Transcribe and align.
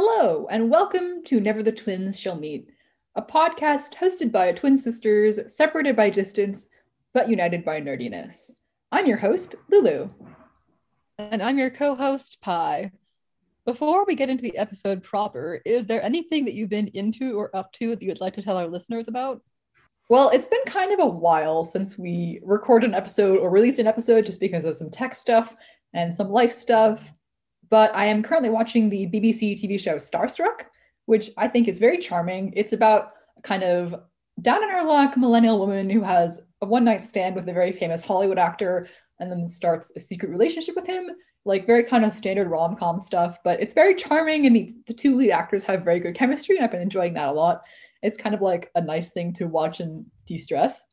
Hello, 0.00 0.46
and 0.48 0.70
welcome 0.70 1.24
to 1.24 1.40
Never 1.40 1.60
the 1.60 1.72
Twins 1.72 2.20
Shall 2.20 2.36
Meet, 2.36 2.68
a 3.16 3.20
podcast 3.20 3.96
hosted 3.96 4.30
by 4.30 4.52
twin 4.52 4.76
sisters 4.76 5.40
separated 5.52 5.96
by 5.96 6.08
distance 6.08 6.68
but 7.12 7.28
united 7.28 7.64
by 7.64 7.80
nerdiness. 7.80 8.52
I'm 8.92 9.08
your 9.08 9.16
host, 9.16 9.56
Lulu. 9.68 10.08
And 11.18 11.42
I'm 11.42 11.58
your 11.58 11.70
co 11.70 11.96
host, 11.96 12.40
Pi. 12.40 12.92
Before 13.66 14.04
we 14.04 14.14
get 14.14 14.30
into 14.30 14.42
the 14.42 14.56
episode 14.56 15.02
proper, 15.02 15.60
is 15.64 15.86
there 15.86 16.04
anything 16.04 16.44
that 16.44 16.54
you've 16.54 16.70
been 16.70 16.86
into 16.94 17.36
or 17.36 17.50
up 17.52 17.72
to 17.72 17.90
that 17.90 18.00
you 18.00 18.06
would 18.06 18.20
like 18.20 18.34
to 18.34 18.42
tell 18.42 18.56
our 18.56 18.68
listeners 18.68 19.08
about? 19.08 19.42
Well, 20.08 20.30
it's 20.30 20.46
been 20.46 20.62
kind 20.64 20.92
of 20.92 21.00
a 21.00 21.06
while 21.06 21.64
since 21.64 21.98
we 21.98 22.38
recorded 22.44 22.90
an 22.90 22.94
episode 22.94 23.40
or 23.40 23.50
released 23.50 23.80
an 23.80 23.88
episode 23.88 24.26
just 24.26 24.38
because 24.38 24.64
of 24.64 24.76
some 24.76 24.90
tech 24.90 25.16
stuff 25.16 25.56
and 25.92 26.14
some 26.14 26.30
life 26.30 26.52
stuff. 26.52 27.12
But 27.70 27.94
I 27.94 28.06
am 28.06 28.22
currently 28.22 28.50
watching 28.50 28.88
the 28.88 29.06
BBC 29.06 29.54
TV 29.54 29.78
show 29.78 29.96
Starstruck, 29.96 30.64
which 31.06 31.30
I 31.36 31.48
think 31.48 31.68
is 31.68 31.78
very 31.78 31.98
charming. 31.98 32.52
It's 32.56 32.72
about 32.72 33.12
kind 33.42 33.62
of 33.62 33.94
down 34.40 34.62
in 34.62 34.70
her 34.70 34.84
luck 34.84 35.16
millennial 35.16 35.58
woman 35.58 35.90
who 35.90 36.02
has 36.02 36.40
a 36.62 36.66
one 36.66 36.84
night 36.84 37.06
stand 37.06 37.34
with 37.34 37.48
a 37.48 37.52
very 37.52 37.72
famous 37.72 38.02
Hollywood 38.02 38.38
actor 38.38 38.88
and 39.20 39.30
then 39.30 39.46
starts 39.46 39.92
a 39.96 40.00
secret 40.00 40.30
relationship 40.30 40.76
with 40.76 40.86
him. 40.86 41.10
Like 41.44 41.66
very 41.66 41.84
kind 41.84 42.04
of 42.04 42.12
standard 42.12 42.48
rom 42.48 42.76
com 42.76 43.00
stuff, 43.00 43.38
but 43.42 43.60
it's 43.60 43.72
very 43.72 43.94
charming 43.94 44.46
and 44.46 44.54
the, 44.54 44.70
the 44.86 44.92
two 44.92 45.16
lead 45.16 45.30
actors 45.30 45.64
have 45.64 45.82
very 45.82 45.98
good 45.98 46.14
chemistry, 46.14 46.56
and 46.56 46.64
I've 46.64 46.70
been 46.70 46.82
enjoying 46.82 47.14
that 47.14 47.28
a 47.28 47.32
lot. 47.32 47.62
It's 48.02 48.18
kind 48.18 48.34
of 48.34 48.42
like 48.42 48.70
a 48.74 48.80
nice 48.80 49.12
thing 49.12 49.32
to 49.34 49.46
watch 49.46 49.80
and 49.80 50.04
de 50.26 50.36
stress. 50.36 50.84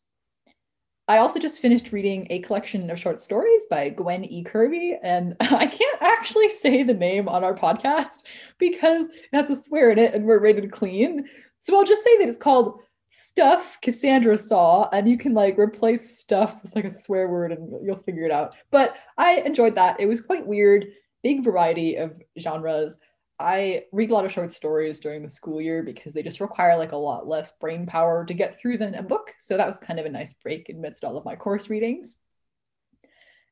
I 1.08 1.20
also 1.20 1.40
just 1.40 1.60
finished 1.60 1.92
reading 1.92 2.26
a 2.32 2.40
collection 2.40 2.90
of 2.90 3.00
short 3.00 3.22
stories 3.22 3.68
by 3.70 3.90
Gwen 3.90 4.26
E. 4.26 4.44
Kirby, 4.44 4.98
and 5.04 5.36
I 5.40 5.68
can't 5.68 6.02
actually 6.02 6.50
say 6.50 6.82
the 6.82 6.96
name 6.96 7.30
on 7.30 7.44
our 7.44 7.54
podcast 7.54 8.24
because 8.58 9.06
it 9.06 9.30
has 9.32 9.50
a 9.52 9.56
swear 9.56 9.92
in 9.92 10.00
it 10.00 10.16
and 10.16 10.26
we're 10.26 10.40
rated 10.40 10.72
clean. 10.72 11.26
So 11.60 11.78
I'll 11.78 11.84
just 11.84 12.04
say 12.04 12.18
that 12.18 12.28
it's 12.28 12.40
called 12.40 12.80
Stuff 13.10 13.78
Cassandra 13.82 14.38
Saw, 14.38 14.90
and 14.92 15.08
you 15.08 15.18
can 15.18 15.36
like 15.36 15.60
replace 15.60 16.18
stuff 16.18 16.62
with 16.64 16.76
like 16.76 16.86
a 16.86 16.92
swear 16.92 17.28
word 17.28 17.52
and 17.52 17.72
you'll 17.86 18.02
figure 18.04 18.26
it 18.26 18.32
out. 18.32 18.56
But 18.72 18.96
I 19.20 19.36
enjoyed 19.42 19.76
that. 19.76 20.00
It 20.00 20.08
was 20.08 20.22
quite 20.22 20.48
weird, 20.48 20.88
big 21.22 21.44
variety 21.44 21.98
of 21.98 22.20
genres. 22.40 23.00
I 23.40 23.84
read 23.92 24.12
a 24.12 24.14
lot 24.14 24.26
of 24.26 24.32
short 24.32 24.52
stories 24.52 25.00
during 25.00 25.22
the 25.22 25.30
school 25.30 25.62
year 25.62 25.84
because 25.84 26.14
they 26.14 26.24
just 26.24 26.40
require 26.40 26.78
like 26.78 26.94
a 26.94 26.98
lot 26.98 27.28
less 27.28 27.52
brain 27.60 27.86
power 27.86 28.26
to 28.26 28.34
get 28.34 28.60
through 28.60 28.78
than 28.78 28.96
a 28.96 29.04
book. 29.04 29.34
So 29.40 29.58
that 29.58 29.68
was 29.68 29.78
kind 29.78 30.00
of 30.00 30.06
a 30.06 30.10
nice 30.10 30.34
break 30.34 30.70
amidst 30.70 31.04
all 31.04 31.18
of 31.18 31.26
my 31.26 31.36
course 31.36 31.70
readings. 31.70 32.18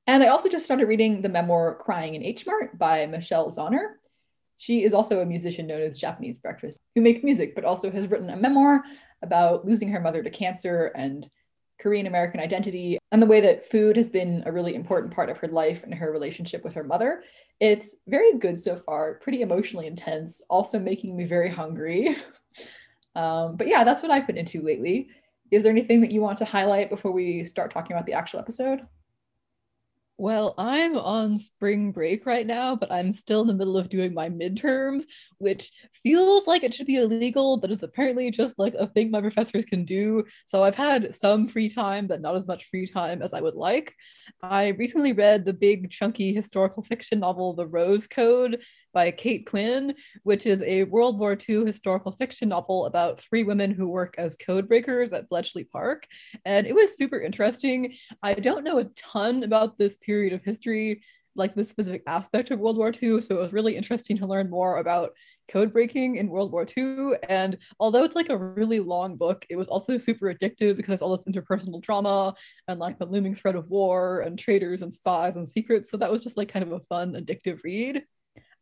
And 0.08 0.24
I 0.24 0.28
also 0.28 0.50
just 0.50 0.66
started 0.66 0.88
reading 0.88 1.22
the 1.22 1.30
memoir 1.30 1.76
Crying 1.76 2.16
in 2.16 2.24
H 2.24 2.46
Mart 2.46 2.78
by 2.78 3.06
Michelle 3.06 3.50
Zauner. 3.50 3.96
She 4.58 4.84
is 4.84 4.94
also 4.94 5.20
a 5.20 5.26
musician 5.26 5.68
known 5.68 5.82
as 5.82 5.98
Japanese 5.98 6.38
Breakfast, 6.38 6.80
who 6.96 7.02
makes 7.02 7.24
music, 7.24 7.56
but 7.56 7.66
also 7.66 7.92
has 7.92 8.08
written 8.08 8.30
a 8.30 8.38
memoir 8.38 8.84
about 9.22 9.66
losing 9.66 9.90
her 9.90 10.00
mother 10.00 10.24
to 10.24 10.30
cancer 10.30 10.92
and 10.96 11.30
Korean 11.80 12.08
American 12.08 12.40
identity 12.40 12.98
and 13.12 13.22
the 13.22 13.28
way 13.28 13.42
that 13.42 13.70
food 13.70 13.98
has 13.98 14.10
been 14.10 14.44
a 14.46 14.52
really 14.52 14.76
important 14.76 15.14
part 15.14 15.30
of 15.30 15.38
her 15.38 15.48
life 15.48 15.84
and 15.84 15.94
her 15.94 16.12
relationship 16.12 16.64
with 16.64 16.74
her 16.74 16.84
mother. 16.84 17.24
It's 17.60 17.96
very 18.08 18.38
good 18.38 18.60
so 18.60 18.76
far, 18.76 19.16
pretty 19.16 19.42
emotionally 19.42 19.88
intense, 19.88 20.42
also 20.50 20.80
making 20.80 21.16
me 21.16 21.26
very 21.26 21.50
hungry. 21.50 22.16
um, 23.16 23.56
but 23.58 23.68
yeah, 23.68 23.84
that's 23.84 24.02
what 24.02 24.12
I've 24.12 24.28
been 24.28 24.38
into 24.38 24.62
lately. 24.62 25.10
Is 25.52 25.64
there 25.64 25.72
anything 25.72 26.02
that 26.02 26.12
you 26.12 26.22
want 26.22 26.38
to 26.40 26.46
highlight 26.46 26.90
before 26.90 27.12
we 27.12 27.44
start 27.44 27.72
talking 27.72 27.96
about 27.96 28.06
the 28.06 28.14
actual 28.14 28.40
episode? 28.40 28.82
Well, 30.18 30.54
I'm 30.60 30.96
on 30.96 31.40
spring 31.40 31.92
break 31.92 32.26
right 32.26 32.46
now, 32.46 32.76
but 32.76 32.92
I'm 32.92 33.12
still 33.14 33.42
in 33.42 33.48
the 33.48 33.54
middle 33.54 33.78
of 33.78 33.90
doing 33.90 34.14
my 34.14 34.30
midterms, 34.30 35.06
which 35.40 35.72
feels 36.04 36.46
like 36.46 36.64
it 36.64 36.74
should 36.74 36.86
be 36.86 36.98
illegal, 36.98 37.58
but 37.58 37.72
is 37.72 37.82
apparently 37.82 38.30
just 38.30 38.60
like 38.60 38.76
a 38.76 38.88
thing 38.88 39.10
my 39.10 39.22
professors 39.22 39.66
can 39.66 39.86
do. 39.86 40.24
So 40.46 40.64
I've 40.64 40.76
had 40.76 41.16
some 41.16 41.48
free 41.48 41.68
time, 41.68 42.06
but 42.06 42.22
not 42.22 42.36
as 42.36 42.48
much 42.48 42.70
free 42.70 42.86
time 42.88 43.24
as 43.24 43.34
I 43.34 43.42
would 43.42 43.56
like. 43.56 43.96
I 44.42 44.70
recently 44.70 45.14
read 45.14 45.46
the 45.46 45.54
big, 45.54 45.90
chunky 45.90 46.32
historical 46.32 46.84
fiction 46.84 47.20
novel, 47.20 47.54
The 47.54 47.68
Rose 47.68 48.06
Code, 48.06 48.62
by 48.94 49.12
Kate 49.12 49.46
Quinn, 49.46 49.96
which 50.24 50.46
is 50.46 50.62
a 50.62 50.84
World 50.86 51.20
War 51.20 51.38
II 51.38 51.66
historical 51.66 52.12
fiction 52.12 52.50
novel 52.50 52.86
about 52.86 53.20
three 53.20 53.44
women 53.44 53.72
who 53.72 53.88
work 53.88 54.16
as 54.18 54.36
code 54.36 54.68
breakers 54.68 55.12
at 55.12 55.30
Bletchley 55.30 55.64
Park. 55.64 56.08
And 56.46 56.68
it 56.68 56.76
was 56.76 56.96
super 56.98 57.20
interesting. 57.20 57.96
I 58.22 58.36
don't 58.36 58.64
know 58.64 58.78
a 58.78 58.86
ton 58.96 59.44
about 59.44 59.78
this 59.78 59.98
period 59.98 60.34
of 60.34 60.44
history, 60.44 61.02
like 61.36 61.56
this 61.56 61.70
specific 61.70 62.04
aspect 62.08 62.52
of 62.52 62.60
World 62.60 62.78
War 62.78 62.92
II. 62.92 63.22
So 63.22 63.36
it 63.36 63.42
was 63.42 63.54
really 63.54 63.76
interesting 63.76 64.18
to 64.18 64.28
learn 64.28 64.50
more 64.50 64.78
about 64.78 65.12
code 65.50 65.74
breaking 65.74 66.16
in 66.18 66.30
World 66.30 66.52
War 66.52 66.66
II. 66.78 67.14
And 67.28 67.58
although 67.80 68.04
it's 68.04 68.16
like 68.16 68.30
a 68.30 68.38
really 68.38 68.80
long 68.80 69.18
book, 69.18 69.46
it 69.50 69.56
was 69.56 69.68
also 69.68 69.98
super 69.98 70.34
addictive 70.34 70.78
because 70.78 71.02
all 71.02 71.16
this 71.16 71.26
interpersonal 71.26 71.82
drama 71.82 72.36
and 72.68 72.80
like 72.80 73.00
the 73.00 73.06
looming 73.06 73.36
threat 73.36 73.56
of 73.56 73.70
war 73.70 74.22
and 74.22 74.38
traitors 74.38 74.82
and 74.82 74.94
spies 74.94 75.36
and 75.36 75.48
secrets. 75.48 75.90
So 75.90 75.98
that 75.98 76.12
was 76.12 76.22
just 76.22 76.38
like 76.38 76.50
kind 76.50 76.64
of 76.64 76.72
a 76.72 76.80
fun, 76.82 77.14
addictive 77.14 77.60
read. 77.64 78.04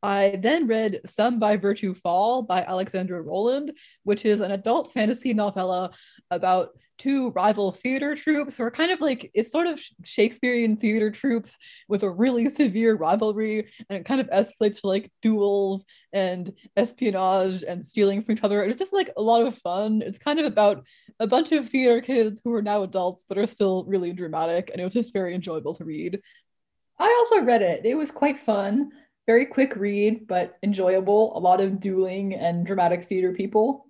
I 0.04 0.40
then 0.42 0.68
read 0.68 1.02
Some 1.06 1.40
by 1.40 1.58
Virtue 1.58 1.94
Fall 1.94 2.42
by 2.42 2.62
Alexandra 2.62 3.22
Rowland, 3.22 3.74
which 4.04 4.26
is 4.26 4.40
an 4.40 4.52
adult 4.52 4.92
fantasy 4.94 5.34
novella 5.34 5.92
about 6.32 6.70
two 6.98 7.32
rival 7.32 7.72
theater 7.72 8.16
troupes 8.16 8.56
who 8.56 8.64
are 8.64 8.70
kind 8.70 8.92
of 8.92 9.02
like 9.02 9.32
it's 9.34 9.52
sort 9.52 9.66
of 9.66 9.82
Shakespearean 10.04 10.78
theater 10.78 11.10
troupes 11.10 11.58
with 11.88 12.04
a 12.04 12.10
really 12.10 12.48
severe 12.50 12.96
rivalry, 12.96 13.72
and 13.90 13.98
it 14.00 14.06
kind 14.06 14.22
of 14.22 14.30
escalates 14.30 14.82
to 14.82 14.88
like 14.88 15.12
duels 15.22 15.86
and 16.14 16.54
espionage 16.78 17.64
and 17.64 17.84
stealing 17.84 18.22
from 18.22 18.34
each 18.34 18.44
other. 18.44 18.64
It's 18.64 18.78
just 18.78 18.94
like 18.94 19.10
a 19.18 19.22
lot 19.22 19.46
of 19.46 19.58
fun. 19.58 20.04
It's 20.04 20.20
kind 20.20 20.40
of 20.40 20.46
about 20.46 20.86
a 21.20 21.28
bunch 21.28 21.52
of 21.52 21.70
theater 21.70 22.02
kids 22.02 22.40
who 22.44 22.54
are 22.54 22.62
now 22.62 22.84
adults 22.84 23.26
but 23.28 23.38
are 23.38 23.48
still 23.48 23.84
really 23.86 24.14
dramatic, 24.14 24.70
and 24.72 24.80
it 24.80 24.84
was 24.84 24.94
just 24.94 25.14
very 25.14 25.34
enjoyable 25.34 25.74
to 25.76 25.86
read. 25.86 26.22
I 27.00 27.16
also 27.20 27.44
read 27.44 27.64
it. 27.64 27.84
It 27.84 27.96
was 27.96 28.12
quite 28.12 28.40
fun 28.40 28.92
very 29.28 29.46
quick 29.46 29.76
read, 29.76 30.28
but 30.28 30.58
enjoyable. 30.64 31.38
A 31.38 31.40
lot 31.40 31.62
of 31.62 31.80
dueling 31.80 32.34
and 32.34 32.66
dramatic 32.66 33.06
theater 33.06 33.34
people. 33.34 33.88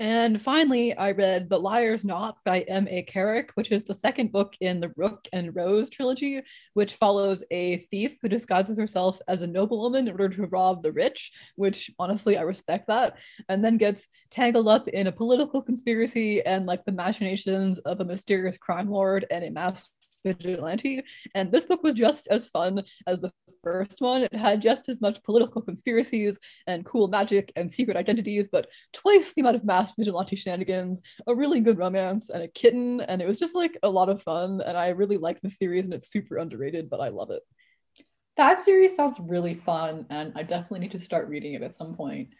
And 0.00 0.42
finally, 0.42 0.96
I 0.96 1.12
read 1.12 1.48
The 1.48 1.60
Liar's 1.60 2.04
Knot 2.04 2.38
by 2.44 2.62
M.A. 2.62 3.02
Carrick, 3.02 3.52
which 3.54 3.70
is 3.70 3.84
the 3.84 3.94
second 3.94 4.32
book 4.32 4.56
in 4.60 4.80
the 4.80 4.92
Rook 4.96 5.28
and 5.32 5.54
Rose 5.54 5.88
trilogy, 5.88 6.42
which 6.72 6.94
follows 6.94 7.44
a 7.52 7.76
thief 7.92 8.16
who 8.20 8.28
disguises 8.28 8.76
herself 8.76 9.20
as 9.28 9.42
a 9.42 9.46
noblewoman 9.46 10.08
in 10.08 10.20
order 10.20 10.30
to 10.30 10.46
rob 10.48 10.82
the 10.82 10.90
rich, 10.90 11.30
which 11.54 11.92
honestly, 12.00 12.36
I 12.36 12.42
respect 12.42 12.88
that, 12.88 13.18
and 13.48 13.64
then 13.64 13.76
gets 13.76 14.08
tangled 14.32 14.66
up 14.66 14.88
in 14.88 15.06
a 15.06 15.12
political 15.12 15.62
conspiracy 15.62 16.44
and 16.44 16.66
like 16.66 16.84
the 16.84 16.92
machinations 16.92 17.78
of 17.78 18.00
a 18.00 18.04
mysterious 18.04 18.58
crime 18.58 18.90
lord 18.90 19.26
and 19.30 19.44
a 19.44 19.50
mass 19.52 19.88
vigilante. 20.24 21.02
And 21.34 21.52
this 21.52 21.64
book 21.64 21.82
was 21.82 21.94
just 21.94 22.26
as 22.28 22.48
fun 22.48 22.82
as 23.06 23.20
the 23.20 23.32
first 23.62 24.00
one. 24.00 24.22
It 24.22 24.34
had 24.34 24.62
just 24.62 24.88
as 24.88 25.00
much 25.00 25.22
political 25.22 25.62
conspiracies 25.70 26.38
and 26.66 26.84
cool 26.84 27.08
magic 27.08 27.52
and 27.56 27.70
secret 27.70 27.96
identities, 27.96 28.48
but 28.48 28.68
twice 28.92 29.32
the 29.32 29.42
amount 29.42 29.56
of 29.56 29.64
mass 29.64 29.92
vigilante 29.96 30.36
shenanigans, 30.36 31.02
a 31.26 31.34
really 31.34 31.60
good 31.60 31.78
romance, 31.78 32.30
and 32.30 32.42
a 32.42 32.48
kitten. 32.48 33.00
And 33.02 33.20
it 33.22 33.26
was 33.26 33.38
just 33.38 33.54
like 33.54 33.78
a 33.82 33.88
lot 33.88 34.08
of 34.08 34.22
fun. 34.22 34.60
And 34.60 34.76
I 34.76 34.88
really 34.88 35.16
like 35.16 35.40
the 35.40 35.50
series, 35.50 35.84
and 35.84 35.94
it's 35.94 36.10
super 36.10 36.38
underrated, 36.38 36.90
but 36.90 37.00
I 37.00 37.08
love 37.08 37.30
it. 37.30 37.42
That 38.36 38.64
series 38.64 38.96
sounds 38.96 39.20
really 39.20 39.54
fun, 39.54 40.06
and 40.10 40.32
I 40.34 40.42
definitely 40.42 40.80
need 40.80 40.90
to 40.92 41.00
start 41.00 41.28
reading 41.28 41.54
it 41.54 41.62
at 41.62 41.72
some 41.72 41.94
point. 41.94 42.30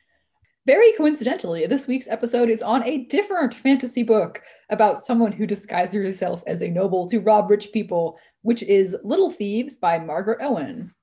Very 0.67 0.93
coincidentally, 0.93 1.67
this 1.67 1.87
week's 1.87 2.09
episode 2.09 2.49
is 2.49 2.63
on 2.63 2.83
a 2.85 3.05
different 3.05 3.55
fantasy 3.55 4.03
book 4.03 4.41
about 4.71 4.99
someone 4.99 5.31
who 5.31 5.47
disguises 5.47 5.95
herself 5.95 6.43
as 6.47 6.63
a 6.63 6.71
noble 6.71 7.07
to 7.11 7.21
rob 7.21 7.51
rich 7.51 7.71
people, 7.71 8.19
which 8.41 8.63
is 8.63 8.97
Little 9.05 9.31
Thieves 9.31 9.77
by 9.77 9.99
Margaret 9.99 10.39
Owen. 10.41 10.95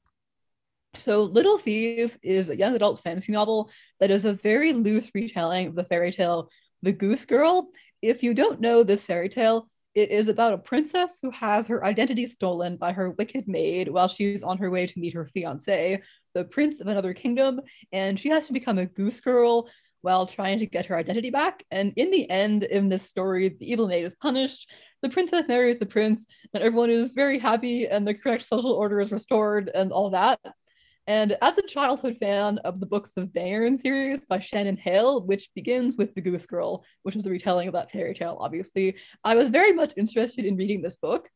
So, 0.97 1.21
Little 1.21 1.59
Thieves 1.59 2.17
is 2.23 2.49
a 2.49 2.57
young 2.57 2.75
adult 2.75 3.03
fantasy 3.03 3.31
novel 3.31 3.69
that 3.99 4.09
is 4.09 4.25
a 4.25 4.33
very 4.33 4.73
loose 4.73 5.11
retelling 5.13 5.67
of 5.67 5.75
the 5.75 5.83
fairy 5.83 6.11
tale 6.11 6.49
The 6.81 6.91
Goose 6.91 7.25
Girl. 7.25 7.69
If 8.01 8.23
you 8.23 8.33
don't 8.33 8.61
know 8.61 8.81
this 8.81 9.05
fairy 9.05 9.29
tale, 9.29 9.69
it 9.93 10.11
is 10.11 10.27
about 10.27 10.53
a 10.53 10.57
princess 10.57 11.19
who 11.21 11.31
has 11.31 11.67
her 11.67 11.83
identity 11.83 12.25
stolen 12.25 12.77
by 12.77 12.93
her 12.93 13.11
wicked 13.11 13.47
maid 13.47 13.87
while 13.89 14.07
she's 14.07 14.43
on 14.43 14.57
her 14.57 14.69
way 14.69 14.85
to 14.87 14.99
meet 14.99 15.13
her 15.13 15.27
fiance, 15.27 16.01
the 16.33 16.45
prince 16.45 16.79
of 16.79 16.87
another 16.87 17.13
kingdom, 17.13 17.61
and 17.91 18.19
she 18.19 18.29
has 18.29 18.47
to 18.47 18.53
become 18.53 18.77
a 18.77 18.85
goose 18.85 19.19
girl 19.19 19.69
while 20.01 20.25
trying 20.25 20.59
to 20.59 20.65
get 20.65 20.85
her 20.87 20.97
identity 20.97 21.29
back. 21.29 21.63
And 21.71 21.93
in 21.95 22.09
the 22.09 22.29
end, 22.29 22.63
in 22.63 22.89
this 22.89 23.03
story, 23.03 23.49
the 23.49 23.71
evil 23.71 23.87
maid 23.87 24.05
is 24.05 24.15
punished. 24.15 24.69
The 25.01 25.09
princess 25.09 25.47
marries 25.47 25.77
the 25.77 25.85
prince, 25.85 26.25
and 26.53 26.63
everyone 26.63 26.89
is 26.89 27.13
very 27.13 27.37
happy, 27.37 27.87
and 27.87 28.07
the 28.07 28.13
correct 28.13 28.45
social 28.45 28.71
order 28.71 28.99
is 29.01 29.11
restored, 29.11 29.69
and 29.73 29.91
all 29.91 30.09
that. 30.11 30.39
And 31.11 31.35
as 31.41 31.57
a 31.57 31.61
childhood 31.61 32.15
fan 32.21 32.59
of 32.59 32.79
the 32.79 32.85
books 32.85 33.17
of 33.17 33.33
Bayern 33.33 33.77
series 33.77 34.21
by 34.21 34.39
Shannon 34.39 34.77
Hale, 34.77 35.25
which 35.25 35.49
begins 35.53 35.97
with 35.97 36.15
The 36.15 36.21
Goose 36.21 36.45
Girl, 36.45 36.85
which 37.03 37.17
is 37.17 37.25
a 37.25 37.29
retelling 37.29 37.67
of 37.67 37.73
that 37.73 37.91
fairy 37.91 38.13
tale, 38.13 38.37
obviously, 38.39 38.95
I 39.21 39.35
was 39.35 39.49
very 39.49 39.73
much 39.73 39.91
interested 39.97 40.45
in 40.45 40.55
reading 40.55 40.81
this 40.81 40.95
book 40.95 41.27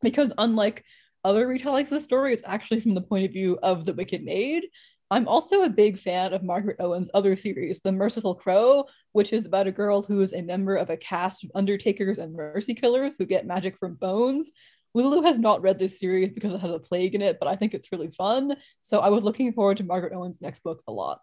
because, 0.00 0.32
unlike 0.38 0.82
other 1.24 1.46
retellings 1.46 1.82
of 1.82 1.90
the 1.90 2.00
story, 2.00 2.32
it's 2.32 2.42
actually 2.46 2.80
from 2.80 2.94
the 2.94 3.02
point 3.02 3.26
of 3.26 3.32
view 3.32 3.58
of 3.62 3.84
the 3.84 3.92
Wicked 3.92 4.24
Maid. 4.24 4.64
I'm 5.10 5.28
also 5.28 5.60
a 5.60 5.68
big 5.68 5.98
fan 5.98 6.32
of 6.32 6.42
Margaret 6.42 6.78
Owen's 6.80 7.10
other 7.12 7.36
series, 7.36 7.82
The 7.82 7.92
Merciful 7.92 8.34
Crow, 8.34 8.86
which 9.12 9.34
is 9.34 9.44
about 9.44 9.66
a 9.66 9.72
girl 9.72 10.00
who 10.00 10.22
is 10.22 10.32
a 10.32 10.40
member 10.40 10.74
of 10.74 10.88
a 10.88 10.96
caste 10.96 11.44
of 11.44 11.50
undertakers 11.54 12.16
and 12.16 12.32
mercy 12.32 12.72
killers 12.72 13.14
who 13.18 13.26
get 13.26 13.46
magic 13.46 13.76
from 13.76 13.96
bones. 13.96 14.50
Lulu 14.96 15.22
has 15.22 15.38
not 15.38 15.62
read 15.62 15.78
this 15.78 15.98
series 16.00 16.32
because 16.32 16.52
it 16.52 16.60
has 16.60 16.72
a 16.72 16.78
plague 16.78 17.14
in 17.14 17.22
it, 17.22 17.38
but 17.38 17.48
I 17.48 17.56
think 17.56 17.74
it's 17.74 17.92
really 17.92 18.10
fun. 18.10 18.56
So 18.80 19.00
I 19.00 19.10
was 19.10 19.24
looking 19.24 19.52
forward 19.52 19.76
to 19.78 19.84
Margaret 19.84 20.12
Owen's 20.12 20.40
next 20.40 20.62
book 20.62 20.82
a 20.88 20.92
lot. 20.92 21.20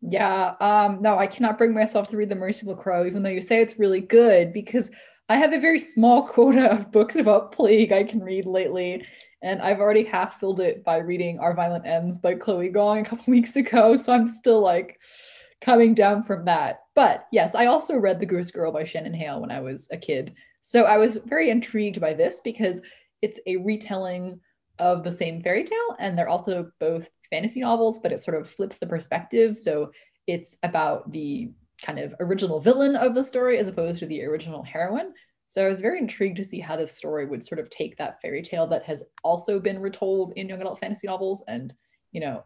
Yeah, 0.00 0.54
um, 0.60 1.00
no, 1.00 1.18
I 1.18 1.26
cannot 1.26 1.58
bring 1.58 1.72
myself 1.72 2.08
to 2.08 2.16
read 2.16 2.28
The 2.28 2.34
Merciful 2.34 2.76
Crow, 2.76 3.06
even 3.06 3.22
though 3.22 3.30
you 3.30 3.40
say 3.40 3.62
it's 3.62 3.78
really 3.78 4.00
good, 4.00 4.52
because 4.52 4.90
I 5.28 5.36
have 5.36 5.52
a 5.52 5.60
very 5.60 5.80
small 5.80 6.28
quota 6.28 6.70
of 6.70 6.92
books 6.92 7.16
about 7.16 7.52
plague 7.52 7.92
I 7.92 8.04
can 8.04 8.22
read 8.22 8.46
lately 8.46 9.04
and 9.44 9.60
I've 9.60 9.78
already 9.78 10.04
half 10.04 10.40
filled 10.40 10.60
it 10.60 10.82
by 10.84 10.96
reading 10.96 11.38
Our 11.38 11.54
Violent 11.54 11.86
Ends 11.86 12.16
by 12.16 12.34
Chloe 12.34 12.70
Gong 12.70 13.00
a 13.00 13.04
couple 13.04 13.26
weeks 13.28 13.56
ago. 13.56 13.96
So 13.96 14.12
I'm 14.12 14.26
still 14.26 14.60
like 14.60 14.98
coming 15.60 15.94
down 15.94 16.24
from 16.24 16.46
that. 16.46 16.80
But 16.94 17.26
yes, 17.30 17.54
I 17.54 17.66
also 17.66 17.96
read 17.96 18.18
The 18.18 18.26
Goose 18.26 18.50
Girl 18.50 18.72
by 18.72 18.84
Shannon 18.84 19.12
Hale 19.12 19.42
when 19.42 19.50
I 19.50 19.60
was 19.60 19.88
a 19.92 19.98
kid. 19.98 20.34
So 20.66 20.84
I 20.84 20.96
was 20.96 21.16
very 21.26 21.50
intrigued 21.50 22.00
by 22.00 22.14
this 22.14 22.40
because 22.40 22.80
it's 23.20 23.38
a 23.46 23.58
retelling 23.58 24.40
of 24.78 25.04
the 25.04 25.12
same 25.12 25.42
fairy 25.42 25.62
tale, 25.62 25.94
and 25.98 26.16
they're 26.16 26.26
also 26.26 26.70
both 26.80 27.10
fantasy 27.28 27.60
novels, 27.60 27.98
but 27.98 28.12
it 28.12 28.22
sort 28.22 28.40
of 28.40 28.48
flips 28.48 28.78
the 28.78 28.86
perspective. 28.86 29.58
So 29.58 29.92
it's 30.26 30.56
about 30.62 31.12
the 31.12 31.50
kind 31.82 31.98
of 31.98 32.14
original 32.18 32.60
villain 32.60 32.96
of 32.96 33.14
the 33.14 33.22
story 33.22 33.58
as 33.58 33.68
opposed 33.68 33.98
to 33.98 34.06
the 34.06 34.24
original 34.24 34.62
heroine. 34.62 35.12
So 35.48 35.62
I 35.62 35.68
was 35.68 35.82
very 35.82 35.98
intrigued 35.98 36.38
to 36.38 36.44
see 36.44 36.60
how 36.60 36.76
this 36.76 36.96
story 36.96 37.26
would 37.26 37.44
sort 37.44 37.58
of 37.58 37.68
take 37.68 37.98
that 37.98 38.22
fairy 38.22 38.40
tale 38.40 38.66
that 38.68 38.84
has 38.84 39.04
also 39.22 39.60
been 39.60 39.82
retold 39.82 40.32
in 40.36 40.48
young 40.48 40.62
adult 40.62 40.80
fantasy 40.80 41.06
novels 41.06 41.44
and, 41.46 41.74
you 42.12 42.22
know, 42.22 42.42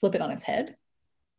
flip 0.00 0.16
it 0.16 0.20
on 0.20 0.32
its 0.32 0.42
head 0.42 0.74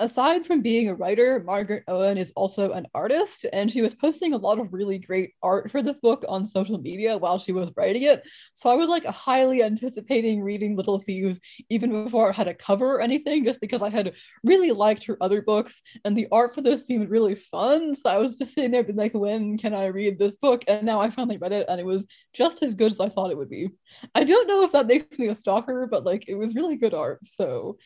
aside 0.01 0.45
from 0.45 0.62
being 0.62 0.89
a 0.89 0.95
writer, 0.95 1.42
Margaret 1.45 1.83
Owen 1.88 2.18
is 2.18 2.33
also 2.36 2.71
an 2.71 2.86
artist, 2.94 3.45
and 3.53 3.71
she 3.71 3.81
was 3.81 3.95
posting 3.95 4.33
a 4.33 4.38
lot 4.38 4.59
of 4.59 4.74
really 4.74 4.98
great 4.98 5.31
art 5.42 5.71
for 5.71 5.81
this 5.81 6.00
book 6.00 6.25
on 6.27 6.45
social 6.45 6.77
media 6.77 7.18
while 7.18 7.39
she 7.39 7.51
was 7.51 7.71
writing 7.77 8.03
it. 8.03 8.27
So 8.53 8.69
I 8.69 8.75
was 8.75 8.89
like 8.89 9.06
highly 9.06 9.63
anticipating 9.63 10.42
reading 10.42 10.75
Little 10.75 11.00
Thieves 11.00 11.39
even 11.69 12.03
before 12.03 12.30
it 12.30 12.33
had 12.33 12.48
a 12.48 12.53
cover 12.53 12.95
or 12.95 13.01
anything, 13.01 13.45
just 13.45 13.62
because 13.62 13.81
I 13.81 13.89
had 13.89 14.13
really 14.44 14.71
liked 14.71 15.06
her 15.06 15.18
other 15.21 15.42
books, 15.42 15.81
and 16.03 16.18
the 16.18 16.27
art 16.31 16.53
for 16.53 16.62
this 16.62 16.86
seemed 16.86 17.09
really 17.09 17.36
fun. 17.36 17.95
So 17.95 18.09
I 18.09 18.18
was 18.18 18.36
just 18.36 18.53
sitting 18.53 18.71
there 18.71 18.83
being 18.83 18.98
like, 18.98 19.13
when 19.13 19.57
can 19.57 19.74
I 19.74 19.86
read 19.86 20.19
this 20.19 20.36
book? 20.36 20.63
And 20.68 20.86
now 20.86 21.00
I 21.00 21.09
finally 21.09 21.38
read 21.38 21.53
it, 21.53 21.68
and 21.69 21.80
it 21.80 21.86
was 21.86 22.06
just 22.33 22.63
as 22.63 22.74
good 22.74 22.92
as 22.92 23.00
I 23.00 23.09
thought 23.09 23.31
it 23.31 23.38
would 23.38 23.50
be. 23.50 23.69
I 24.15 24.24
don't 24.24 24.48
know 24.48 24.63
if 24.63 24.71
that 24.74 24.88
makes 24.88 25.18
me 25.19 25.27
a 25.27 25.36
stalker, 25.36 25.88
but 25.88 26.06
like 26.06 26.27
it 26.27 26.36
was 26.36 26.56
really 26.56 26.75
good 26.75 26.94
art. 26.94 27.19
So 27.25 27.77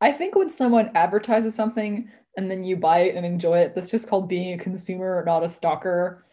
I 0.00 0.12
think 0.12 0.34
when 0.34 0.50
someone 0.50 0.90
advertises 0.94 1.54
something 1.54 2.10
and 2.36 2.50
then 2.50 2.64
you 2.64 2.76
buy 2.76 3.00
it 3.00 3.14
and 3.14 3.24
enjoy 3.24 3.58
it, 3.58 3.74
that's 3.74 3.90
just 3.90 4.08
called 4.08 4.28
being 4.28 4.54
a 4.54 4.62
consumer, 4.62 5.22
not 5.24 5.44
a 5.44 5.48
stalker. 5.48 6.26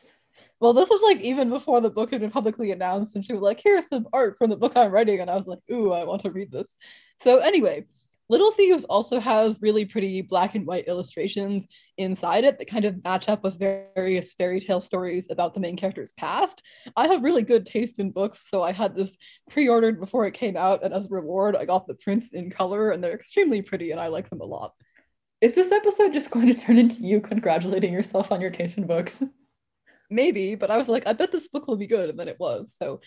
Well, 0.59 0.73
this 0.73 0.89
was 0.89 1.01
like 1.03 1.21
even 1.21 1.49
before 1.49 1.81
the 1.81 1.89
book 1.89 2.11
had 2.11 2.21
been 2.21 2.31
publicly 2.31 2.71
announced, 2.71 3.15
and 3.15 3.25
she 3.25 3.33
was 3.33 3.41
like, 3.41 3.59
"Here's 3.63 3.87
some 3.87 4.07
art 4.13 4.37
from 4.37 4.49
the 4.49 4.57
book 4.57 4.73
I'm 4.75 4.91
writing," 4.91 5.19
and 5.19 5.29
I 5.29 5.35
was 5.35 5.47
like, 5.47 5.59
"Ooh, 5.71 5.91
I 5.91 6.03
want 6.03 6.21
to 6.21 6.31
read 6.31 6.51
this." 6.51 6.77
So 7.19 7.39
anyway, 7.39 7.85
Little 8.31 8.51
Thieves 8.53 8.85
also 8.85 9.19
has 9.19 9.59
really 9.61 9.83
pretty 9.83 10.21
black 10.21 10.55
and 10.55 10.65
white 10.65 10.87
illustrations 10.87 11.67
inside 11.97 12.45
it 12.45 12.57
that 12.57 12.69
kind 12.69 12.85
of 12.85 13.03
match 13.03 13.27
up 13.27 13.43
with 13.43 13.59
various 13.59 14.31
fairy 14.31 14.61
tale 14.61 14.79
stories 14.79 15.29
about 15.29 15.53
the 15.53 15.59
main 15.59 15.75
character's 15.75 16.13
past. 16.13 16.63
I 16.95 17.09
have 17.09 17.25
really 17.25 17.41
good 17.41 17.65
taste 17.65 17.99
in 17.99 18.09
books, 18.09 18.47
so 18.49 18.63
I 18.63 18.71
had 18.71 18.95
this 18.95 19.17
pre 19.49 19.67
ordered 19.67 19.99
before 19.99 20.25
it 20.25 20.33
came 20.33 20.55
out, 20.55 20.81
and 20.81 20.93
as 20.93 21.07
a 21.07 21.13
reward, 21.13 21.57
I 21.57 21.65
got 21.65 21.87
the 21.87 21.95
prints 21.95 22.31
in 22.31 22.49
color, 22.49 22.91
and 22.91 23.03
they're 23.03 23.11
extremely 23.11 23.61
pretty, 23.61 23.91
and 23.91 23.99
I 23.99 24.07
like 24.07 24.29
them 24.29 24.39
a 24.39 24.45
lot. 24.45 24.75
Is 25.41 25.53
this 25.53 25.73
episode 25.73 26.13
just 26.13 26.31
going 26.31 26.47
to 26.47 26.53
turn 26.53 26.77
into 26.77 27.03
you 27.03 27.19
congratulating 27.19 27.91
yourself 27.91 28.31
on 28.31 28.39
your 28.39 28.49
taste 28.49 28.77
in 28.77 28.87
books? 28.87 29.21
Maybe, 30.09 30.55
but 30.55 30.71
I 30.71 30.77
was 30.77 30.87
like, 30.87 31.05
I 31.05 31.11
bet 31.11 31.33
this 31.33 31.49
book 31.49 31.67
will 31.67 31.75
be 31.75 31.85
good, 31.85 32.09
and 32.09 32.17
then 32.17 32.29
it 32.29 32.39
was. 32.39 32.77
So 32.79 33.01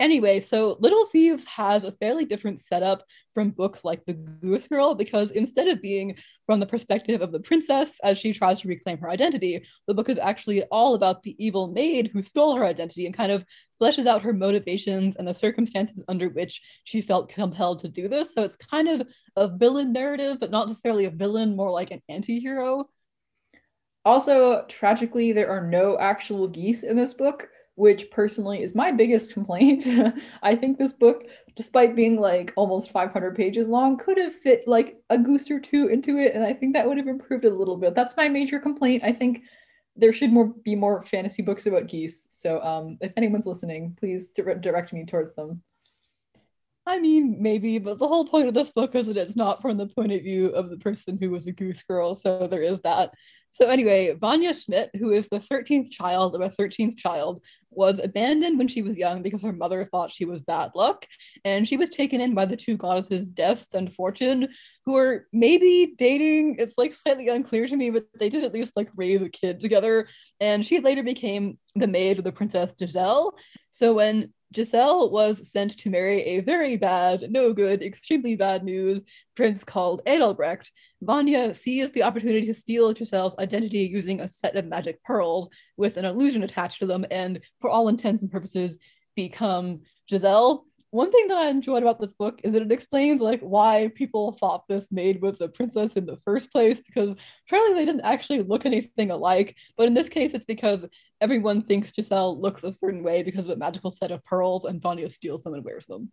Anyway, 0.00 0.38
so 0.38 0.76
Little 0.80 1.06
Thieves 1.06 1.44
has 1.46 1.82
a 1.82 1.92
fairly 1.92 2.24
different 2.24 2.60
setup 2.60 3.04
from 3.34 3.50
books 3.50 3.84
like 3.84 4.04
The 4.04 4.12
Goose 4.14 4.68
Girl 4.68 4.94
because 4.94 5.30
instead 5.30 5.66
of 5.66 5.80
being 5.80 6.16
from 6.46 6.60
the 6.60 6.66
perspective 6.66 7.22
of 7.22 7.32
the 7.32 7.40
princess 7.40 7.98
as 8.04 8.18
she 8.18 8.32
tries 8.32 8.60
to 8.60 8.68
reclaim 8.68 8.98
her 8.98 9.10
identity, 9.10 9.64
the 9.86 9.94
book 9.94 10.08
is 10.08 10.18
actually 10.18 10.62
all 10.64 10.94
about 10.94 11.22
the 11.22 11.34
evil 11.44 11.68
maid 11.72 12.10
who 12.12 12.20
stole 12.20 12.54
her 12.56 12.64
identity 12.64 13.06
and 13.06 13.16
kind 13.16 13.32
of 13.32 13.44
fleshes 13.80 14.06
out 14.06 14.22
her 14.22 14.32
motivations 14.32 15.16
and 15.16 15.26
the 15.26 15.32
circumstances 15.32 16.02
under 16.06 16.28
which 16.28 16.60
she 16.84 17.00
felt 17.00 17.30
compelled 17.30 17.80
to 17.80 17.88
do 17.88 18.08
this. 18.08 18.34
So 18.34 18.42
it's 18.42 18.56
kind 18.56 18.88
of 18.88 19.08
a 19.36 19.48
villain 19.48 19.92
narrative, 19.92 20.38
but 20.38 20.50
not 20.50 20.68
necessarily 20.68 21.06
a 21.06 21.10
villain, 21.10 21.56
more 21.56 21.70
like 21.70 21.92
an 21.92 22.02
anti 22.08 22.38
hero. 22.38 22.88
Also, 24.04 24.64
tragically, 24.68 25.32
there 25.32 25.50
are 25.50 25.66
no 25.66 25.98
actual 25.98 26.46
geese 26.46 26.82
in 26.82 26.96
this 26.96 27.14
book 27.14 27.48
which 27.78 28.10
personally 28.10 28.60
is 28.62 28.74
my 28.74 28.90
biggest 28.90 29.32
complaint. 29.32 29.86
I 30.42 30.56
think 30.56 30.78
this 30.78 30.92
book, 30.92 31.24
despite 31.54 31.94
being 31.94 32.20
like 32.20 32.52
almost 32.56 32.90
500 32.90 33.36
pages 33.36 33.68
long, 33.68 33.96
could 33.96 34.18
have 34.18 34.34
fit 34.34 34.66
like 34.66 35.00
a 35.10 35.16
goose 35.16 35.48
or 35.48 35.60
two 35.60 35.86
into 35.86 36.18
it, 36.18 36.34
and 36.34 36.44
I 36.44 36.52
think 36.52 36.74
that 36.74 36.86
would 36.86 36.98
have 36.98 37.06
improved 37.06 37.44
it 37.44 37.52
a 37.52 37.54
little 37.54 37.76
bit. 37.76 37.94
That's 37.94 38.16
my 38.16 38.28
major 38.28 38.58
complaint. 38.58 39.04
I 39.04 39.12
think 39.12 39.42
there 39.94 40.12
should 40.12 40.32
more 40.32 40.52
be 40.64 40.74
more 40.74 41.04
fantasy 41.04 41.40
books 41.40 41.66
about 41.66 41.86
geese. 41.86 42.26
So, 42.30 42.60
um, 42.62 42.98
if 43.00 43.12
anyone's 43.16 43.46
listening, 43.46 43.96
please 43.98 44.32
direct 44.32 44.92
me 44.92 45.04
towards 45.04 45.34
them. 45.34 45.62
I 46.88 46.98
mean, 46.98 47.36
maybe, 47.38 47.76
but 47.78 47.98
the 47.98 48.08
whole 48.08 48.24
point 48.24 48.48
of 48.48 48.54
this 48.54 48.70
book 48.70 48.94
is 48.94 49.06
that 49.06 49.18
it's 49.18 49.36
not 49.36 49.60
from 49.60 49.76
the 49.76 49.88
point 49.88 50.10
of 50.10 50.22
view 50.22 50.46
of 50.46 50.70
the 50.70 50.78
person 50.78 51.18
who 51.20 51.28
was 51.28 51.46
a 51.46 51.52
goose 51.52 51.82
girl. 51.82 52.14
So 52.14 52.46
there 52.46 52.62
is 52.62 52.80
that. 52.80 53.12
So 53.50 53.68
anyway, 53.68 54.14
Vanya 54.18 54.54
Schmidt, 54.54 54.90
who 54.98 55.10
is 55.10 55.28
the 55.28 55.38
13th 55.38 55.90
child 55.90 56.34
of 56.34 56.40
a 56.40 56.48
13th 56.48 56.96
child, 56.96 57.44
was 57.70 57.98
abandoned 57.98 58.56
when 58.56 58.68
she 58.68 58.80
was 58.80 58.96
young 58.96 59.22
because 59.22 59.42
her 59.42 59.52
mother 59.52 59.84
thought 59.84 60.10
she 60.10 60.24
was 60.24 60.40
bad 60.40 60.70
luck. 60.74 61.06
And 61.44 61.68
she 61.68 61.76
was 61.76 61.90
taken 61.90 62.22
in 62.22 62.34
by 62.34 62.46
the 62.46 62.56
two 62.56 62.78
goddesses, 62.78 63.28
Death 63.28 63.66
and 63.74 63.92
Fortune, 63.92 64.48
who 64.86 64.96
are 64.96 65.26
maybe 65.30 65.94
dating. 65.98 66.56
It's 66.58 66.78
like 66.78 66.94
slightly 66.94 67.28
unclear 67.28 67.66
to 67.66 67.76
me, 67.76 67.90
but 67.90 68.06
they 68.18 68.30
did 68.30 68.44
at 68.44 68.54
least 68.54 68.72
like 68.76 68.88
raise 68.96 69.20
a 69.20 69.28
kid 69.28 69.60
together. 69.60 70.08
And 70.40 70.64
she 70.64 70.80
later 70.80 71.02
became 71.02 71.58
the 71.74 71.86
maid 71.86 72.16
of 72.16 72.24
the 72.24 72.32
princess 72.32 72.74
Giselle. 72.78 73.34
So 73.70 73.92
when 73.92 74.32
Giselle 74.54 75.10
was 75.10 75.50
sent 75.50 75.76
to 75.78 75.90
marry 75.90 76.22
a 76.22 76.40
very 76.40 76.76
bad, 76.76 77.30
no 77.30 77.52
good, 77.52 77.82
extremely 77.82 78.34
bad 78.34 78.64
news 78.64 79.02
prince 79.34 79.62
called 79.62 80.02
Adelbrecht. 80.06 80.70
Vanya 81.02 81.52
seized 81.52 81.92
the 81.92 82.02
opportunity 82.02 82.46
to 82.46 82.54
steal 82.54 82.92
Giselle's 82.94 83.36
identity 83.38 83.80
using 83.80 84.20
a 84.20 84.28
set 84.28 84.56
of 84.56 84.64
magic 84.64 85.02
pearls 85.04 85.50
with 85.76 85.96
an 85.96 86.06
illusion 86.06 86.42
attached 86.42 86.78
to 86.78 86.86
them, 86.86 87.04
and 87.10 87.40
for 87.60 87.68
all 87.68 87.88
intents 87.88 88.22
and 88.22 88.32
purposes, 88.32 88.78
become 89.16 89.80
Giselle 90.08 90.64
one 90.90 91.12
thing 91.12 91.28
that 91.28 91.38
I 91.38 91.48
enjoyed 91.48 91.82
about 91.82 92.00
this 92.00 92.14
book 92.14 92.40
is 92.42 92.52
that 92.52 92.62
it 92.62 92.72
explains 92.72 93.20
like 93.20 93.40
why 93.40 93.90
people 93.94 94.32
thought 94.32 94.66
this 94.68 94.90
maid 94.90 95.20
was 95.20 95.40
a 95.40 95.48
princess 95.48 95.96
in 95.96 96.06
the 96.06 96.16
first 96.24 96.50
place 96.50 96.80
because 96.80 97.14
apparently 97.46 97.74
they 97.74 97.84
didn't 97.84 98.06
actually 98.06 98.42
look 98.42 98.64
anything 98.64 99.10
alike. 99.10 99.56
But 99.76 99.88
in 99.88 99.94
this 99.94 100.08
case, 100.08 100.32
it's 100.32 100.46
because 100.46 100.86
everyone 101.20 101.62
thinks 101.62 101.92
Giselle 101.94 102.40
looks 102.40 102.64
a 102.64 102.72
certain 102.72 103.02
way 103.02 103.22
because 103.22 103.46
of 103.46 103.52
a 103.52 103.56
magical 103.56 103.90
set 103.90 104.10
of 104.10 104.24
pearls, 104.24 104.64
and 104.64 104.80
Vanya 104.80 105.10
steals 105.10 105.42
them 105.42 105.54
and 105.54 105.64
wears 105.64 105.86
them. 105.86 106.10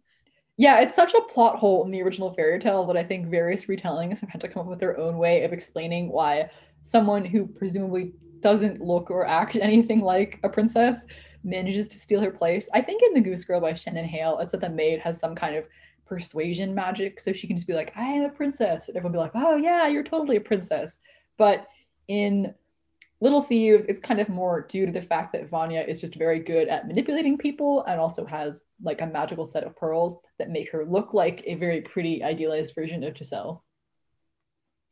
Yeah, 0.57 0.79
it's 0.79 0.95
such 0.95 1.13
a 1.13 1.21
plot 1.21 1.57
hole 1.57 1.85
in 1.85 1.91
the 1.91 2.01
original 2.01 2.33
fairy 2.33 2.59
tale 2.59 2.85
that 2.87 2.97
I 2.97 3.03
think 3.03 3.27
various 3.27 3.65
retellings 3.65 4.19
have 4.21 4.29
had 4.29 4.41
to 4.41 4.47
come 4.47 4.63
up 4.63 4.67
with 4.67 4.79
their 4.79 4.97
own 4.97 5.17
way 5.17 5.43
of 5.43 5.53
explaining 5.53 6.09
why 6.09 6.49
someone 6.81 7.25
who 7.25 7.45
presumably 7.45 8.13
doesn't 8.41 8.81
look 8.81 9.09
or 9.09 9.25
act 9.25 9.55
anything 9.61 10.01
like 10.01 10.39
a 10.43 10.49
princess 10.49 11.05
manages 11.45 11.87
to 11.89 11.97
steal 11.97 12.19
her 12.21 12.31
place. 12.31 12.67
I 12.73 12.81
think 12.81 13.01
in 13.03 13.13
The 13.13 13.21
Goose 13.21 13.45
Girl 13.45 13.61
by 13.61 13.73
Shannon 13.73 14.05
Hale, 14.05 14.39
it's 14.39 14.51
that 14.51 14.61
the 14.61 14.69
maid 14.69 14.99
has 14.99 15.19
some 15.19 15.35
kind 15.35 15.55
of 15.55 15.65
persuasion 16.05 16.75
magic. 16.75 17.19
So 17.19 17.31
she 17.31 17.47
can 17.47 17.55
just 17.55 17.67
be 17.67 17.73
like, 17.73 17.93
I 17.95 18.05
am 18.05 18.23
a 18.23 18.29
princess. 18.29 18.87
And 18.87 18.97
everyone 18.97 19.13
be 19.13 19.19
like, 19.19 19.31
oh, 19.35 19.55
yeah, 19.55 19.87
you're 19.87 20.03
totally 20.03 20.37
a 20.37 20.41
princess. 20.41 20.99
But 21.37 21.67
in 22.07 22.53
Little 23.21 23.41
Thieves, 23.41 23.85
it's 23.85 23.99
kind 23.99 24.19
of 24.19 24.29
more 24.29 24.61
due 24.61 24.85
to 24.85 24.91
the 24.91 25.01
fact 25.01 25.31
that 25.33 25.49
Vanya 25.49 25.81
is 25.81 26.01
just 26.01 26.15
very 26.15 26.39
good 26.39 26.67
at 26.67 26.87
manipulating 26.87 27.37
people 27.37 27.83
and 27.85 27.99
also 27.99 28.25
has 28.25 28.65
like 28.83 29.01
a 29.01 29.07
magical 29.07 29.45
set 29.45 29.63
of 29.63 29.75
pearls 29.75 30.19
that 30.37 30.49
make 30.49 30.71
her 30.71 30.85
look 30.85 31.13
like 31.13 31.43
a 31.45 31.55
very 31.55 31.81
pretty 31.81 32.23
idealized 32.23 32.75
version 32.75 33.03
of 33.03 33.17
Giselle. 33.17 33.63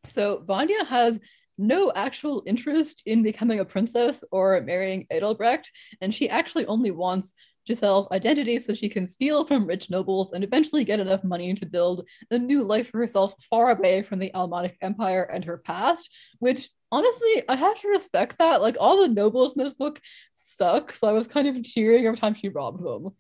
So 0.08 0.44
Vanya 0.46 0.84
has 0.86 1.20
no 1.58 1.92
actual 1.96 2.44
interest 2.46 3.02
in 3.06 3.24
becoming 3.24 3.60
a 3.60 3.66
princess 3.66 4.24
or 4.32 4.62
marrying 4.62 5.06
Adelbrecht, 5.12 5.72
and 6.02 6.14
she 6.14 6.30
actually 6.30 6.66
only 6.66 6.92
wants 6.92 7.34
Giselle's 7.66 8.08
identity 8.12 8.60
so 8.60 8.74
she 8.74 8.90
can 8.90 9.06
steal 9.06 9.46
from 9.46 9.66
rich 9.66 9.90
nobles 9.90 10.34
and 10.34 10.44
eventually 10.44 10.84
get 10.84 11.00
enough 11.00 11.24
money 11.24 11.54
to 11.54 11.66
build 11.66 12.08
a 12.32 12.38
new 12.38 12.64
life 12.64 12.90
for 12.90 12.98
herself 12.98 13.36
far 13.50 13.72
away 13.72 14.04
from 14.04 14.20
the 14.20 14.34
Almanic 14.36 14.78
Empire 14.82 15.24
and 15.24 15.46
her 15.46 15.58
past, 15.58 16.10
which 16.40 16.70
honestly, 16.92 17.44
I 17.48 17.56
have 17.56 17.80
to 17.80 17.88
respect 17.88 18.38
that. 18.40 18.62
Like 18.62 18.78
all 18.80 19.02
the 19.02 19.08
nobles 19.08 19.56
in 19.56 19.64
this 19.64 19.74
book 19.74 20.02
suck, 20.34 20.92
so 20.92 21.08
I 21.08 21.14
was 21.14 21.28
kind 21.28 21.48
of 21.48 21.64
cheering 21.64 22.06
every 22.06 22.18
time 22.18 22.34
she 22.34 22.50
robbed 22.50 22.84
them. 22.84 23.12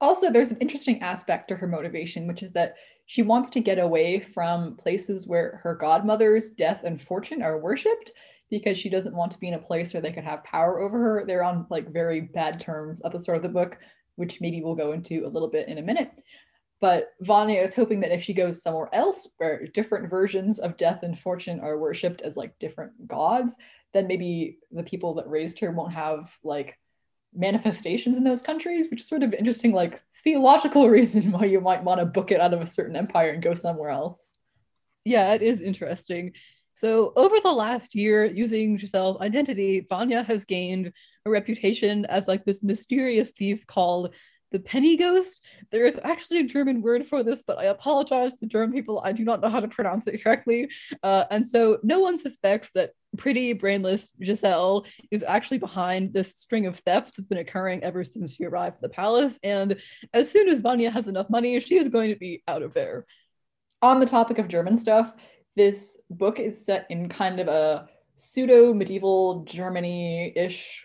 Also, 0.00 0.30
there's 0.30 0.52
an 0.52 0.58
interesting 0.60 1.02
aspect 1.02 1.48
to 1.48 1.56
her 1.56 1.66
motivation, 1.66 2.26
which 2.26 2.42
is 2.42 2.52
that 2.52 2.74
she 3.06 3.22
wants 3.22 3.50
to 3.50 3.60
get 3.60 3.78
away 3.78 4.20
from 4.20 4.76
places 4.76 5.26
where 5.26 5.60
her 5.62 5.74
godmother's 5.74 6.50
death 6.50 6.82
and 6.84 7.00
fortune 7.00 7.40
are 7.40 7.60
worshipped 7.60 8.12
because 8.50 8.76
she 8.76 8.88
doesn't 8.88 9.16
want 9.16 9.32
to 9.32 9.38
be 9.38 9.48
in 9.48 9.54
a 9.54 9.58
place 9.58 9.94
where 9.94 10.00
they 10.00 10.12
could 10.12 10.24
have 10.24 10.44
power 10.44 10.80
over 10.80 10.98
her. 10.98 11.24
They're 11.24 11.44
on 11.44 11.66
like 11.70 11.92
very 11.92 12.20
bad 12.20 12.60
terms 12.60 13.00
at 13.04 13.12
the 13.12 13.18
start 13.18 13.36
of 13.36 13.42
the 13.42 13.48
book, 13.48 13.78
which 14.16 14.40
maybe 14.40 14.62
we'll 14.62 14.74
go 14.74 14.92
into 14.92 15.24
a 15.24 15.28
little 15.28 15.48
bit 15.48 15.68
in 15.68 15.78
a 15.78 15.82
minute. 15.82 16.10
But 16.80 17.12
Vanya 17.20 17.62
is 17.62 17.74
hoping 17.74 18.00
that 18.00 18.12
if 18.12 18.22
she 18.22 18.34
goes 18.34 18.62
somewhere 18.62 18.88
else 18.92 19.28
where 19.38 19.66
different 19.68 20.10
versions 20.10 20.58
of 20.58 20.76
death 20.76 21.02
and 21.02 21.18
fortune 21.18 21.60
are 21.60 21.78
worshipped 21.78 22.22
as 22.22 22.36
like 22.36 22.58
different 22.58 22.92
gods, 23.08 23.56
then 23.94 24.06
maybe 24.06 24.58
the 24.70 24.82
people 24.82 25.14
that 25.14 25.28
raised 25.28 25.58
her 25.60 25.70
won't 25.70 25.92
have 25.92 26.36
like 26.44 26.78
manifestations 27.36 28.16
in 28.16 28.24
those 28.24 28.42
countries, 28.42 28.86
which 28.90 29.00
is 29.00 29.08
sort 29.08 29.22
of 29.22 29.34
interesting, 29.34 29.72
like 29.72 30.02
theological 30.24 30.88
reason 30.90 31.32
why 31.32 31.44
you 31.44 31.60
might 31.60 31.84
want 31.84 32.00
to 32.00 32.06
book 32.06 32.30
it 32.30 32.40
out 32.40 32.54
of 32.54 32.60
a 32.60 32.66
certain 32.66 32.96
empire 32.96 33.30
and 33.30 33.42
go 33.42 33.54
somewhere 33.54 33.90
else. 33.90 34.32
Yeah, 35.04 35.34
it 35.34 35.42
is 35.42 35.60
interesting. 35.60 36.32
So, 36.74 37.12
over 37.16 37.36
the 37.40 37.52
last 37.52 37.94
year, 37.94 38.24
using 38.24 38.76
Giselle's 38.76 39.20
identity, 39.20 39.86
Vanya 39.88 40.22
has 40.24 40.44
gained 40.44 40.92
a 41.24 41.30
reputation 41.30 42.04
as 42.06 42.28
like 42.28 42.44
this 42.44 42.62
mysterious 42.62 43.30
thief 43.30 43.66
called 43.66 44.14
the 44.52 44.60
penny 44.60 44.96
ghost. 44.96 45.44
There 45.70 45.86
is 45.86 45.98
actually 46.02 46.40
a 46.40 46.44
German 46.44 46.82
word 46.82 47.06
for 47.06 47.22
this, 47.22 47.42
but 47.46 47.58
I 47.58 47.64
apologize 47.64 48.32
to 48.34 48.46
German 48.46 48.72
people. 48.72 49.00
I 49.04 49.12
do 49.12 49.24
not 49.24 49.40
know 49.40 49.48
how 49.48 49.60
to 49.60 49.68
pronounce 49.68 50.06
it 50.06 50.22
correctly. 50.22 50.70
Uh, 51.02 51.24
and 51.30 51.46
so 51.46 51.78
no 51.82 52.00
one 52.00 52.18
suspects 52.18 52.70
that 52.74 52.92
pretty 53.16 53.52
brainless 53.52 54.12
Giselle 54.22 54.86
is 55.10 55.24
actually 55.26 55.58
behind 55.58 56.12
this 56.12 56.36
string 56.36 56.66
of 56.66 56.78
thefts 56.80 57.16
that's 57.16 57.26
been 57.26 57.38
occurring 57.38 57.82
ever 57.82 58.04
since 58.04 58.34
she 58.34 58.44
arrived 58.44 58.76
at 58.76 58.82
the 58.82 58.88
palace. 58.88 59.38
And 59.42 59.76
as 60.12 60.30
soon 60.30 60.48
as 60.48 60.60
Vanya 60.60 60.90
has 60.90 61.06
enough 61.06 61.30
money, 61.30 61.58
she 61.60 61.78
is 61.78 61.88
going 61.88 62.10
to 62.10 62.16
be 62.16 62.42
out 62.46 62.62
of 62.62 62.74
there. 62.74 63.06
On 63.82 64.00
the 64.00 64.06
topic 64.06 64.38
of 64.38 64.48
German 64.48 64.76
stuff, 64.76 65.12
this 65.54 65.98
book 66.10 66.38
is 66.38 66.64
set 66.64 66.86
in 66.90 67.08
kind 67.08 67.40
of 67.40 67.48
a 67.48 67.88
pseudo 68.16 68.72
medieval 68.72 69.44
Germany 69.44 70.32
ish 70.36 70.84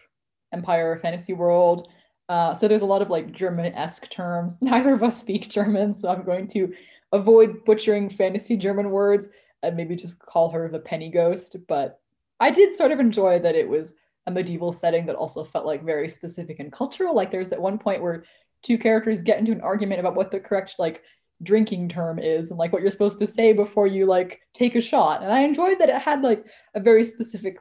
empire 0.53 0.99
fantasy 1.01 1.33
world 1.33 1.89
uh, 2.31 2.53
so 2.53 2.65
there's 2.65 2.81
a 2.81 2.85
lot 2.85 3.01
of 3.01 3.09
like 3.09 3.33
German-esque 3.33 4.09
terms. 4.09 4.59
Neither 4.61 4.93
of 4.93 5.03
us 5.03 5.19
speak 5.19 5.49
German, 5.49 5.93
so 5.93 6.07
I'm 6.07 6.23
going 6.23 6.47
to 6.49 6.73
avoid 7.11 7.65
butchering 7.65 8.09
fantasy 8.09 8.55
German 8.55 8.89
words 8.89 9.27
and 9.63 9.75
maybe 9.75 9.97
just 9.97 10.17
call 10.17 10.49
her 10.49 10.69
the 10.69 10.79
penny 10.79 11.11
ghost. 11.11 11.57
But 11.67 11.99
I 12.39 12.49
did 12.49 12.73
sort 12.73 12.93
of 12.93 13.01
enjoy 13.01 13.39
that 13.39 13.55
it 13.55 13.67
was 13.67 13.95
a 14.27 14.31
medieval 14.31 14.71
setting 14.71 15.05
that 15.07 15.17
also 15.17 15.43
felt 15.43 15.65
like 15.65 15.83
very 15.83 16.07
specific 16.07 16.61
and 16.61 16.71
cultural. 16.71 17.13
Like 17.13 17.31
there's 17.31 17.51
at 17.51 17.61
one 17.61 17.77
point 17.77 18.01
where 18.01 18.23
two 18.63 18.77
characters 18.77 19.21
get 19.21 19.37
into 19.37 19.51
an 19.51 19.59
argument 19.59 19.99
about 19.99 20.15
what 20.15 20.31
the 20.31 20.39
correct 20.39 20.75
like 20.79 21.03
drinking 21.43 21.89
term 21.89 22.17
is 22.17 22.49
and 22.49 22.57
like 22.57 22.71
what 22.71 22.81
you're 22.81 22.91
supposed 22.91 23.19
to 23.19 23.27
say 23.27 23.51
before 23.51 23.87
you 23.87 24.05
like 24.05 24.39
take 24.53 24.75
a 24.75 24.81
shot. 24.81 25.21
And 25.21 25.33
I 25.33 25.41
enjoyed 25.41 25.79
that 25.79 25.89
it 25.89 26.01
had 26.01 26.21
like 26.21 26.45
a 26.75 26.79
very 26.79 27.03
specific 27.03 27.57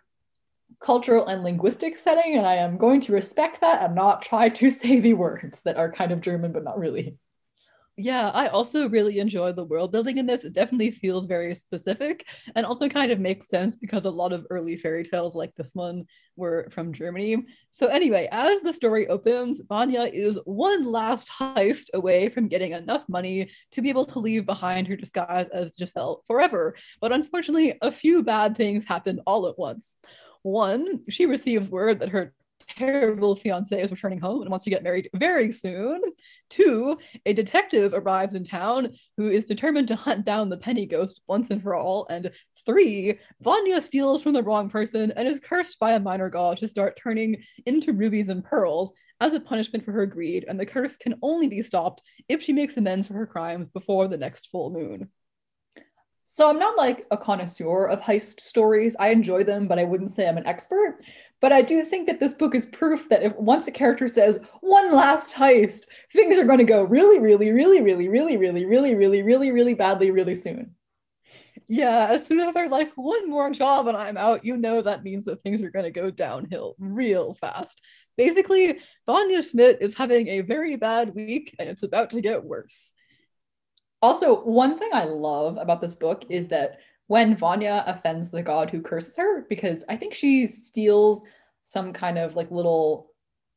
cultural 0.81 1.27
and 1.27 1.43
linguistic 1.43 1.97
setting, 1.97 2.37
and 2.37 2.47
I 2.47 2.57
am 2.57 2.79
going 2.79 3.01
to 3.03 3.13
respect 3.13 3.61
that 3.61 3.83
and 3.83 3.95
not 3.95 4.23
try 4.23 4.49
to 4.49 4.71
say 4.81 5.01
the 5.01 5.15
words 5.15 5.61
that 5.65 5.77
are 5.77 5.93
kind 5.93 6.13
of 6.13 6.21
German 6.21 6.53
but 6.53 6.65
not 6.65 6.79
really. 6.79 7.19
Yeah, 8.03 8.31
I 8.31 8.47
also 8.47 8.89
really 8.89 9.19
enjoy 9.19 9.53
the 9.53 9.65
world 9.65 9.93
building 9.93 10.17
in 10.17 10.25
this. 10.25 10.45
It 10.45 10.55
definitely 10.55 10.91
feels 10.91 11.27
very 11.27 11.55
specific 11.55 12.27
and 12.55 12.65
also 12.65 12.89
kind 12.89 13.13
of 13.13 13.21
makes 13.21 13.49
sense 13.49 13.77
because 13.77 14.07
a 14.07 14.11
lot 14.11 14.33
of 14.33 14.47
early 14.49 14.79
fairy 14.79 15.05
tales 15.05 15.35
like 15.35 15.55
this 15.55 15.75
one 15.75 16.07
were 16.35 16.69
from 16.71 16.95
Germany. 16.95 17.45
So, 17.71 17.89
anyway, 17.89 18.27
as 18.33 18.63
the 18.63 18.73
story 18.73 19.07
opens, 19.09 19.61
Vanya 19.69 20.05
is 20.05 20.41
one 20.47 20.85
last 20.85 21.29
heist 21.29 21.89
away 21.93 22.31
from 22.31 22.49
getting 22.49 22.73
enough 22.73 23.05
money 23.07 23.51
to 23.73 23.83
be 23.83 23.91
able 23.91 24.07
to 24.07 24.19
leave 24.19 24.47
behind 24.47 24.87
her 24.87 24.97
disguise 24.97 25.49
as 25.49 25.77
Giselle 25.77 26.23
forever. 26.27 26.77
But 27.03 27.13
unfortunately, 27.13 27.77
a 27.83 27.93
few 27.93 28.23
bad 28.23 28.57
things 28.57 28.87
happen 28.87 29.21
all 29.27 29.47
at 29.47 29.59
once. 29.59 29.97
One, 30.43 31.05
she 31.09 31.27
receives 31.27 31.69
word 31.69 32.01
that 32.01 32.11
her 32.11 32.35
terrible 32.77 33.35
fiance 33.35 33.81
is 33.81 33.91
returning 33.91 34.21
home 34.21 34.43
and 34.43 34.51
wants 34.51 34.65
to 34.65 34.71
get 34.71 34.83
married 34.83 35.09
very 35.15 35.53
soon. 35.53 36.01
Two, 36.49 36.99
a 37.27 37.33
detective 37.33 37.93
arrives 37.95 38.35
in 38.35 38.45
town 38.45 38.95
who 39.17 39.29
is 39.29 39.45
determined 39.45 39.89
to 39.89 39.97
hunt 39.97 40.25
down 40.25 40.49
the 40.49 40.57
penny 40.57 40.87
ghost 40.87 41.21
once 41.27 41.51
and 41.51 41.63
for 41.63 41.75
all. 41.75 42.07
And 42.11 42.31
three, 42.65 43.19
Vanya 43.41 43.81
steals 43.81 44.23
from 44.23 44.33
the 44.33 44.43
wrong 44.43 44.69
person 44.69 45.13
and 45.17 45.27
is 45.27 45.41
cursed 45.41 45.79
by 45.79 45.93
a 45.93 46.01
minor 46.01 46.31
god 46.31 46.59
to 46.59 46.69
start 46.69 46.99
turning 47.03 47.43
into 47.67 47.93
rubies 47.93 48.29
and 48.29 48.45
pearls 48.45 48.93
as 49.21 49.33
a 49.33 49.41
punishment 49.41 49.85
for 49.85 49.93
her 49.93 50.07
greed. 50.07 50.45
And 50.49 50.59
the 50.59 50.67
curse 50.67 50.97
can 50.97 51.17
only 51.23 51.49
be 51.49 51.63
stopped 51.63 52.03
if 52.29 52.43
she 52.43 52.53
makes 52.53 52.77
amends 52.77 53.07
for 53.07 53.15
her 53.15 53.27
crimes 53.27 53.69
before 53.69 54.09
the 54.09 54.17
next 54.17 54.49
full 54.51 54.71
moon. 54.71 55.09
So 56.33 56.49
I'm 56.49 56.61
not 56.61 56.77
like 56.77 57.05
a 57.11 57.17
connoisseur 57.17 57.87
of 57.87 58.01
heist 58.01 58.39
stories. 58.39 58.95
I 59.01 59.09
enjoy 59.09 59.43
them, 59.43 59.67
but 59.67 59.81
I 59.81 59.85
wouldn't 59.85 60.13
say 60.13 60.29
I'm 60.29 60.39
an 60.39 60.47
expert. 60.47 61.01
But 61.41 61.51
I 61.51 61.61
do 61.61 61.83
think 61.85 62.07
that 62.07 62.21
this 62.21 62.35
book 62.35 62.55
is 62.55 62.67
proof 62.67 63.09
that 63.09 63.25
if 63.25 63.35
once 63.35 63.67
a 63.67 63.73
character 63.73 64.07
says 64.07 64.39
one 64.61 64.93
last 64.93 65.35
heist, 65.35 65.87
things 66.13 66.39
are 66.39 66.45
going 66.45 66.59
to 66.59 66.65
go 66.65 66.85
really, 66.85 67.19
really, 67.19 67.51
really, 67.51 67.81
really, 67.81 68.07
really, 68.07 68.37
really, 68.37 68.65
really, 68.65 68.95
really, 68.95 69.23
really, 69.23 69.51
really 69.51 69.75
badly 69.75 70.13
really 70.13 70.37
soon. 70.37 70.77
Yeah, 71.67 72.07
as 72.11 72.27
soon 72.27 72.39
as 72.39 72.55
they're 72.55 72.69
like 72.69 72.93
one 72.95 73.29
more 73.29 73.51
job 73.51 73.89
and 73.89 73.97
I'm 73.97 74.17
out, 74.17 74.45
you 74.45 74.57
know 74.57 74.83
that 74.83 75.03
means 75.03 75.25
that 75.25 75.43
things 75.43 75.63
are 75.63 75.71
going 75.71 75.85
to 75.85 75.91
go 75.91 76.13
downhill 76.13 76.77
real 76.79 77.35
fast. 77.35 77.81
Basically, 78.17 78.79
Vanya 79.05 79.43
Schmidt 79.43 79.79
is 79.81 79.97
having 79.97 80.29
a 80.29 80.43
very 80.43 80.77
bad 80.77 81.13
week 81.13 81.57
and 81.59 81.69
it's 81.69 81.83
about 81.83 82.11
to 82.11 82.21
get 82.21 82.45
worse. 82.45 82.93
Also, 84.03 84.43
one 84.43 84.79
thing 84.79 84.91
I 84.93 85.05
love 85.05 85.59
about 85.59 85.81
this 85.81 85.95
book 85.95 86.25
is 86.31 86.49
that 86.49 86.79
when 87.09 87.37
Vanya 87.37 87.85
offends 87.87 88.31
the 88.31 88.43
god 88.43 88.71
who 88.71 88.81
curses 88.81 89.17
her, 89.17 89.43
because 89.49 89.85
I 89.89 89.97
think 89.97 90.15
she 90.15 90.47
steals 90.47 91.23
some 91.63 91.93
kind 91.93 92.19
of 92.19 92.37
like 92.37 92.51
little 92.51 93.11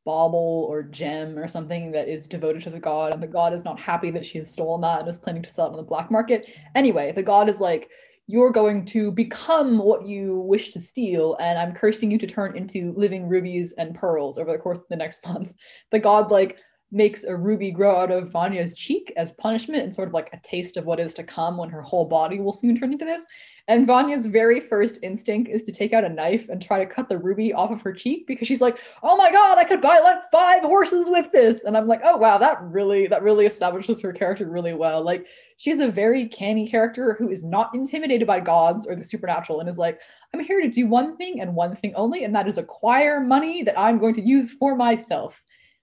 bauble 0.06 0.68
or 0.70 0.84
gem 0.84 1.38
or 1.40 1.48
something 1.48 1.92
that 1.92 2.10
is 2.10 2.28
devoted 2.28 2.64
to 2.64 2.70
the 2.70 2.80
god, 2.80 3.14
and 3.14 3.24
the 3.24 3.28
god 3.28 3.54
is 3.54 3.64
not 3.64 3.80
happy 3.80 4.12
that 4.12 4.26
she 4.26 4.38
has 4.38 4.52
stolen 4.52 4.82
that 4.82 5.00
and 5.00 5.08
is 5.08 5.18
planning 5.18 5.44
to 5.44 5.50
sell 5.50 5.68
it 5.68 5.72
on 5.72 5.78
the 5.78 5.84
black 5.84 6.12
market. 6.12 6.48
Anyway, 6.76 7.12
the 7.12 7.24
god 7.24 7.48
is 7.48 7.62
like, 7.62 7.90
You're 8.28 8.52
going 8.52 8.86
to 8.88 9.12
become 9.12 9.78
what 9.78 10.06
you 10.06 10.40
wish 10.40 10.74
to 10.74 10.80
steal, 10.80 11.38
and 11.40 11.58
I'm 11.58 11.74
cursing 11.74 12.12
you 12.12 12.18
to 12.18 12.28
turn 12.28 12.58
into 12.58 12.94
living 12.98 13.28
rubies 13.28 13.74
and 13.74 13.96
pearls 13.96 14.38
over 14.38 14.52
the 14.52 14.58
course 14.58 14.80
of 14.80 14.88
the 14.90 14.98
next 14.98 15.26
month. 15.28 15.54
The 15.92 16.00
god, 16.00 16.32
like, 16.32 16.58
makes 16.94 17.24
a 17.24 17.36
ruby 17.36 17.72
grow 17.72 17.98
out 17.98 18.12
of 18.12 18.32
Vanya's 18.32 18.74
cheek 18.74 19.12
as 19.18 19.32
punishment 19.34 19.84
and 19.84 19.94
sort 19.94 20.08
of 20.08 20.14
like 20.14 20.30
a 20.32 20.40
taste 20.44 20.78
of 20.78 20.86
what 20.86 21.00
is 21.00 21.14
to 21.16 21.24
come 21.24 21.58
when 21.58 21.70
her 21.70 21.82
whole 21.82 22.06
body 22.06 22.40
will 22.40 22.54
soon 22.54 22.78
turn 22.78 22.94
into 22.94 23.06
this. 23.06 23.26
And 23.68 23.88
Vanya's 23.88 24.26
very 24.26 24.60
first 24.60 25.00
instinct 25.04 25.50
is 25.50 25.64
to 25.64 25.72
take 25.72 25.94
out 25.94 26.04
a 26.04 26.10
knife 26.10 26.50
and 26.50 26.62
try 26.62 26.80
to 26.80 26.86
cut 26.86 27.08
the 27.08 27.18
ruby 27.18 27.54
off 27.54 27.72
of 27.72 27.82
her 27.82 27.94
cheek 27.94 28.28
because 28.28 28.48
she's 28.48 28.62
like, 28.62 28.80
"Oh 29.02 29.16
my 29.16 29.32
god, 29.32 29.58
I 29.58 29.64
could 29.64 29.82
buy 29.82 30.00
like 30.00 30.30
five 30.32 30.64
horses 30.64 31.10
with 31.10 31.32
this." 31.32 31.64
And 31.64 31.78
I'm 31.78 31.88
like, 31.88 32.02
"Oh 32.04 32.18
wow, 32.18 32.38
that 32.38 32.62
really 32.62 33.08
that 33.08 33.24
really 33.24 33.46
establishes 33.46 34.02
her 34.02 34.12
character 34.12 34.50
really 34.50 34.74
well." 34.74 35.02
Like 35.02 35.26
she's 35.58 35.80
a 35.80 35.88
very 35.88 36.28
canny 36.28 36.68
character 36.68 37.16
who 37.18 37.30
is 37.30 37.44
not 37.44 37.74
intimidated 37.74 38.28
by 38.28 38.42
gods 38.42 38.86
or 38.86 38.96
the 38.96 39.04
supernatural 39.04 39.62
and 39.62 39.70
is 39.70 39.78
like, 39.78 40.00
"I'm 40.34 40.42
here 40.42 40.62
to 40.62 40.70
do 40.70 40.86
one 40.86 41.16
thing 41.16 41.40
and 41.40 41.56
one 41.56 41.76
thing 41.76 41.96
only, 41.96 42.26
and 42.26 42.36
that 42.36 42.48
is 42.50 42.58
acquire 42.58 43.22
money 43.22 43.64
that 43.64 43.80
I'm 43.80 43.98
going 43.98 44.14
to 44.16 44.22
use 44.22 44.52
for 44.52 44.76
myself." 44.76 45.42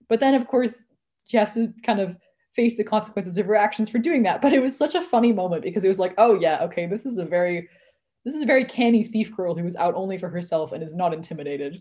But 0.09 0.21
then 0.21 0.35
of 0.35 0.47
course 0.47 0.87
she 1.31 1.37
has 1.37 1.55
to 1.55 1.73
kind 1.85 2.01
of 2.01 2.17
face 2.57 2.77
the 2.77 2.83
consequences 2.83 3.39
of 3.39 3.47
her 3.47 3.55
actions 3.55 3.89
for 3.89 3.99
doing 3.99 4.25
that. 4.25 4.43
But 4.43 4.53
it 4.53 4.61
was 4.61 4.77
such 4.77 4.97
a 4.97 5.01
funny 5.01 5.33
moment 5.33 5.63
because 5.63 5.85
it 5.85 5.89
was 5.89 6.01
like, 6.01 6.15
oh 6.19 6.35
yeah, 6.35 6.59
okay, 6.63 6.87
this 6.87 7.07
is 7.07 7.19
a 7.19 7.25
very 7.25 7.69
this 8.25 8.35
is 8.35 8.43
a 8.43 8.47
very 8.47 8.65
canny 8.65 9.05
thief 9.05 9.35
girl 9.35 9.55
who 9.55 9.65
is 9.65 9.77
out 9.77 9.95
only 9.95 10.19
for 10.19 10.29
herself 10.29 10.73
and 10.73 10.83
is 10.83 10.97
not 10.97 11.15
intimidated. 11.15 11.81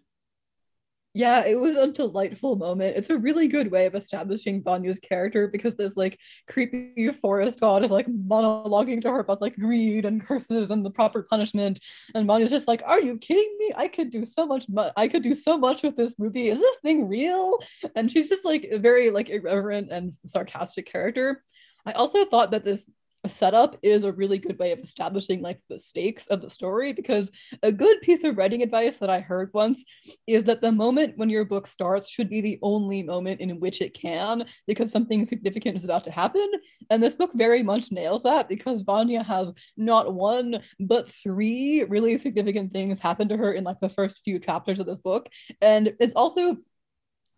Yeah, 1.16 1.44
it 1.46 1.60
was 1.60 1.76
a 1.76 1.92
delightful 1.92 2.56
moment. 2.56 2.96
It's 2.96 3.10
a 3.10 3.18
really 3.18 3.48
good 3.48 3.72
way 3.72 3.88
of 3.88 3.96
establishing 3.96 4.62
Vanya's 4.62 5.00
character 5.00 5.48
because 5.48 5.74
this 5.76 5.98
like 5.98 6.20
creepy 6.48 7.10
forest 7.12 7.60
god 7.60 7.84
is 7.84 7.90
like 7.90 8.06
monologuing 8.06 9.02
to 9.02 9.12
her 9.12 9.20
about 9.20 9.42
like 9.42 9.58
greed 9.58 10.06
and 10.06 10.24
curses 10.26 10.70
and 10.70 10.86
the 10.86 10.92
proper 10.92 11.24
punishment. 11.24 11.80
And 12.14 12.28
Vanya's 12.28 12.52
just 12.52 12.68
like, 12.68 12.84
Are 12.86 13.02
you 13.02 13.18
kidding 13.18 13.56
me? 13.58 13.72
I 13.76 13.88
could 13.88 14.12
do 14.12 14.24
so 14.24 14.46
much 14.46 14.68
mu- 14.70 14.92
I 14.96 15.08
could 15.08 15.24
do 15.24 15.34
so 15.34 15.58
much 15.58 15.82
with 15.82 15.98
this 15.98 16.14
ruby. 16.20 16.50
Is 16.50 16.60
this 16.60 16.78
thing 16.84 17.08
real? 17.08 17.58
And 17.96 18.12
she's 18.12 18.30
just 18.30 18.46
like 18.46 18.66
a 18.66 18.78
very 18.78 19.10
like 19.10 19.30
irreverent 19.30 19.92
and 19.92 20.14
sarcastic 20.28 20.86
character. 20.86 21.44
I 21.88 21.94
also 21.94 22.24
thought 22.26 22.52
that 22.52 22.66
this 22.66 22.88
setup 23.30 23.78
is 23.82 24.04
a 24.04 24.12
really 24.12 24.38
good 24.38 24.58
way 24.60 24.72
of 24.72 24.80
establishing 24.80 25.42
like 25.42 25.62
the 25.70 25.80
stakes 25.80 26.28
of 26.28 26.42
the 26.42 26.50
story 26.50 26.94
because 26.94 27.32
a 27.64 27.72
good 27.72 28.02
piece 28.02 28.24
of 28.24 28.38
writing 28.38 28.62
advice 28.62 28.98
that 28.98 29.10
I 29.10 29.20
heard 29.20 29.52
once 29.54 29.84
is 30.28 30.44
that 30.46 30.62
the 30.62 30.72
moment 30.72 31.18
when 31.18 31.30
your 31.30 31.46
book 31.46 31.68
starts 31.68 32.10
should 32.10 32.30
be 32.30 32.42
the 32.42 32.60
only 32.62 33.04
moment 33.04 33.42
in 33.42 33.60
which 33.60 33.82
it 33.82 33.94
can 33.94 34.46
because 34.68 34.92
something 34.92 35.24
significant 35.26 35.78
is 35.78 35.86
about 35.86 36.04
to 36.06 36.12
happen. 36.12 36.50
And 36.90 37.02
this 37.02 37.16
book 37.16 37.32
very 37.36 37.64
much 37.64 37.92
nails 37.92 38.24
that 38.24 38.50
because 38.50 38.82
Vanya 38.82 39.24
has 39.24 39.52
not 39.78 40.14
one 40.14 40.62
but 40.80 41.10
three 41.10 41.84
really 41.84 42.18
significant 42.18 42.74
things 42.74 43.00
happen 43.00 43.28
to 43.30 43.38
her 43.38 43.54
in 43.54 43.64
like 43.64 43.80
the 43.80 43.90
first 43.90 44.22
few 44.24 44.40
chapters 44.40 44.80
of 44.80 44.86
this 44.86 45.00
book. 45.00 45.30
And 45.62 45.94
it's 46.00 46.14
also 46.14 46.58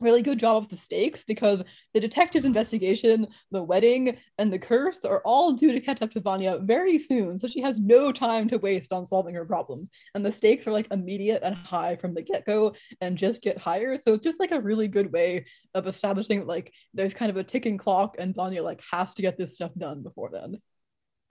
really 0.02 0.22
good 0.22 0.40
job 0.40 0.58
of 0.64 0.70
the 0.70 0.78
stakes 0.78 1.24
because 1.24 1.64
the 1.94 2.00
detective's 2.00 2.46
investigation, 2.46 3.28
the 3.52 3.64
wedding, 3.64 4.18
and 4.38 4.52
the 4.52 4.60
curse 4.60 5.06
are 5.06 5.22
all 5.26 5.54
due 5.54 5.72
to 5.72 5.80
catch 5.80 6.02
up 6.02 6.12
to 6.12 6.20
Vanya 6.20 6.60
very 6.60 6.98
soon. 6.98 7.38
So 7.38 7.48
she 7.48 7.62
has 7.62 7.80
no 7.80 8.12
time 8.12 8.48
to 8.50 8.58
waste 8.58 8.92
on 8.92 9.06
solving 9.06 9.36
her 9.36 9.46
problems. 9.46 9.90
And 10.16 10.26
the 10.26 10.32
stakes 10.32 10.68
are 10.68 10.72
like 10.72 10.92
immediate 10.92 11.44
and 11.44 11.56
high 11.56 11.96
from 11.96 12.14
the 12.14 12.22
get 12.22 12.46
go 12.46 12.74
and 13.00 13.18
just 13.18 13.42
get 13.42 13.58
higher. 13.58 13.98
So 13.98 14.14
it's 14.14 14.24
just 14.24 14.40
like 14.40 14.52
a 14.52 14.60
really 14.60 14.88
good 14.88 15.12
way 15.12 15.46
of 15.74 15.88
establishing 15.88 16.46
like 16.46 16.74
there's 16.94 17.14
kind 17.14 17.30
of 17.30 17.38
a 17.38 17.44
ticking 17.44 17.78
clock 17.78 18.16
and 18.20 18.36
Vanya 18.36 18.64
like 18.64 18.82
has 18.92 19.14
to 19.14 19.22
get 19.22 19.38
this 19.38 19.56
stuff 19.56 19.72
done 19.78 20.04
before 20.04 20.30
then. 20.32 20.58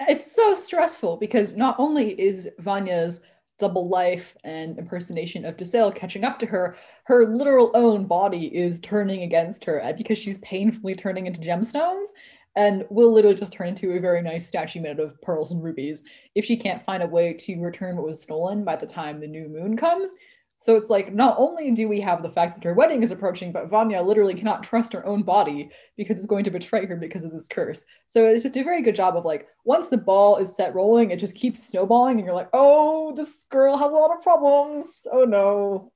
It's 0.08 0.34
so 0.34 0.54
stressful 0.54 1.18
because 1.18 1.56
not 1.56 1.76
only 1.78 2.18
is 2.18 2.48
Vanya's 2.58 3.20
double 3.60 3.88
life 3.88 4.36
and 4.42 4.78
impersonation 4.78 5.44
of 5.44 5.58
Giselle 5.58 5.92
catching 5.92 6.24
up 6.24 6.38
to 6.40 6.46
her, 6.46 6.76
her 7.04 7.26
literal 7.26 7.70
own 7.74 8.06
body 8.06 8.46
is 8.46 8.80
turning 8.80 9.22
against 9.22 9.64
her 9.64 9.84
uh, 9.84 9.92
because 9.92 10.18
she's 10.18 10.38
painfully 10.38 10.94
turning 10.94 11.26
into 11.26 11.40
gemstones 11.40 12.08
and 12.56 12.84
will 12.90 13.12
literally 13.12 13.36
just 13.36 13.52
turn 13.52 13.68
into 13.68 13.92
a 13.92 14.00
very 14.00 14.22
nice 14.22 14.46
statue 14.46 14.80
made 14.80 14.98
out 14.98 15.00
of 15.00 15.20
pearls 15.22 15.52
and 15.52 15.62
rubies 15.62 16.02
if 16.34 16.44
she 16.44 16.56
can't 16.56 16.84
find 16.84 17.02
a 17.02 17.06
way 17.06 17.32
to 17.32 17.60
return 17.60 17.96
what 17.96 18.06
was 18.06 18.20
stolen 18.20 18.64
by 18.64 18.74
the 18.74 18.86
time 18.86 19.20
the 19.20 19.26
new 19.26 19.48
moon 19.48 19.76
comes. 19.76 20.14
So 20.60 20.76
it's 20.76 20.90
like 20.90 21.14
not 21.14 21.36
only 21.38 21.70
do 21.70 21.88
we 21.88 22.02
have 22.02 22.22
the 22.22 22.28
fact 22.28 22.56
that 22.56 22.64
her 22.64 22.74
wedding 22.74 23.02
is 23.02 23.10
approaching, 23.10 23.50
but 23.50 23.70
Vanya 23.70 24.02
literally 24.02 24.34
cannot 24.34 24.62
trust 24.70 24.92
her 24.92 25.04
own 25.06 25.22
body 25.22 25.70
because 25.96 26.18
it's 26.18 26.26
going 26.26 26.44
to 26.44 26.50
betray 26.50 26.84
her 26.84 26.96
because 26.96 27.24
of 27.24 27.32
this 27.32 27.46
curse. 27.46 27.86
So 28.08 28.26
it's 28.26 28.42
just 28.42 28.58
a 28.58 28.62
very 28.62 28.82
good 28.82 28.94
job 28.94 29.16
of 29.16 29.24
like 29.24 29.48
once 29.64 29.88
the 29.88 29.96
ball 29.96 30.36
is 30.36 30.54
set 30.54 30.74
rolling, 30.74 31.10
it 31.10 31.16
just 31.16 31.34
keeps 31.34 31.66
snowballing, 31.66 32.18
and 32.18 32.26
you're 32.26 32.34
like, 32.34 32.50
oh, 32.52 33.14
this 33.14 33.44
girl 33.50 33.76
has 33.76 33.90
a 33.90 33.94
lot 33.94 34.14
of 34.14 34.22
problems. 34.22 35.06
Oh 35.10 35.24
no. 35.24 35.92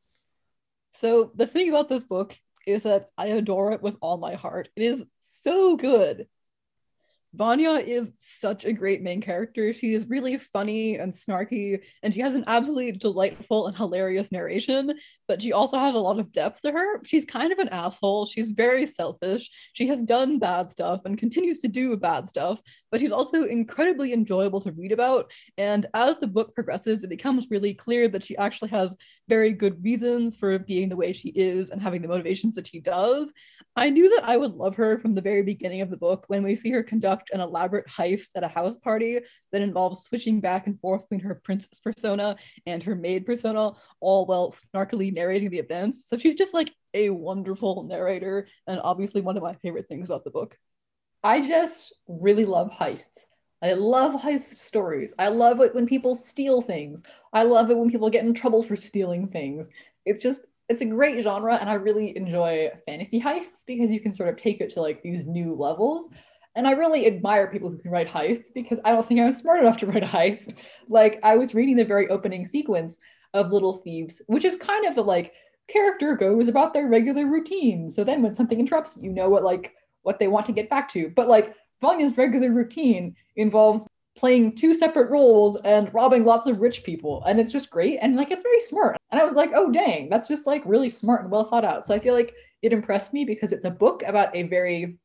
So 1.01 1.31
the 1.35 1.47
thing 1.47 1.69
about 1.69 1.91
this 1.91 2.05
book 2.05 2.39
is 2.67 2.85
that 2.85 3.11
I 3.19 3.27
adore 3.27 3.73
it 3.73 3.83
with 3.83 3.97
all 4.01 4.17
my 4.17 4.35
heart. 4.35 4.71
It 4.77 4.83
is 4.83 5.05
so 5.17 5.77
good. 5.77 6.27
Vanya 7.35 7.73
is 7.73 8.13
such 8.17 8.65
a 8.65 8.73
great 8.73 9.03
main 9.03 9.21
character. 9.21 9.73
She 9.73 9.93
is 9.93 10.07
really 10.07 10.39
funny 10.39 10.97
and 10.99 11.13
snarky, 11.13 11.81
and 12.03 12.15
she 12.15 12.21
has 12.21 12.37
an 12.37 12.45
absolutely 12.47 12.93
delightful 12.93 13.67
and 13.67 13.77
hilarious 13.77 14.31
narration, 14.31 14.95
but 15.27 15.43
she 15.43 15.53
also 15.53 15.77
has 15.77 15.97
a 15.97 15.99
lot 15.99 16.21
of 16.21 16.31
depth 16.31 16.61
to 16.61 16.71
her. 16.71 17.03
She's 17.05 17.25
kind 17.25 17.53
of 17.53 17.59
an 17.59 17.71
asshole. 17.71 18.27
She's 18.27 18.51
very 18.51 18.87
selfish. 18.87 19.51
She 19.73 19.89
has 19.89 20.05
done 20.05 20.39
bad 20.39 20.71
stuff 20.71 21.01
and 21.05 21.19
continues 21.19 21.59
to 21.61 21.69
do 21.69 21.97
bad 21.97 22.29
stuff, 22.29 22.63
but 22.93 23.01
she's 23.01 23.11
also 23.11 23.45
incredibly 23.45 24.13
enjoyable 24.13 24.61
to 24.61 24.73
read 24.73 24.93
about. 24.93 25.31
And 25.59 25.87
as 25.95 26.19
the 26.21 26.29
book 26.29 26.55
progresses, 26.55 27.03
it 27.03 27.11
becomes 27.11 27.51
really 27.51 27.75
clear 27.75 28.07
that 28.09 28.23
she 28.23 28.37
actually 28.37 28.71
has 28.71 28.95
very 29.29 29.53
good 29.53 29.83
reasons 29.83 30.37
for 30.37 30.59
being 30.59 30.89
the 30.89 30.97
way 30.97 31.13
she 31.13 31.31
is 31.31 31.71
and 31.71 31.83
having 31.83 32.01
the 32.01 32.09
motivations 32.09 32.55
that 32.55 32.69
she 32.69 32.81
does. 32.81 33.33
I 33.77 33.91
knew 33.91 34.09
that 34.15 34.29
I 34.29 34.37
would 34.37 34.55
love 34.55 34.77
her 34.77 34.99
from 35.01 35.15
the 35.15 35.21
very 35.21 35.43
beginning 35.43 35.81
of 35.81 35.91
the 35.91 35.97
book 35.97 36.27
when 36.29 36.45
we 36.45 36.55
see 36.55 36.71
her 36.71 36.85
conduct 36.85 37.24
an 37.33 37.41
elaborate 37.41 37.87
heist 37.87 38.31
at 38.37 38.45
a 38.45 38.49
house 38.49 38.77
party 38.77 39.21
that 39.53 39.63
involves 39.63 40.05
switching 40.05 40.41
back 40.41 40.67
and 40.67 40.81
forth 40.81 41.03
between 41.09 41.21
her 41.21 41.35
princess 41.35 41.81
persona 41.81 42.37
and 42.67 42.83
her 42.83 42.95
maid 42.95 43.27
persona, 43.27 43.73
all 44.01 44.27
while 44.27 44.53
snarkily 44.53 45.13
narrating 45.13 45.51
the 45.51 45.59
events. 45.59 46.09
So 46.09 46.17
she's 46.17 46.35
just 46.35 46.55
like 46.55 46.73
a 46.95 47.11
wonderful 47.11 47.83
narrator, 47.85 48.47
and 48.67 48.81
obviously 48.83 49.21
one 49.21 49.37
of 49.37 49.43
my 49.43 49.55
favorite 49.55 49.89
things 49.89 50.09
about 50.09 50.25
the 50.25 50.31
book. 50.31 50.57
I 51.23 51.41
just 51.41 51.95
really 52.07 52.45
love 52.45 52.71
heists. 52.71 53.27
I 53.63 53.73
love 53.73 54.21
heist 54.21 54.59
stories. 54.59 55.15
I 55.19 55.29
love 55.29 55.61
it 55.63 55.75
when 55.75 55.87
people 55.87 56.15
steal 56.15 56.61
things. 56.61 57.03
I 57.33 57.45
love 57.45 57.71
it 57.71 57.77
when 57.79 57.91
people 57.91 58.11
get 58.11 58.25
in 58.25 58.35
trouble 58.35 58.63
for 58.63 58.77
stealing 58.77 59.29
things. 59.29 59.71
It's 60.05 60.23
just 60.23 60.47
it's 60.69 60.83
a 60.83 60.87
great 60.87 61.23
genre 61.23 61.57
and 61.57 61.69
I 61.69 61.75
really 61.75 62.17
enjoy 62.17 62.71
fantasy 62.87 63.21
heists 63.21 63.65
because 63.67 63.91
you 63.91 64.01
can 64.01 64.13
sort 64.13 64.29
of 64.31 64.37
take 64.37 64.61
it 64.61 64.71
to 64.71 64.81
like 64.81 65.03
these 65.03 65.25
new 65.27 65.55
levels. 65.55 66.09
And 66.57 66.67
I 66.67 66.73
really 66.73 67.07
admire 67.07 67.49
people 67.49 67.71
who 67.71 67.79
can 67.79 67.91
write 67.91 68.09
heists 68.09 68.53
because 68.55 68.79
I 68.85 68.93
don't 68.93 69.05
think 69.05 69.21
I'm 69.21 69.33
smart 69.33 69.61
enough 69.61 69.77
to 69.79 69.87
write 69.87 70.05
a 70.05 70.07
heist. 70.07 70.55
Like 70.89 71.21
I 71.23 71.37
was 71.37 71.55
reading 71.55 71.77
the 71.77 71.85
very 71.85 72.09
opening 72.09 72.47
sequence 72.47 72.99
of 73.33 73.53
Little 73.53 73.75
Thieves, 73.75 74.23
which 74.27 74.45
is 74.45 74.57
kind 74.57 74.87
of 74.87 74.95
the 74.95 75.03
like 75.03 75.33
character 75.69 76.15
goes 76.15 76.49
about 76.49 76.73
their 76.73 76.89
regular 76.89 77.27
routine. 77.27 77.91
So 77.91 78.05
then 78.05 78.23
when 78.23 78.35
something 78.35 78.61
interrupts, 78.61 78.99
you 79.01 79.11
know 79.11 79.29
what 79.29 79.43
like 79.43 79.75
what 80.03 80.19
they 80.19 80.29
want 80.29 80.47
to 80.47 80.53
get 80.53 80.71
back 80.71 80.89
to. 80.91 81.11
But 81.15 81.29
like 81.29 81.55
Vanya's 81.81 82.17
regular 82.17 82.53
routine 82.53 83.17
involves 83.37 83.89
playing 84.17 84.55
two 84.55 84.75
separate 84.75 85.11
roles 85.11 85.57
and 85.63 85.93
robbing 85.93 86.25
lots 86.25 86.47
of 86.47 86.61
rich 86.61 86.85
people. 86.85 87.25
And 87.25 87.41
it's 87.41 87.51
just 87.51 87.71
great. 87.71 87.99
And 88.01 88.17
like, 88.17 88.31
it's 88.31 88.45
very 88.45 88.61
smart. 88.61 88.97
And 89.11 89.21
I 89.21 89.25
was 89.25 89.35
like, 89.35 89.51
oh, 89.55 89.73
dang, 89.73 90.09
that's 90.09 90.29
just 90.29 90.47
like 90.47 90.63
really 90.65 90.89
smart 90.89 91.23
and 91.23 91.31
well 91.31 91.45
thought 91.45 91.65
out. 91.65 91.85
So 91.87 91.95
I 91.95 91.99
feel 91.99 92.15
like 92.15 92.33
it 92.63 92.73
impressed 92.73 93.13
me 93.13 93.25
because 93.25 93.53
it's 93.53 93.65
a 93.65 93.71
book 93.71 94.03
about 94.07 94.35
a 94.37 94.45
very 94.45 94.99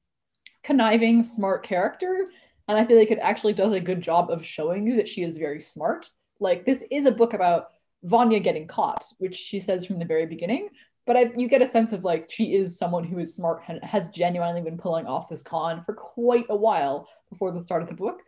conniving, 0.64 1.24
smart 1.24 1.64
character. 1.64 2.28
And 2.68 2.78
I 2.78 2.86
feel 2.86 2.98
like 2.98 3.12
it 3.12 3.20
actually 3.22 3.54
does 3.54 3.72
a 3.72 3.80
good 3.80 4.02
job 4.02 4.30
of 4.30 4.46
showing 4.46 4.86
you 4.86 4.96
that 4.98 5.10
she 5.10 5.24
is 5.24 5.38
very 5.38 5.60
smart. 5.60 6.10
Like, 6.40 6.66
this 6.66 6.84
is 6.92 7.06
a 7.06 7.12
book 7.12 7.34
about 7.34 7.70
Vanya 8.04 8.40
getting 8.40 8.68
caught, 8.68 9.06
which 9.18 9.36
she 9.36 9.60
says 9.60 9.86
from 9.86 10.00
the 10.00 10.06
very 10.06 10.26
beginning. 10.26 10.70
But 11.06 11.18
I, 11.18 11.32
you 11.36 11.48
get 11.48 11.64
a 11.64 11.68
sense 11.68 11.92
of 11.92 12.04
like 12.04 12.30
she 12.30 12.54
is 12.54 12.78
someone 12.78 13.04
who 13.04 13.18
is 13.18 13.34
smart 13.34 13.64
and 13.68 13.84
has 13.84 14.10
genuinely 14.10 14.62
been 14.62 14.78
pulling 14.78 15.08
off 15.08 15.28
this 15.28 15.42
con 15.42 15.84
for 15.84 15.94
quite 15.94 16.46
a 16.50 16.56
while 16.56 17.10
before 17.32 17.52
the 17.52 17.62
start 17.62 17.82
of 17.82 17.88
the 17.88 17.96
book. 17.96 18.22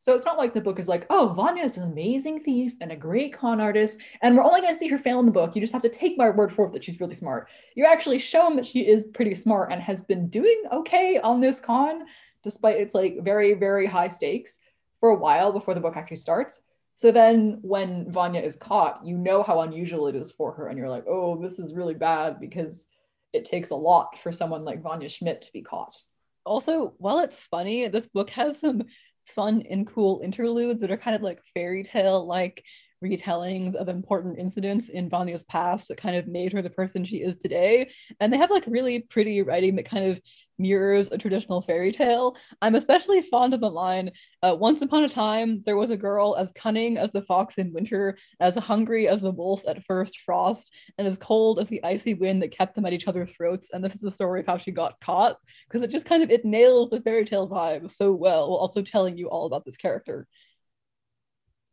So 0.00 0.14
it's 0.14 0.24
not 0.24 0.38
like 0.38 0.54
the 0.54 0.62
book 0.62 0.78
is 0.78 0.88
like, 0.88 1.04
oh, 1.10 1.34
Vanya 1.36 1.62
is 1.62 1.76
an 1.76 1.84
amazing 1.84 2.42
thief 2.42 2.72
and 2.80 2.90
a 2.90 2.96
great 2.96 3.34
con 3.34 3.60
artist, 3.60 3.98
and 4.22 4.34
we're 4.34 4.42
only 4.42 4.62
going 4.62 4.72
to 4.72 4.78
see 4.78 4.88
her 4.88 4.96
fail 4.96 5.20
in 5.20 5.26
the 5.26 5.30
book. 5.30 5.54
You 5.54 5.60
just 5.60 5.74
have 5.74 5.82
to 5.82 5.90
take 5.90 6.16
my 6.16 6.30
word 6.30 6.50
for 6.50 6.66
it 6.66 6.72
that 6.72 6.82
she's 6.82 6.98
really 7.00 7.14
smart. 7.14 7.48
You're 7.74 7.86
actually 7.86 8.18
shown 8.18 8.56
that 8.56 8.64
she 8.64 8.88
is 8.88 9.04
pretty 9.12 9.34
smart 9.34 9.70
and 9.70 9.82
has 9.82 10.00
been 10.00 10.28
doing 10.28 10.62
okay 10.72 11.18
on 11.18 11.42
this 11.42 11.60
con, 11.60 12.06
despite 12.42 12.80
its 12.80 12.94
like 12.94 13.18
very, 13.22 13.52
very 13.52 13.86
high 13.86 14.08
stakes 14.08 14.60
for 15.00 15.10
a 15.10 15.18
while 15.18 15.52
before 15.52 15.74
the 15.74 15.80
book 15.80 15.98
actually 15.98 16.16
starts. 16.16 16.62
So 16.94 17.12
then 17.12 17.58
when 17.60 18.10
Vanya 18.10 18.40
is 18.40 18.56
caught, 18.56 19.04
you 19.04 19.18
know 19.18 19.42
how 19.42 19.60
unusual 19.60 20.06
it 20.06 20.16
is 20.16 20.32
for 20.32 20.50
her, 20.52 20.68
and 20.68 20.78
you're 20.78 20.88
like, 20.88 21.04
oh, 21.06 21.38
this 21.42 21.58
is 21.58 21.74
really 21.74 21.94
bad 21.94 22.40
because 22.40 22.88
it 23.34 23.44
takes 23.44 23.68
a 23.68 23.76
lot 23.76 24.18
for 24.18 24.32
someone 24.32 24.64
like 24.64 24.82
Vanya 24.82 25.10
Schmidt 25.10 25.42
to 25.42 25.52
be 25.52 25.60
caught. 25.60 26.02
Also, 26.46 26.94
while 26.96 27.18
it's 27.18 27.38
funny, 27.38 27.86
this 27.88 28.06
book 28.06 28.30
has 28.30 28.58
some 28.58 28.84
fun 29.30 29.62
and 29.70 29.86
cool 29.86 30.20
interludes 30.22 30.80
that 30.80 30.90
are 30.90 30.96
kind 30.96 31.16
of 31.16 31.22
like 31.22 31.40
fairy 31.54 31.82
tale 31.82 32.26
like 32.26 32.64
retellings 33.02 33.74
of 33.74 33.88
important 33.88 34.38
incidents 34.38 34.88
in 34.88 35.08
Vanya's 35.08 35.44
past 35.44 35.88
that 35.88 35.96
kind 35.96 36.16
of 36.16 36.26
made 36.26 36.52
her 36.52 36.62
the 36.62 36.70
person 36.70 37.04
she 37.04 37.18
is 37.18 37.36
today. 37.36 37.90
And 38.20 38.32
they 38.32 38.36
have 38.36 38.50
like 38.50 38.64
really 38.66 39.00
pretty 39.00 39.42
writing 39.42 39.76
that 39.76 39.86
kind 39.86 40.06
of 40.06 40.20
mirrors 40.58 41.08
a 41.10 41.18
traditional 41.18 41.62
fairy 41.62 41.90
tale. 41.90 42.36
I'm 42.60 42.74
especially 42.74 43.22
fond 43.22 43.54
of 43.54 43.60
the 43.60 43.70
line 43.70 44.10
uh, 44.42 44.56
Once 44.58 44.80
upon 44.80 45.04
a 45.04 45.08
time, 45.08 45.62
there 45.66 45.76
was 45.76 45.90
a 45.90 45.96
girl 45.96 46.34
as 46.36 46.52
cunning 46.52 46.96
as 46.96 47.10
the 47.10 47.22
fox 47.22 47.58
in 47.58 47.72
winter, 47.72 48.16
as 48.40 48.56
hungry 48.56 49.06
as 49.06 49.20
the 49.20 49.30
wolf 49.30 49.62
at 49.68 49.84
first 49.84 50.20
frost, 50.20 50.72
and 50.98 51.06
as 51.06 51.18
cold 51.18 51.58
as 51.58 51.68
the 51.68 51.82
icy 51.84 52.14
wind 52.14 52.42
that 52.42 52.50
kept 52.50 52.74
them 52.74 52.86
at 52.86 52.92
each 52.92 53.06
other's 53.06 53.32
throats. 53.32 53.70
And 53.72 53.84
this 53.84 53.94
is 53.94 54.00
the 54.00 54.10
story 54.10 54.40
of 54.40 54.46
how 54.46 54.56
she 54.56 54.70
got 54.70 55.00
caught 55.00 55.36
because 55.68 55.82
it 55.82 55.90
just 55.90 56.06
kind 56.06 56.22
of 56.22 56.30
it 56.30 56.44
nails 56.44 56.88
the 56.88 57.00
fairy 57.00 57.24
tale 57.24 57.48
vibe 57.48 57.90
so 57.90 58.12
well 58.12 58.48
while 58.48 58.58
also 58.58 58.82
telling 58.82 59.16
you 59.16 59.28
all 59.28 59.46
about 59.46 59.64
this 59.64 59.76
character 59.76 60.26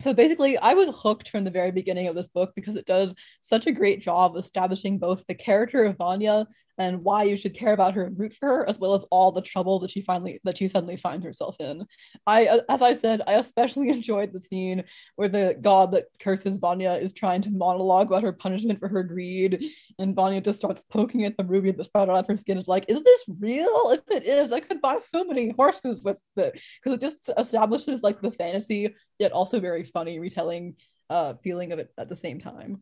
so 0.02 0.14
basically 0.14 0.58
i 0.60 0.74
was 0.74 0.90
hooked 0.94 1.30
from 1.30 1.44
the 1.44 1.52
very 1.52 1.72
beginning 1.72 2.08
of 2.08 2.16
this 2.16 2.28
book 2.28 2.52
because 2.56 2.76
it 2.76 2.86
does 2.86 3.14
such 3.40 3.68
a 3.68 3.72
great 3.72 4.02
job 4.02 4.36
establishing 4.36 4.98
both 4.98 5.26
the 5.28 5.36
character 5.36 5.86
of 5.86 5.98
vanya 5.98 6.46
and 6.78 7.04
why 7.04 7.24
you 7.24 7.36
should 7.36 7.54
care 7.54 7.74
about 7.74 7.94
her 7.94 8.04
and 8.04 8.18
root 8.18 8.34
for 8.34 8.48
her, 8.48 8.70
as 8.70 8.80
well 8.80 8.94
as 8.94 9.04
all 9.12 9.32
the 9.32 9.42
trouble 9.42 9.80
that 9.80 9.92
she 9.92 10.02
finally 10.02 10.40
that 10.44 10.58
she 10.58 10.68
suddenly 10.68 10.96
finds 10.96 11.26
herself 11.26 11.56
in. 11.60 11.86
I, 12.26 12.48
uh, 12.48 12.62
as 12.70 12.82
I 12.82 12.94
said, 12.94 13.22
I 13.28 13.34
especially 13.34 13.90
enjoyed 13.98 14.34
the 14.34 14.40
scene 14.40 14.84
where 15.16 15.30
the 15.30 15.58
god 15.62 15.92
that 15.92 16.06
curses 16.20 16.58
Vanya 16.58 16.92
is 16.92 17.14
trying 17.14 17.42
to 17.44 17.52
monologue 17.52 18.08
about 18.08 18.24
her 18.24 18.34
punishment 18.34 18.80
for 18.80 18.88
her 18.88 19.04
greed, 19.04 19.70
and 20.00 20.16
Vanya 20.16 20.42
just 20.42 20.60
starts 20.60 20.84
poking 20.90 21.26
at 21.26 21.36
the 21.38 21.44
ruby 21.44 21.72
that's 21.72 21.88
sprouted 21.88 22.14
out 22.14 22.20
of 22.20 22.28
her 22.28 22.38
skin. 22.38 22.58
It's 22.58 22.70
like, 22.70 22.86
is 22.88 23.04
this 23.04 23.24
real? 23.40 23.92
If 23.92 24.02
it 24.10 24.24
is, 24.24 24.52
I 24.52 24.60
could 24.60 24.82
buy 24.82 25.00
so 25.00 25.24
many 25.24 25.52
horses 25.52 26.02
with 26.04 26.18
it 26.36 26.62
because 26.84 26.94
it 26.94 27.02
just 27.02 27.30
establishes 27.38 28.04
like 28.04 28.22
the 28.22 28.32
fantasy 28.32 28.96
yet 29.20 29.32
also 29.32 29.60
very 29.60 29.84
funny 29.84 30.20
retelling 30.20 30.76
uh 31.10 31.34
feeling 31.44 31.72
of 31.72 31.80
it 31.80 31.92
at 31.98 32.10
the 32.10 32.16
same 32.16 32.40
time. 32.40 32.82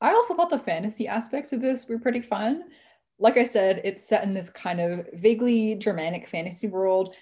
I 0.00 0.10
also 0.10 0.34
thought 0.34 0.50
the 0.50 0.58
fantasy 0.58 1.08
aspects 1.08 1.52
of 1.52 1.60
this 1.60 1.88
were 1.88 1.98
pretty 1.98 2.20
fun 2.20 2.64
like 3.18 3.36
I 3.36 3.44
said, 3.44 3.80
it's 3.84 4.06
set 4.06 4.24
in 4.24 4.34
this 4.34 4.50
kind 4.50 4.80
of 4.80 5.06
vaguely 5.14 5.74
Germanic 5.74 6.28
fantasy 6.28 6.68
world. 6.68 7.14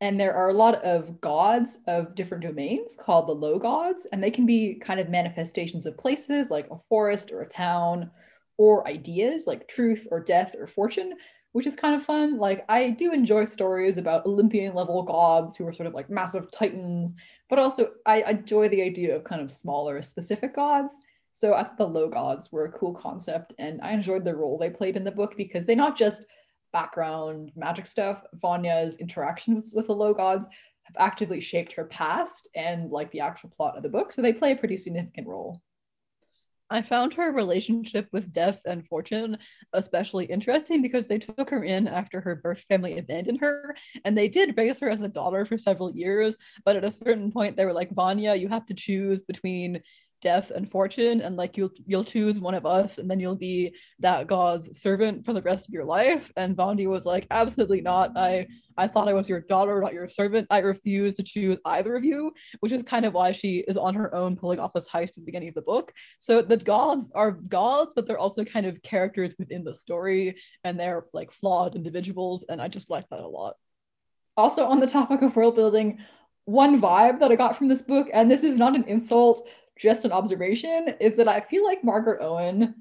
And 0.00 0.20
there 0.20 0.34
are 0.34 0.48
a 0.48 0.54
lot 0.54 0.82
of 0.84 1.20
gods 1.20 1.78
of 1.86 2.14
different 2.14 2.42
domains 2.42 2.96
called 2.96 3.28
the 3.28 3.32
low 3.32 3.58
gods, 3.58 4.06
and 4.12 4.22
they 4.22 4.30
can 4.30 4.44
be 4.44 4.74
kind 4.74 5.00
of 5.00 5.08
manifestations 5.08 5.86
of 5.86 5.96
places 5.96 6.50
like 6.50 6.68
a 6.70 6.78
forest 6.88 7.32
or 7.32 7.40
a 7.42 7.48
town, 7.48 8.10
or 8.58 8.86
ideas 8.88 9.46
like 9.46 9.68
truth 9.68 10.06
or 10.10 10.20
death 10.20 10.54
or 10.58 10.66
fortune, 10.66 11.14
which 11.52 11.66
is 11.66 11.76
kind 11.76 11.94
of 11.94 12.04
fun. 12.04 12.36
Like, 12.38 12.64
I 12.68 12.90
do 12.90 13.12
enjoy 13.12 13.44
stories 13.44 13.96
about 13.96 14.26
Olympian 14.26 14.74
level 14.74 15.02
gods 15.02 15.56
who 15.56 15.66
are 15.66 15.72
sort 15.72 15.86
of 15.86 15.94
like 15.94 16.10
massive 16.10 16.50
titans, 16.50 17.14
but 17.48 17.58
also 17.58 17.92
I 18.04 18.22
enjoy 18.22 18.68
the 18.68 18.82
idea 18.82 19.16
of 19.16 19.24
kind 19.24 19.40
of 19.40 19.50
smaller 19.50 20.02
specific 20.02 20.54
gods. 20.54 21.00
So 21.36 21.52
I 21.52 21.64
thought 21.64 21.76
the 21.76 21.86
low 21.86 22.08
gods 22.08 22.50
were 22.50 22.64
a 22.64 22.72
cool 22.72 22.94
concept, 22.94 23.52
and 23.58 23.78
I 23.82 23.90
enjoyed 23.90 24.24
the 24.24 24.34
role 24.34 24.56
they 24.56 24.70
played 24.70 24.96
in 24.96 25.04
the 25.04 25.10
book 25.10 25.36
because 25.36 25.66
they 25.66 25.74
not 25.74 25.94
just 25.94 26.24
background 26.72 27.52
magic 27.54 27.86
stuff. 27.86 28.22
Vanya's 28.40 28.96
interactions 28.96 29.74
with 29.76 29.88
the 29.88 29.92
low 29.92 30.14
gods 30.14 30.48
have 30.84 30.96
actively 30.98 31.42
shaped 31.42 31.74
her 31.74 31.84
past 31.84 32.48
and 32.54 32.90
like 32.90 33.10
the 33.10 33.20
actual 33.20 33.50
plot 33.50 33.76
of 33.76 33.82
the 33.82 33.88
book, 33.90 34.12
so 34.12 34.22
they 34.22 34.32
play 34.32 34.52
a 34.52 34.56
pretty 34.56 34.78
significant 34.78 35.28
role. 35.28 35.60
I 36.70 36.82
found 36.82 37.14
her 37.14 37.30
relationship 37.30 38.08
with 38.12 38.32
Death 38.32 38.60
and 38.66 38.86
Fortune 38.86 39.38
especially 39.72 40.24
interesting 40.24 40.82
because 40.82 41.06
they 41.06 41.18
took 41.18 41.50
her 41.50 41.62
in 41.62 41.86
after 41.86 42.20
her 42.20 42.36
birth 42.36 42.64
family 42.68 42.98
abandoned 42.98 43.40
her, 43.40 43.76
and 44.04 44.16
they 44.16 44.28
did 44.28 44.56
raise 44.56 44.80
her 44.80 44.88
as 44.88 45.02
a 45.02 45.08
daughter 45.08 45.44
for 45.44 45.58
several 45.58 45.94
years. 45.94 46.34
But 46.64 46.76
at 46.76 46.84
a 46.84 46.90
certain 46.90 47.30
point, 47.30 47.56
they 47.56 47.66
were 47.66 47.74
like, 47.74 47.92
Vanya, 47.92 48.34
you 48.34 48.48
have 48.48 48.66
to 48.66 48.74
choose 48.74 49.22
between 49.22 49.82
death 50.26 50.50
and 50.50 50.68
fortune 50.68 51.20
and 51.20 51.36
like 51.36 51.56
you'll 51.56 51.70
you'll 51.86 52.02
choose 52.02 52.40
one 52.40 52.52
of 52.52 52.66
us 52.66 52.98
and 52.98 53.08
then 53.08 53.20
you'll 53.20 53.36
be 53.52 53.72
that 54.00 54.26
god's 54.26 54.76
servant 54.76 55.24
for 55.24 55.32
the 55.32 55.42
rest 55.42 55.68
of 55.68 55.72
your 55.72 55.84
life. 55.84 56.32
And 56.36 56.56
Vanya 56.56 56.88
was 56.88 57.06
like 57.06 57.28
absolutely 57.30 57.80
not. 57.80 58.10
I 58.16 58.48
i 58.76 58.88
thought 58.88 59.06
i 59.06 59.12
was 59.12 59.28
your 59.28 59.42
daughter 59.42 59.80
not 59.80 59.92
your 59.92 60.08
servant. 60.08 60.48
I 60.50 60.58
refuse 60.58 61.14
to 61.14 61.22
choose 61.22 61.58
either 61.64 61.94
of 61.94 62.04
you 62.04 62.32
which 62.58 62.72
is 62.72 62.82
kind 62.82 63.04
of 63.04 63.14
why 63.14 63.30
she 63.30 63.52
is 63.68 63.76
on 63.76 63.94
her 63.94 64.12
own 64.20 64.34
pulling 64.34 64.58
off 64.58 64.72
this 64.72 64.88
heist 64.88 65.10
at 65.10 65.20
the 65.20 65.30
beginning 65.30 65.50
of 65.50 65.54
the 65.54 65.70
book. 65.72 65.92
So 66.18 66.42
the 66.42 66.56
gods 66.56 67.12
are 67.14 67.30
gods 67.30 67.94
but 67.94 68.08
they're 68.08 68.24
also 68.26 68.44
kind 68.44 68.66
of 68.66 68.82
characters 68.82 69.32
within 69.38 69.62
the 69.62 69.76
story 69.76 70.24
and 70.64 70.74
they're 70.76 71.06
like 71.12 71.30
flawed 71.30 71.76
individuals 71.76 72.44
and 72.48 72.60
i 72.60 72.66
just 72.66 72.90
like 72.90 73.08
that 73.10 73.20
a 73.20 73.28
lot. 73.40 73.54
Also 74.36 74.64
on 74.64 74.80
the 74.80 74.92
topic 74.98 75.22
of 75.22 75.36
world 75.36 75.54
building 75.54 75.98
one 76.46 76.80
vibe 76.80 77.18
that 77.20 77.30
I 77.30 77.36
got 77.36 77.56
from 77.58 77.68
this 77.68 77.82
book, 77.82 78.08
and 78.12 78.30
this 78.30 78.42
is 78.42 78.56
not 78.56 78.74
an 78.74 78.84
insult, 78.84 79.48
just 79.78 80.04
an 80.04 80.12
observation 80.12 80.94
is 81.00 81.16
that 81.16 81.28
I 81.28 81.40
feel 81.40 81.64
like 81.64 81.84
Margaret 81.84 82.22
Owen 82.22 82.74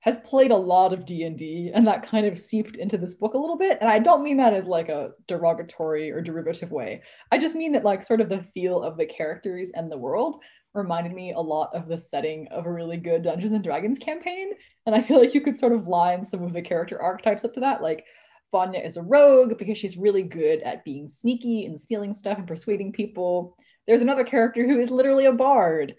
has 0.00 0.18
played 0.20 0.50
a 0.50 0.56
lot 0.56 0.92
of 0.92 1.06
D&D 1.06 1.70
and 1.72 1.86
that 1.86 2.06
kind 2.06 2.26
of 2.26 2.38
seeped 2.38 2.76
into 2.76 2.98
this 2.98 3.14
book 3.14 3.34
a 3.34 3.38
little 3.38 3.56
bit 3.56 3.78
and 3.80 3.88
I 3.88 4.00
don't 4.00 4.24
mean 4.24 4.36
that 4.38 4.52
as 4.52 4.66
like 4.66 4.88
a 4.88 5.12
derogatory 5.28 6.10
or 6.10 6.20
derivative 6.20 6.72
way. 6.72 7.02
I 7.30 7.38
just 7.38 7.54
mean 7.54 7.72
that 7.72 7.84
like 7.84 8.02
sort 8.02 8.20
of 8.20 8.28
the 8.28 8.42
feel 8.42 8.82
of 8.82 8.96
the 8.96 9.06
characters 9.06 9.70
and 9.74 9.90
the 9.90 9.96
world 9.96 10.42
reminded 10.74 11.12
me 11.12 11.32
a 11.32 11.40
lot 11.40 11.70
of 11.74 11.86
the 11.86 11.98
setting 11.98 12.48
of 12.48 12.66
a 12.66 12.72
really 12.72 12.96
good 12.96 13.22
Dungeons 13.22 13.52
and 13.52 13.62
Dragons 13.62 13.98
campaign 13.98 14.50
and 14.86 14.94
I 14.94 15.02
feel 15.02 15.20
like 15.20 15.34
you 15.34 15.40
could 15.40 15.58
sort 15.58 15.72
of 15.72 15.86
line 15.86 16.24
some 16.24 16.42
of 16.42 16.52
the 16.52 16.62
character 16.62 17.00
archetypes 17.00 17.44
up 17.44 17.54
to 17.54 17.60
that 17.60 17.80
like 17.80 18.04
Vanya 18.50 18.80
is 18.80 18.96
a 18.96 19.02
rogue 19.02 19.56
because 19.56 19.78
she's 19.78 19.96
really 19.96 20.22
good 20.22 20.60
at 20.60 20.84
being 20.84 21.08
sneaky 21.08 21.64
and 21.64 21.80
stealing 21.80 22.12
stuff 22.12 22.36
and 22.36 22.46
persuading 22.46 22.92
people. 22.92 23.56
There's 23.86 24.02
another 24.02 24.24
character 24.24 24.66
who 24.66 24.78
is 24.78 24.90
literally 24.90 25.24
a 25.24 25.32
bard 25.32 25.94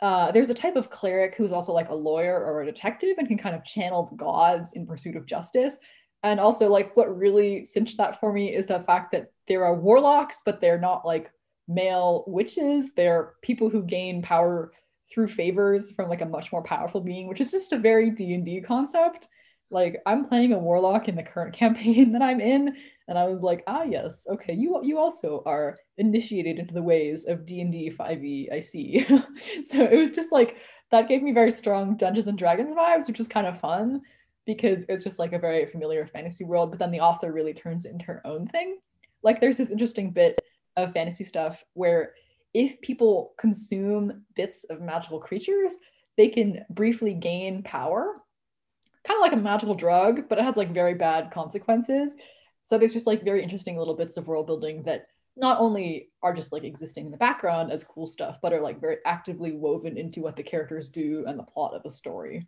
uh, 0.00 0.32
there's 0.32 0.50
a 0.50 0.54
type 0.54 0.76
of 0.76 0.90
cleric 0.90 1.34
who's 1.34 1.52
also 1.52 1.72
like 1.72 1.88
a 1.88 1.94
lawyer 1.94 2.36
or 2.44 2.62
a 2.62 2.66
detective 2.66 3.16
and 3.18 3.28
can 3.28 3.38
kind 3.38 3.54
of 3.54 3.64
channel 3.64 4.04
the 4.04 4.16
gods 4.16 4.72
in 4.72 4.86
pursuit 4.86 5.16
of 5.16 5.26
justice. 5.26 5.78
And 6.22 6.40
also, 6.40 6.68
like, 6.70 6.96
what 6.96 7.16
really 7.16 7.64
cinched 7.64 7.98
that 7.98 8.18
for 8.18 8.32
me 8.32 8.54
is 8.54 8.66
the 8.66 8.80
fact 8.80 9.12
that 9.12 9.30
there 9.46 9.64
are 9.64 9.78
warlocks, 9.78 10.40
but 10.44 10.60
they're 10.60 10.80
not 10.80 11.06
like 11.06 11.30
male 11.68 12.24
witches. 12.26 12.90
They're 12.96 13.34
people 13.42 13.68
who 13.68 13.82
gain 13.82 14.22
power 14.22 14.72
through 15.12 15.28
favors 15.28 15.90
from 15.92 16.08
like 16.08 16.22
a 16.22 16.26
much 16.26 16.50
more 16.50 16.62
powerful 16.62 17.00
being, 17.02 17.28
which 17.28 17.40
is 17.40 17.50
just 17.50 17.72
a 17.72 17.78
very 17.78 18.10
D 18.10 18.34
and 18.34 18.44
D 18.44 18.60
concept. 18.62 19.28
Like, 19.70 20.00
I'm 20.06 20.24
playing 20.24 20.52
a 20.54 20.58
warlock 20.58 21.08
in 21.08 21.14
the 21.14 21.22
current 21.22 21.54
campaign 21.56 22.12
that 22.12 22.22
I'm 22.22 22.40
in, 22.40 22.76
and 23.08 23.18
I 23.18 23.24
was 23.24 23.42
like, 23.42 23.62
ah, 23.66 23.82
yes, 23.82 24.26
okay, 24.30 24.54
you 24.54 24.80
you 24.82 24.98
also 24.98 25.42
are 25.46 25.76
initiated 25.98 26.58
into 26.58 26.74
the 26.74 26.82
ways 26.82 27.26
of 27.26 27.46
D 27.46 27.60
and 27.60 27.70
D 27.72 27.90
5e. 27.90 28.52
I 28.52 28.60
see. 28.60 29.04
so 29.64 29.84
it 29.84 29.96
was 29.96 30.10
just 30.10 30.32
like 30.32 30.56
that 30.90 31.08
gave 31.08 31.22
me 31.22 31.32
very 31.32 31.50
strong 31.50 31.96
Dungeons 31.96 32.28
and 32.28 32.38
Dragons 32.38 32.72
vibes, 32.72 33.06
which 33.06 33.18
was 33.18 33.28
kind 33.28 33.46
of 33.46 33.60
fun 33.60 34.00
because 34.46 34.84
it's 34.88 35.04
just 35.04 35.18
like 35.18 35.32
a 35.32 35.38
very 35.38 35.66
familiar 35.66 36.06
fantasy 36.06 36.44
world. 36.44 36.70
But 36.70 36.78
then 36.78 36.90
the 36.90 37.00
author 37.00 37.32
really 37.32 37.54
turns 37.54 37.84
it 37.84 37.92
into 37.92 38.04
her 38.06 38.22
own 38.26 38.46
thing. 38.46 38.78
Like 39.22 39.40
there's 39.40 39.58
this 39.58 39.70
interesting 39.70 40.10
bit 40.10 40.40
of 40.76 40.92
fantasy 40.92 41.24
stuff 41.24 41.64
where 41.74 42.12
if 42.52 42.80
people 42.80 43.34
consume 43.38 44.24
bits 44.36 44.64
of 44.64 44.80
magical 44.80 45.18
creatures, 45.18 45.76
they 46.16 46.28
can 46.28 46.64
briefly 46.70 47.14
gain 47.14 47.62
power 47.62 48.22
kind 49.04 49.18
of 49.18 49.20
like 49.20 49.32
a 49.32 49.36
magical 49.36 49.74
drug, 49.74 50.28
but 50.28 50.38
it 50.38 50.44
has 50.44 50.56
like 50.56 50.72
very 50.72 50.94
bad 50.94 51.30
consequences. 51.30 52.14
So 52.64 52.78
there's 52.78 52.92
just 52.92 53.06
like 53.06 53.22
very 53.22 53.42
interesting 53.42 53.78
little 53.78 53.94
bits 53.94 54.16
of 54.16 54.26
world 54.26 54.46
building 54.46 54.82
that 54.84 55.06
not 55.36 55.60
only 55.60 56.10
are 56.22 56.34
just 56.34 56.52
like 56.52 56.64
existing 56.64 57.06
in 57.06 57.10
the 57.10 57.18
background 57.18 57.70
as 57.70 57.84
cool 57.84 58.06
stuff, 58.06 58.38
but 58.42 58.52
are 58.52 58.60
like 58.60 58.80
very 58.80 58.98
actively 59.04 59.52
woven 59.52 59.98
into 59.98 60.20
what 60.20 60.36
the 60.36 60.42
characters 60.42 60.88
do 60.88 61.24
and 61.26 61.38
the 61.38 61.42
plot 61.42 61.74
of 61.74 61.82
the 61.82 61.90
story. 61.90 62.46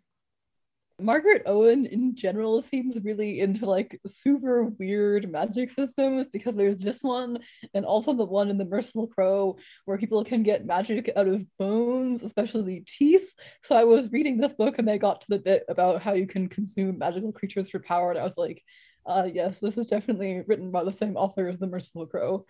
Margaret 0.99 1.43
Owen 1.45 1.85
in 1.85 2.15
general 2.15 2.59
seems 2.63 2.97
really 3.03 3.39
into 3.39 3.67
like 3.67 3.99
super 4.07 4.63
weird 4.63 5.29
magic 5.31 5.69
systems 5.69 6.25
because 6.25 6.55
there's 6.55 6.77
this 6.77 7.03
one 7.03 7.37
and 7.75 7.85
also 7.85 8.13
the 8.13 8.25
one 8.25 8.49
in 8.49 8.57
the 8.57 8.65
Merciful 8.65 9.05
Crow 9.05 9.57
where 9.85 9.99
people 9.99 10.23
can 10.23 10.41
get 10.41 10.65
magic 10.65 11.11
out 11.15 11.27
of 11.27 11.45
bones, 11.59 12.23
especially 12.23 12.83
teeth. 12.87 13.31
So 13.61 13.75
I 13.75 13.83
was 13.83 14.11
reading 14.11 14.37
this 14.37 14.53
book 14.53 14.79
and 14.79 14.87
they 14.87 14.97
got 14.97 15.21
to 15.21 15.27
the 15.29 15.37
bit 15.37 15.65
about 15.69 16.01
how 16.01 16.13
you 16.13 16.25
can 16.25 16.49
consume 16.49 16.97
magical 16.97 17.31
creatures 17.31 17.69
for 17.69 17.79
power, 17.79 18.09
and 18.09 18.19
I 18.19 18.23
was 18.23 18.37
like, 18.37 18.63
uh, 19.07 19.29
yes, 19.33 19.59
this 19.59 19.77
is 19.77 19.85
definitely 19.85 20.43
written 20.45 20.71
by 20.71 20.83
the 20.83 20.91
same 20.91 21.15
author 21.15 21.47
as 21.47 21.57
The 21.57 21.67
Merciful 21.67 22.05
Crow. 22.05 22.45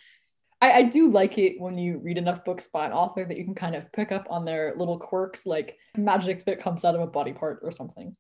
I, 0.60 0.72
I 0.72 0.82
do 0.84 1.10
like 1.12 1.38
it 1.38 1.60
when 1.60 1.78
you 1.78 2.00
read 2.00 2.17
enough 2.17 2.43
books 2.43 2.67
by 2.67 2.86
an 2.86 2.91
author 2.91 3.24
that 3.26 3.38
you 3.38 3.46
can 3.46 3.56
kind 3.56 3.76
of 3.76 3.91
pick 3.91 4.12
up 4.12 4.28
on 4.30 4.43
their 4.43 4.74
little 4.76 4.98
quirks, 4.98 5.46
like 5.46 5.78
magic 5.96 6.46
that 6.46 6.62
comes 6.62 6.84
out 6.84 6.96
of 6.96 7.02
a 7.02 7.08
body 7.08 7.34
part 7.34 7.60
or 7.62 7.72
something. 7.72 8.15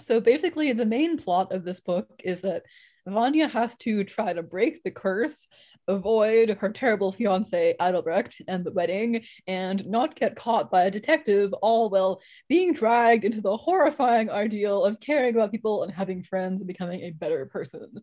So 0.00 0.20
basically, 0.20 0.72
the 0.72 0.86
main 0.86 1.18
plot 1.18 1.52
of 1.52 1.64
this 1.64 1.80
book 1.80 2.22
is 2.24 2.40
that 2.40 2.64
Vanya 3.06 3.48
has 3.48 3.76
to 3.78 4.04
try 4.04 4.32
to 4.32 4.42
break 4.42 4.82
the 4.82 4.90
curse 4.90 5.46
avoid 5.88 6.58
her 6.60 6.70
terrible 6.70 7.12
fiance 7.12 7.74
Adelbrecht 7.80 8.40
and 8.48 8.64
the 8.64 8.72
wedding, 8.72 9.24
and 9.46 9.86
not 9.86 10.14
get 10.14 10.36
caught 10.36 10.70
by 10.70 10.84
a 10.84 10.90
detective, 10.90 11.52
all 11.54 11.90
while 11.90 12.20
being 12.48 12.72
dragged 12.72 13.24
into 13.24 13.40
the 13.40 13.56
horrifying 13.56 14.30
ordeal 14.30 14.84
of 14.84 15.00
caring 15.00 15.34
about 15.34 15.52
people 15.52 15.82
and 15.82 15.92
having 15.92 16.22
friends 16.22 16.60
and 16.60 16.68
becoming 16.68 17.02
a 17.02 17.10
better 17.10 17.46
person. 17.46 18.02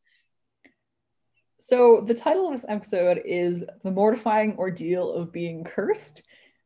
So, 1.59 2.01
the 2.01 2.13
title 2.13 2.45
of 2.45 2.53
this 2.53 2.65
episode 2.69 3.21
is 3.25 3.63
The 3.83 3.91
Mortifying 3.91 4.55
Ordeal 4.57 5.11
of 5.11 5.33
Being 5.33 5.65
Cursed, 5.65 6.23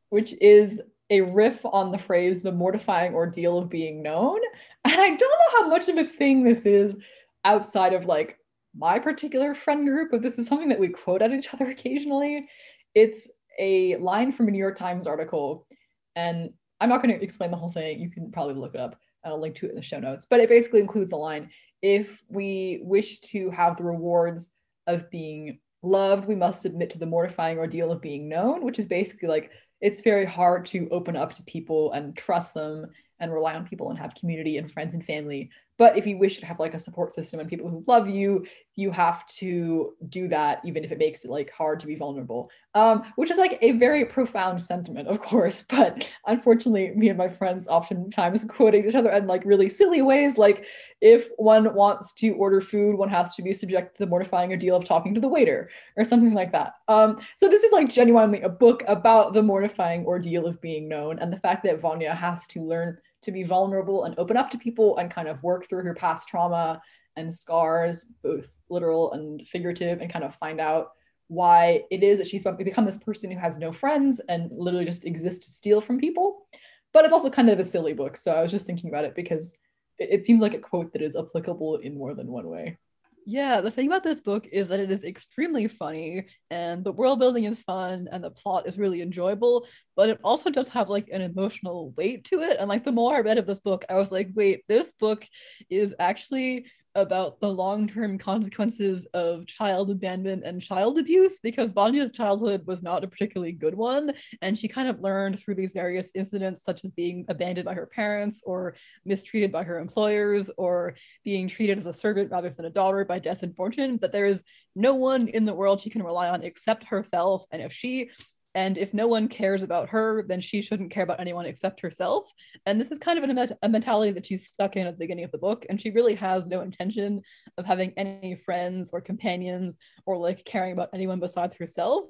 which 0.09 0.35
is 0.39 0.79
a 1.09 1.21
riff 1.21 1.65
on 1.65 1.91
the 1.91 1.97
phrase 1.97 2.41
the 2.41 2.51
mortifying 2.51 3.13
ordeal 3.13 3.57
of 3.57 3.69
being 3.69 4.01
known. 4.01 4.39
And 4.85 4.93
I 4.93 5.07
don't 5.07 5.19
know 5.19 5.61
how 5.61 5.67
much 5.69 5.87
of 5.87 5.97
a 5.97 6.03
thing 6.03 6.43
this 6.43 6.65
is 6.65 6.97
outside 7.45 7.93
of 7.93 8.05
like 8.05 8.37
my 8.75 8.99
particular 8.99 9.53
friend 9.53 9.87
group, 9.87 10.11
but 10.11 10.21
this 10.21 10.39
is 10.39 10.47
something 10.47 10.69
that 10.69 10.79
we 10.79 10.89
quote 10.89 11.21
at 11.21 11.31
each 11.31 11.53
other 11.53 11.69
occasionally. 11.69 12.47
It's 12.95 13.31
a 13.59 13.97
line 13.97 14.31
from 14.31 14.47
a 14.47 14.51
New 14.51 14.57
York 14.57 14.77
Times 14.77 15.07
article, 15.07 15.67
and 16.15 16.51
I'm 16.79 16.89
not 16.89 17.01
going 17.01 17.15
to 17.15 17.23
explain 17.23 17.51
the 17.51 17.57
whole 17.57 17.71
thing. 17.71 17.99
You 17.99 18.09
can 18.09 18.31
probably 18.31 18.55
look 18.55 18.75
it 18.75 18.81
up. 18.81 18.99
I'll 19.23 19.39
link 19.39 19.55
to 19.55 19.67
it 19.67 19.69
in 19.69 19.75
the 19.75 19.81
show 19.81 19.99
notes. 19.99 20.27
But 20.29 20.41
it 20.41 20.49
basically 20.49 20.81
includes 20.81 21.11
the 21.11 21.17
line 21.17 21.49
if 21.83 22.23
we 22.29 22.79
wish 22.81 23.19
to 23.19 23.51
have 23.51 23.77
the 23.77 23.83
rewards 23.83 24.53
of 24.87 25.11
being 25.11 25.59
loved, 25.83 26.25
we 26.25 26.33
must 26.33 26.61
submit 26.61 26.89
to 26.91 26.97
the 26.97 27.05
mortifying 27.05 27.59
ordeal 27.59 27.91
of 27.91 28.01
being 28.01 28.29
known, 28.29 28.63
which 28.63 28.79
is 28.79 28.85
basically 28.85 29.27
like 29.27 29.51
it's 29.81 29.99
very 29.99 30.25
hard 30.25 30.65
to 30.67 30.87
open 30.91 31.17
up 31.17 31.33
to 31.33 31.43
people 31.43 31.91
and 31.91 32.15
trust 32.15 32.53
them 32.53 32.87
and 33.19 33.33
rely 33.33 33.53
on 33.53 33.67
people 33.67 33.89
and 33.89 33.99
have 33.99 34.15
community 34.15 34.57
and 34.57 34.71
friends 34.71 34.93
and 34.93 35.05
family 35.05 35.49
but 35.77 35.97
if 35.97 36.05
you 36.05 36.17
wish 36.17 36.39
to 36.39 36.45
have 36.45 36.59
like 36.59 36.73
a 36.73 36.79
support 36.79 37.13
system 37.13 37.39
and 37.39 37.49
people 37.49 37.69
who 37.69 37.83
love 37.87 38.07
you 38.07 38.45
you 38.75 38.89
have 38.89 39.25
to 39.27 39.93
do 40.09 40.27
that 40.27 40.59
even 40.65 40.83
if 40.83 40.91
it 40.91 40.97
makes 40.97 41.23
it 41.23 41.31
like 41.31 41.51
hard 41.51 41.79
to 41.79 41.85
be 41.85 41.95
vulnerable. 41.95 42.49
Um, 42.75 43.03
which 43.17 43.29
is 43.29 43.37
like 43.37 43.59
a 43.61 43.73
very 43.73 44.03
profound 44.03 44.61
sentiment 44.61 45.07
of 45.07 45.21
course 45.21 45.63
but 45.69 46.11
unfortunately 46.25 46.91
me 46.95 47.09
and 47.09 47.17
my 47.17 47.27
friends 47.27 47.67
oftentimes 47.67 48.45
quoting 48.49 48.87
each 48.87 48.95
other 48.95 49.11
in 49.11 49.27
like 49.27 49.45
really 49.45 49.69
silly 49.69 50.01
ways 50.01 50.39
like 50.39 50.65
if 51.01 51.29
one 51.37 51.73
wants 51.75 52.13
to 52.13 52.31
order 52.31 52.61
food 52.61 52.95
one 52.97 53.09
has 53.09 53.35
to 53.35 53.43
be 53.43 53.53
subject 53.53 53.95
to 53.95 54.03
the 54.03 54.09
mortifying 54.09 54.49
ordeal 54.49 54.75
of 54.75 54.85
talking 54.85 55.13
to 55.13 55.21
the 55.21 55.27
waiter 55.27 55.69
or 55.97 56.03
something 56.03 56.33
like 56.33 56.51
that. 56.51 56.73
Um, 56.87 57.19
so 57.37 57.47
this 57.47 57.63
is 57.63 57.71
like 57.71 57.89
genuinely 57.89 58.41
a 58.41 58.49
book 58.49 58.83
about 58.87 59.33
the 59.33 59.43
mortifying 59.43 60.05
ordeal 60.05 60.47
of 60.47 60.61
being 60.61 60.87
known 60.87 61.19
and 61.19 61.31
the 61.31 61.39
fact 61.39 61.63
that 61.65 61.79
vanya 61.79 62.15
has 62.15 62.47
to 62.47 62.61
learn 62.61 62.97
to 63.23 63.31
be 63.31 63.43
vulnerable 63.43 64.03
and 64.03 64.15
open 64.17 64.37
up 64.37 64.49
to 64.51 64.57
people 64.57 64.97
and 64.97 65.11
kind 65.11 65.27
of 65.27 65.41
work 65.43 65.67
through 65.67 65.83
her 65.83 65.93
past 65.93 66.27
trauma 66.27 66.81
and 67.15 67.33
scars, 67.33 68.05
both 68.23 68.47
literal 68.69 69.13
and 69.13 69.47
figurative, 69.47 70.01
and 70.01 70.11
kind 70.11 70.25
of 70.25 70.35
find 70.35 70.59
out 70.59 70.91
why 71.27 71.83
it 71.89 72.03
is 72.03 72.17
that 72.17 72.27
she's 72.27 72.43
become 72.43 72.85
this 72.85 72.97
person 72.97 73.31
who 73.31 73.39
has 73.39 73.57
no 73.57 73.71
friends 73.71 74.19
and 74.29 74.51
literally 74.51 74.85
just 74.85 75.05
exists 75.05 75.45
to 75.45 75.51
steal 75.51 75.81
from 75.81 75.99
people. 75.99 76.47
But 76.91 77.05
it's 77.05 77.13
also 77.13 77.29
kind 77.29 77.49
of 77.49 77.59
a 77.59 77.65
silly 77.65 77.93
book. 77.93 78.17
So 78.17 78.33
I 78.33 78.41
was 78.41 78.51
just 78.51 78.65
thinking 78.65 78.89
about 78.89 79.05
it 79.05 79.15
because 79.15 79.53
it, 79.97 80.09
it 80.11 80.25
seems 80.25 80.41
like 80.41 80.53
a 80.53 80.59
quote 80.59 80.93
that 80.93 81.01
is 81.01 81.15
applicable 81.15 81.77
in 81.77 81.97
more 81.97 82.13
than 82.13 82.27
one 82.27 82.47
way. 82.47 82.77
Yeah, 83.25 83.61
the 83.61 83.71
thing 83.71 83.87
about 83.87 84.03
this 84.03 84.19
book 84.19 84.47
is 84.51 84.67
that 84.67 84.81
it 84.81 84.91
is 84.91 85.05
extremely 85.05 85.67
funny 85.67 86.25
and 86.49 86.83
the 86.83 86.91
world 86.91 87.19
building 87.19 87.45
is 87.45 87.61
fun 87.61 88.09
and 88.11 88.21
the 88.21 88.31
plot 88.31 88.67
is 88.67 88.77
really 88.77 89.01
enjoyable, 89.01 89.65
but 89.95 90.09
it 90.09 90.19
also 90.23 90.49
does 90.49 90.67
have 90.69 90.89
like 90.89 91.07
an 91.09 91.21
emotional 91.21 91.91
weight 91.95 92.25
to 92.25 92.41
it. 92.41 92.57
And 92.59 92.67
like 92.67 92.83
the 92.83 92.91
more 92.91 93.15
I 93.15 93.21
read 93.21 93.37
of 93.37 93.45
this 93.47 93.61
book, 93.61 93.85
I 93.89 93.93
was 93.95 94.11
like, 94.11 94.29
wait, 94.33 94.63
this 94.67 94.91
book 94.91 95.25
is 95.69 95.95
actually 95.99 96.65
about 96.95 97.39
the 97.39 97.47
long-term 97.47 98.17
consequences 98.17 99.05
of 99.13 99.47
child 99.47 99.89
abandonment 99.89 100.43
and 100.43 100.61
child 100.61 100.99
abuse 100.99 101.39
because 101.39 101.71
Vanya's 101.71 102.11
childhood 102.11 102.65
was 102.67 102.83
not 102.83 103.03
a 103.03 103.07
particularly 103.07 103.51
good 103.51 103.73
one 103.73 104.13
and 104.41 104.57
she 104.57 104.67
kind 104.67 104.87
of 104.87 104.99
learned 104.99 105.39
through 105.39 105.55
these 105.55 105.71
various 105.71 106.11
incidents 106.13 106.63
such 106.63 106.83
as 106.83 106.91
being 106.91 107.25
abandoned 107.29 107.65
by 107.65 107.73
her 107.73 107.87
parents 107.87 108.43
or 108.45 108.75
mistreated 109.05 109.51
by 109.51 109.63
her 109.63 109.79
employers 109.79 110.51
or 110.57 110.93
being 111.23 111.47
treated 111.47 111.77
as 111.77 111.87
a 111.87 111.93
servant 111.93 112.31
rather 112.31 112.49
than 112.49 112.65
a 112.65 112.69
daughter 112.69 113.03
by 113.03 113.17
death 113.17 113.43
and 113.43 113.55
fortune. 113.55 113.97
That 114.01 114.11
there 114.11 114.27
is 114.27 114.43
no 114.75 114.93
one 114.93 115.27
in 115.27 115.45
the 115.45 115.53
world 115.53 115.81
she 115.81 115.89
can 115.89 116.03
rely 116.03 116.29
on 116.29 116.43
except 116.43 116.83
herself 116.83 117.45
and 117.51 117.61
if 117.61 117.73
she 117.73 118.09
and 118.55 118.77
if 118.77 118.93
no 118.93 119.07
one 119.07 119.27
cares 119.27 119.63
about 119.63 119.89
her, 119.89 120.23
then 120.27 120.39
she 120.39 120.61
shouldn't 120.61 120.91
care 120.91 121.03
about 121.03 121.19
anyone 121.19 121.45
except 121.45 121.81
herself. 121.81 122.31
And 122.65 122.79
this 122.79 122.91
is 122.91 122.99
kind 122.99 123.17
of 123.17 123.29
a, 123.29 123.57
a 123.63 123.69
mentality 123.69 124.11
that 124.11 124.25
she's 124.25 124.45
stuck 124.45 124.75
in 124.75 124.85
at 124.85 124.93
the 124.93 125.03
beginning 125.03 125.25
of 125.25 125.31
the 125.31 125.39
book. 125.39 125.65
And 125.69 125.81
she 125.81 125.89
really 125.91 126.15
has 126.15 126.47
no 126.47 126.61
intention 126.61 127.21
of 127.57 127.65
having 127.65 127.93
any 127.97 128.35
friends 128.35 128.91
or 128.93 129.01
companions 129.01 129.77
or 130.05 130.17
like 130.17 130.45
caring 130.45 130.73
about 130.73 130.89
anyone 130.93 131.19
besides 131.19 131.55
herself. 131.55 132.05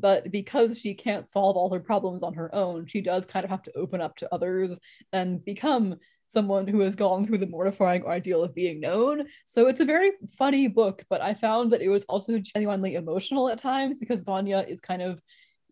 But 0.00 0.30
because 0.30 0.78
she 0.78 0.94
can't 0.94 1.26
solve 1.26 1.56
all 1.56 1.72
her 1.72 1.80
problems 1.80 2.22
on 2.22 2.34
her 2.34 2.54
own, 2.54 2.86
she 2.86 3.00
does 3.00 3.26
kind 3.26 3.44
of 3.44 3.50
have 3.50 3.64
to 3.64 3.76
open 3.76 4.00
up 4.00 4.16
to 4.16 4.32
others 4.32 4.78
and 5.12 5.44
become 5.44 5.96
someone 6.28 6.68
who 6.68 6.80
has 6.80 6.94
gone 6.94 7.26
through 7.26 7.38
the 7.38 7.46
mortifying 7.46 8.04
ordeal 8.04 8.44
of 8.44 8.54
being 8.54 8.78
known. 8.78 9.26
So 9.44 9.66
it's 9.66 9.80
a 9.80 9.84
very 9.84 10.12
funny 10.38 10.68
book, 10.68 11.04
but 11.08 11.22
I 11.22 11.34
found 11.34 11.72
that 11.72 11.82
it 11.82 11.88
was 11.88 12.04
also 12.04 12.38
genuinely 12.38 12.94
emotional 12.94 13.48
at 13.48 13.58
times 13.58 13.98
because 13.98 14.20
Vanya 14.20 14.64
is 14.68 14.78
kind 14.78 15.02
of 15.02 15.20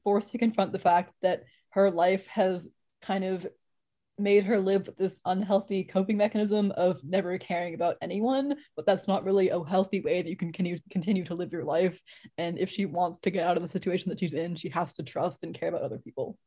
forced 0.07 0.31
to 0.31 0.39
confront 0.39 0.71
the 0.71 0.79
fact 0.79 1.13
that 1.21 1.43
her 1.71 1.91
life 1.91 2.29
has 2.29 2.69
kind 3.03 3.25
of 3.25 3.45
made 4.19 4.45
her 4.45 4.61
live 4.61 4.87
with 4.87 4.97
this 4.97 5.19
unhealthy 5.25 5.83
coping 5.83 6.17
mechanism 6.17 6.71
of 6.77 7.03
never 7.03 7.37
caring 7.39 7.75
about 7.75 7.97
anyone 8.01 8.55
but 8.77 8.87
that's 8.87 9.09
not 9.09 9.25
really 9.25 9.49
a 9.49 9.65
healthy 9.65 10.01
way 10.01 10.23
that 10.23 10.31
you 10.31 10.37
can 10.37 10.53
continue, 10.53 10.79
continue 10.91 11.25
to 11.25 11.35
live 11.35 11.51
your 11.53 11.65
life. 11.65 12.01
And 12.39 12.57
if 12.57 12.71
she 12.71 12.87
wants 12.87 13.19
to 13.19 13.31
get 13.31 13.49
out 13.49 13.57
of 13.57 13.65
the 13.65 13.69
situation 13.69 14.09
that 14.11 14.21
she's 14.21 14.33
in 14.33 14.55
she 14.55 14.69
has 14.69 14.93
to 14.93 15.03
trust 15.03 15.43
and 15.43 15.53
care 15.53 15.71
about 15.71 15.83
other 15.83 15.99
people. 15.99 16.39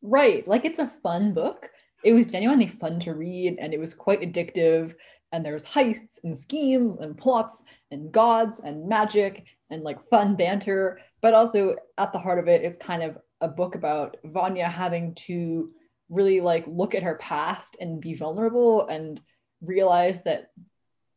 Right. 0.00 0.46
Like 0.46 0.64
it's 0.64 0.78
a 0.78 0.92
fun 1.02 1.34
book. 1.34 1.68
It 2.04 2.12
was 2.12 2.26
genuinely 2.26 2.68
fun 2.68 3.00
to 3.00 3.14
read 3.14 3.56
and 3.60 3.74
it 3.74 3.80
was 3.80 3.94
quite 3.94 4.20
addictive. 4.20 4.94
And 5.32 5.44
there's 5.44 5.64
heists 5.64 6.20
and 6.22 6.38
schemes 6.38 6.98
and 6.98 7.18
plots 7.18 7.64
and 7.90 8.12
gods 8.12 8.60
and 8.60 8.88
magic 8.88 9.44
and 9.70 9.82
like 9.82 9.98
fun 10.08 10.36
banter 10.36 11.00
but 11.20 11.34
also 11.34 11.76
at 11.98 12.12
the 12.12 12.18
heart 12.18 12.38
of 12.38 12.48
it 12.48 12.62
it's 12.62 12.78
kind 12.78 13.02
of 13.02 13.18
a 13.40 13.48
book 13.48 13.74
about 13.74 14.16
vanya 14.24 14.68
having 14.68 15.14
to 15.14 15.70
really 16.08 16.40
like 16.40 16.64
look 16.66 16.94
at 16.94 17.02
her 17.02 17.16
past 17.16 17.76
and 17.80 18.00
be 18.00 18.14
vulnerable 18.14 18.86
and 18.86 19.20
realize 19.60 20.24
that 20.24 20.50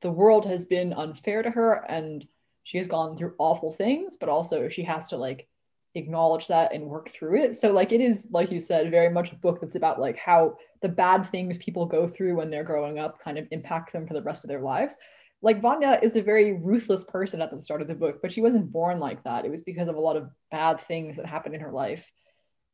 the 0.01 0.11
world 0.11 0.45
has 0.45 0.65
been 0.65 0.93
unfair 0.93 1.43
to 1.43 1.49
her 1.49 1.85
and 1.89 2.27
she 2.63 2.77
has 2.77 2.87
gone 2.87 3.17
through 3.17 3.35
awful 3.37 3.71
things 3.71 4.15
but 4.19 4.29
also 4.29 4.69
she 4.69 4.83
has 4.83 5.07
to 5.07 5.17
like 5.17 5.47
acknowledge 5.95 6.47
that 6.47 6.73
and 6.73 6.85
work 6.85 7.09
through 7.09 7.41
it. 7.41 7.57
So 7.57 7.71
like 7.71 7.91
it 7.91 8.01
is 8.01 8.27
like 8.31 8.51
you 8.51 8.59
said 8.59 8.91
very 8.91 9.09
much 9.09 9.31
a 9.31 9.35
book 9.35 9.59
that's 9.61 9.75
about 9.75 9.99
like 9.99 10.17
how 10.17 10.57
the 10.81 10.89
bad 10.89 11.25
things 11.25 11.57
people 11.57 11.85
go 11.85 12.07
through 12.07 12.35
when 12.35 12.49
they're 12.49 12.63
growing 12.63 12.99
up 12.99 13.19
kind 13.19 13.37
of 13.37 13.47
impact 13.51 13.93
them 13.93 14.07
for 14.07 14.13
the 14.13 14.21
rest 14.21 14.43
of 14.43 14.49
their 14.49 14.61
lives 14.61 14.97
like 15.41 15.61
Vanya 15.61 15.99
is 16.01 16.15
a 16.15 16.21
very 16.21 16.53
ruthless 16.53 17.03
person 17.03 17.41
at 17.41 17.51
the 17.51 17.61
start 17.61 17.81
of 17.81 17.87
the 17.87 17.95
book, 17.95 18.19
but 18.21 18.31
she 18.31 18.41
wasn't 18.41 18.71
born 18.71 18.99
like 18.99 19.23
that. 19.23 19.45
It 19.45 19.51
was 19.51 19.61
because 19.61 19.87
of 19.87 19.95
a 19.95 20.01
lot 20.01 20.17
of 20.17 20.29
bad 20.51 20.81
things 20.81 21.15
that 21.15 21.25
happened 21.25 21.55
in 21.55 21.61
her 21.61 21.71
life. 21.71 22.11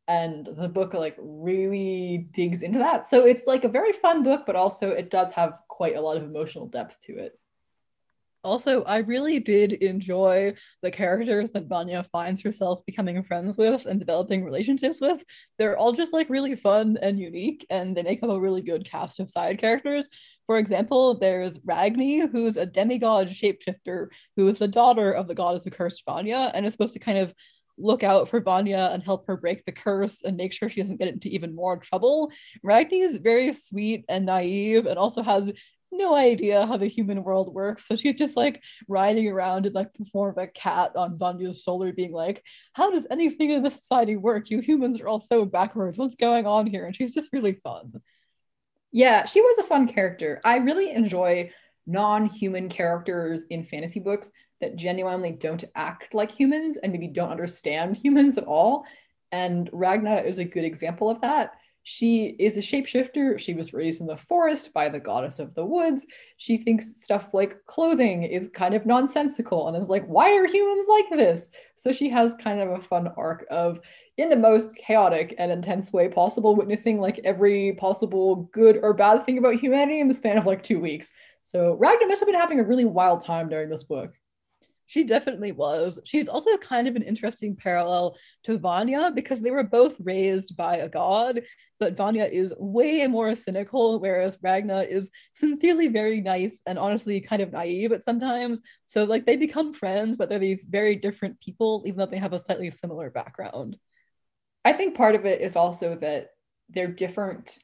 And 0.07 0.47
the 0.57 0.69
book 0.69 0.93
like 0.93 1.15
really 1.19 2.27
digs 2.31 2.61
into 2.61 2.79
that. 2.79 3.07
So 3.07 3.25
it's 3.25 3.47
like 3.47 3.63
a 3.63 3.69
very 3.69 3.91
fun 3.91 4.23
book, 4.23 4.43
but 4.45 4.55
also 4.55 4.89
it 4.89 5.09
does 5.09 5.31
have 5.33 5.53
quite 5.67 5.95
a 5.95 6.01
lot 6.01 6.17
of 6.17 6.23
emotional 6.23 6.67
depth 6.67 6.97
to 7.05 7.17
it. 7.17 7.39
Also, 8.45 8.83
I 8.83 8.99
really 8.99 9.39
did 9.39 9.73
enjoy 9.73 10.53
the 10.83 10.91
characters 10.91 11.49
that 11.51 11.65
Vanya 11.65 12.03
finds 12.03 12.41
herself 12.41 12.85
becoming 12.85 13.21
friends 13.23 13.57
with 13.57 13.87
and 13.87 13.99
developing 13.99 14.43
relationships 14.43 15.01
with. 15.01 15.23
They're 15.57 15.77
all 15.77 15.93
just 15.93 16.13
like 16.13 16.29
really 16.29 16.55
fun 16.55 16.97
and 17.01 17.19
unique, 17.19 17.65
and 17.71 17.97
they 17.97 18.03
make 18.03 18.21
up 18.21 18.29
a 18.29 18.39
really 18.39 18.61
good 18.61 18.85
cast 18.89 19.19
of 19.19 19.31
side 19.31 19.57
characters. 19.57 20.07
For 20.45 20.59
example, 20.59 21.15
there's 21.15 21.59
Ragne, 21.65 22.27
who's 22.27 22.57
a 22.57 22.67
demigod 22.67 23.29
shapeshifter 23.29 24.09
who 24.35 24.47
is 24.47 24.59
the 24.59 24.67
daughter 24.67 25.11
of 25.11 25.27
the 25.27 25.35
goddess 25.35 25.63
who 25.63 25.71
cursed 25.71 26.03
Vanya 26.05 26.51
and 26.53 26.67
is 26.67 26.71
supposed 26.71 26.93
to 26.93 26.99
kind 26.99 27.17
of 27.17 27.33
look 27.77 28.03
out 28.03 28.29
for 28.29 28.39
Vanya 28.39 28.89
and 28.93 29.03
help 29.03 29.27
her 29.27 29.37
break 29.37 29.65
the 29.65 29.71
curse 29.71 30.21
and 30.21 30.37
make 30.37 30.53
sure 30.53 30.69
she 30.69 30.81
doesn't 30.81 30.99
get 30.99 31.09
into 31.09 31.29
even 31.29 31.55
more 31.55 31.77
trouble. 31.77 32.31
Ragne 32.63 33.01
is 33.01 33.17
very 33.17 33.53
sweet 33.53 34.05
and 34.07 34.25
naive 34.25 34.85
and 34.85 34.97
also 34.97 35.21
has 35.23 35.51
no 35.91 36.15
idea 36.15 36.65
how 36.65 36.77
the 36.77 36.87
human 36.87 37.23
world 37.23 37.53
works. 37.53 37.87
So 37.87 37.95
she's 37.95 38.15
just 38.15 38.35
like 38.35 38.61
riding 38.87 39.29
around 39.29 39.65
in 39.65 39.73
like 39.73 39.93
the 39.93 40.05
form 40.05 40.31
of 40.31 40.43
a 40.43 40.47
cat 40.47 40.91
on 40.95 41.17
Vanya's 41.17 41.61
shoulder, 41.61 41.93
being 41.93 42.11
like, 42.11 42.43
How 42.73 42.91
does 42.91 43.07
anything 43.09 43.51
in 43.51 43.63
this 43.63 43.75
society 43.75 44.15
work? 44.15 44.49
You 44.49 44.59
humans 44.59 44.99
are 45.01 45.07
all 45.07 45.19
so 45.19 45.45
backwards. 45.45 45.97
What's 45.97 46.15
going 46.15 46.45
on 46.45 46.67
here? 46.67 46.85
And 46.85 46.95
she's 46.95 47.13
just 47.13 47.33
really 47.33 47.53
fun. 47.53 47.93
Yeah, 48.91 49.25
she 49.25 49.41
was 49.41 49.57
a 49.57 49.63
fun 49.63 49.87
character. 49.87 50.41
I 50.45 50.57
really 50.57 50.91
enjoy 50.91 51.51
non-human 51.87 52.69
characters 52.69 53.43
in 53.49 53.63
fantasy 53.63 53.99
books 53.99 54.31
that 54.61 54.75
genuinely 54.75 55.31
don't 55.31 55.63
act 55.75 56.13
like 56.13 56.31
humans 56.31 56.77
and 56.77 56.91
maybe 56.91 57.07
don't 57.07 57.31
understand 57.31 57.97
humans 58.03 58.37
at 58.37 58.45
all. 58.45 58.85
And 59.31 59.69
Ragne 59.73 60.25
is 60.25 60.37
a 60.37 60.45
good 60.45 60.63
example 60.63 61.09
of 61.09 61.21
that 61.21 61.51
she 61.87 62.35
is 62.39 62.57
a 62.57 62.61
shapeshifter. 62.61 63.37
She 63.37 63.53
was 63.53 63.71
raised 63.71 64.01
in 64.01 64.07
the 64.07 64.17
forest 64.17 64.73
by 64.73 64.89
the 64.89 64.99
goddess 64.99 65.37
of 65.37 65.53
the 65.53 65.63
woods. 65.63 66.07
She 66.37 66.57
thinks 66.57 67.03
stuff 67.03 67.31
like 67.31 67.63
clothing 67.67 68.23
is 68.23 68.47
kind 68.47 68.73
of 68.73 68.87
nonsensical 68.87 69.67
and 69.67 69.77
is 69.77 69.87
like, 69.87 70.03
why 70.07 70.35
are 70.35 70.47
humans 70.47 70.87
like 70.89 71.09
this? 71.11 71.51
So 71.75 71.91
she 71.91 72.09
has 72.09 72.33
kind 72.33 72.59
of 72.59 72.71
a 72.71 72.81
fun 72.81 73.09
arc 73.15 73.45
of, 73.51 73.81
in 74.17 74.29
the 74.29 74.35
most 74.35 74.75
chaotic 74.75 75.35
and 75.37 75.51
intense 75.51 75.93
way 75.93 76.09
possible, 76.09 76.55
witnessing 76.55 76.99
like 76.99 77.19
every 77.23 77.73
possible 77.73 78.49
good 78.51 78.79
or 78.81 78.95
bad 78.95 79.23
thing 79.23 79.37
about 79.37 79.59
humanity 79.59 79.99
in 79.99 80.07
the 80.07 80.15
span 80.15 80.39
of 80.39 80.47
like 80.47 80.63
two 80.63 80.79
weeks. 80.79 81.13
So 81.41 81.75
Ragnar 81.75 82.07
must 82.07 82.19
have 82.19 82.27
been 82.27 82.33
having 82.33 82.59
a 82.59 82.63
really 82.63 82.85
wild 82.85 83.23
time 83.23 83.47
during 83.47 83.69
this 83.69 83.83
book. 83.83 84.11
She 84.87 85.03
definitely 85.03 85.51
was. 85.51 85.99
She's 86.05 86.27
also 86.27 86.55
kind 86.57 86.87
of 86.87 86.95
an 86.95 87.01
interesting 87.01 87.55
parallel 87.55 88.17
to 88.43 88.57
Vanya 88.57 89.11
because 89.13 89.41
they 89.41 89.51
were 89.51 89.63
both 89.63 89.95
raised 89.99 90.55
by 90.55 90.77
a 90.77 90.89
god, 90.89 91.41
but 91.79 91.97
Vanya 91.97 92.25
is 92.25 92.53
way 92.59 93.05
more 93.07 93.35
cynical, 93.35 93.99
whereas 93.99 94.37
Ragne 94.41 94.69
is 94.69 95.09
sincerely 95.33 95.87
very 95.87 96.21
nice 96.21 96.61
and 96.65 96.77
honestly 96.77 97.19
kind 97.19 97.41
of 97.41 97.51
naive 97.51 97.91
at 97.93 98.03
sometimes. 98.03 98.61
So 98.85 99.05
like 99.05 99.25
they 99.25 99.37
become 99.37 99.73
friends, 99.73 100.17
but 100.17 100.29
they're 100.29 100.39
these 100.39 100.65
very 100.65 100.95
different 100.95 101.39
people, 101.39 101.83
even 101.85 101.97
though 101.97 102.05
they 102.05 102.17
have 102.17 102.33
a 102.33 102.39
slightly 102.39 102.69
similar 102.69 103.09
background. 103.09 103.77
I 104.63 104.73
think 104.73 104.95
part 104.95 105.15
of 105.15 105.25
it 105.25 105.41
is 105.41 105.55
also 105.55 105.95
that 106.01 106.29
they're 106.69 106.87
different 106.87 107.59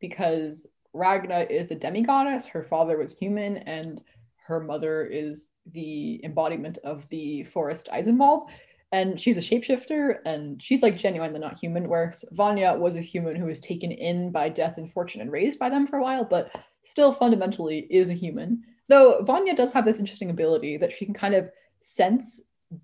because 0.00 0.66
Ragne 0.92 1.46
is 1.50 1.70
a 1.70 1.76
demigoddess, 1.76 2.48
her 2.48 2.62
father 2.62 2.98
was 2.98 3.16
human, 3.16 3.58
and 3.58 4.00
her 4.46 4.60
mother 4.60 5.04
is 5.04 5.48
the 5.72 6.20
embodiment 6.24 6.78
of 6.84 7.08
the 7.08 7.44
forest 7.44 7.88
Eisenwald. 7.92 8.48
And 8.92 9.20
she's 9.20 9.36
a 9.36 9.40
shapeshifter 9.40 10.18
and 10.24 10.62
she's 10.62 10.82
like 10.82 10.96
genuinely 10.96 11.40
not 11.40 11.58
human, 11.58 11.88
whereas 11.88 12.24
Vanya 12.32 12.72
was 12.74 12.94
a 12.94 13.00
human 13.00 13.34
who 13.34 13.46
was 13.46 13.60
taken 13.60 13.90
in 13.90 14.30
by 14.30 14.48
death 14.48 14.78
and 14.78 14.92
fortune 14.92 15.20
and 15.20 15.32
raised 15.32 15.58
by 15.58 15.68
them 15.68 15.86
for 15.86 15.98
a 15.98 16.02
while, 16.02 16.24
but 16.24 16.50
still 16.84 17.10
fundamentally 17.10 17.86
is 17.90 18.10
a 18.10 18.14
human. 18.14 18.62
Though 18.88 19.22
Vanya 19.24 19.56
does 19.56 19.72
have 19.72 19.84
this 19.84 19.98
interesting 19.98 20.30
ability 20.30 20.76
that 20.76 20.92
she 20.92 21.04
can 21.04 21.14
kind 21.14 21.34
of 21.34 21.50
sense 21.80 22.40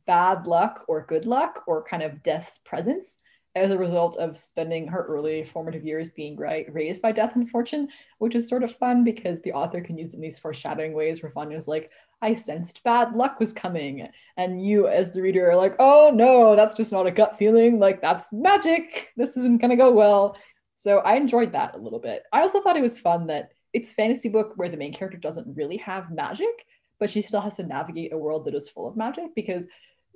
bad 0.07 0.46
luck 0.46 0.85
or 0.88 1.07
good 1.07 1.25
luck 1.25 1.62
or 1.66 1.85
kind 1.85 2.03
of 2.03 2.22
death's 2.22 2.59
presence 2.64 3.18
as 3.55 3.71
a 3.71 3.79
result 3.79 4.17
of 4.17 4.41
spending 4.41 4.87
her 4.88 5.05
early 5.05 5.45
formative 5.45 5.85
years 5.85 6.11
being 6.11 6.37
raised 6.37 7.03
by 7.03 7.12
death 7.12 7.37
and 7.37 7.51
fortune, 7.51 7.88
which 8.19 8.35
is 8.35 8.49
sort 8.49 8.62
of 8.62 8.75
fun 8.77 9.05
because 9.05 9.41
the 9.41 9.53
author 9.53 9.81
can 9.81 9.99
use 9.99 10.15
in 10.15 10.21
these 10.21 10.38
foreshadowing 10.38 10.95
ways 10.95 11.23
where 11.23 11.33
Vanya's 11.33 11.69
like, 11.69 11.91
I 12.23 12.35
sensed 12.35 12.83
bad 12.83 13.15
luck 13.15 13.41
was 13.41 13.53
coming. 13.53 14.09
And 14.37 14.65
you, 14.65 14.88
as 14.88 15.11
the 15.11 15.21
reader, 15.21 15.51
are 15.51 15.57
like, 15.57 15.75
oh 15.79 16.11
no, 16.15 16.57
that's 16.57 16.77
just 16.77 16.93
not 16.93 17.07
a 17.07 17.11
gut 17.11 17.37
feeling. 17.38 17.79
Like, 17.79 18.01
that's 18.01 18.33
magic. 18.33 19.12
This 19.17 19.37
isn't 19.37 19.61
going 19.61 19.71
to 19.71 19.77
go 19.77 19.93
well. 19.93 20.38
So 20.75 20.99
I 20.99 21.17
enjoyed 21.17 21.53
that 21.53 21.75
a 21.75 21.79
little 21.79 21.99
bit. 21.99 22.23
I 22.33 22.41
also 22.41 22.62
thought 22.62 22.77
it 22.77 22.83
was 22.83 22.99
fun 22.99 23.27
that 23.27 23.51
it's 23.73 23.93
fantasy 23.93 24.29
book 24.29 24.53
where 24.57 24.69
the 24.69 24.77
main 24.77 24.93
character 24.93 25.19
doesn't 25.19 25.55
really 25.57 25.77
have 25.79 26.11
magic, 26.11 26.67
but 26.99 27.11
she 27.11 27.23
still 27.23 27.41
has 27.41 27.57
to 27.57 27.67
navigate 27.67 28.12
a 28.12 28.19
world 28.19 28.47
that 28.47 28.55
is 28.55 28.69
full 28.69 28.88
of 28.88 28.97
magic 28.97 29.35
because 29.35 29.67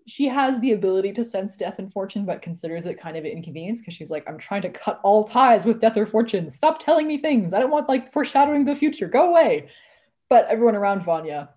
she 0.06 0.28
has 0.28 0.60
the 0.60 0.72
ability 0.72 1.12
to 1.12 1.24
sense 1.24 1.56
death 1.56 1.80
and 1.80 1.92
fortune, 1.92 2.24
but 2.24 2.40
considers 2.40 2.86
it 2.86 3.00
kind 3.00 3.16
of 3.16 3.24
an 3.24 3.32
inconvenience 3.32 3.80
because 3.80 3.94
she's 3.94 4.10
like, 4.10 4.24
I'm 4.28 4.38
trying 4.38 4.62
to 4.62 4.70
cut 4.70 5.00
all 5.02 5.24
ties 5.24 5.66
with 5.66 5.80
death 5.80 5.96
or 5.96 6.06
fortune. 6.06 6.48
Stop 6.48 6.78
telling 6.78 7.08
me 7.08 7.18
things. 7.18 7.52
I 7.52 7.58
don't 7.58 7.72
want 7.72 7.88
like 7.88 8.12
foreshadowing 8.12 8.64
the 8.64 8.74
future. 8.74 9.08
Go 9.08 9.30
away. 9.30 9.68
But 10.30 10.46
everyone 10.46 10.76
around 10.76 11.02
Vanya 11.02 11.50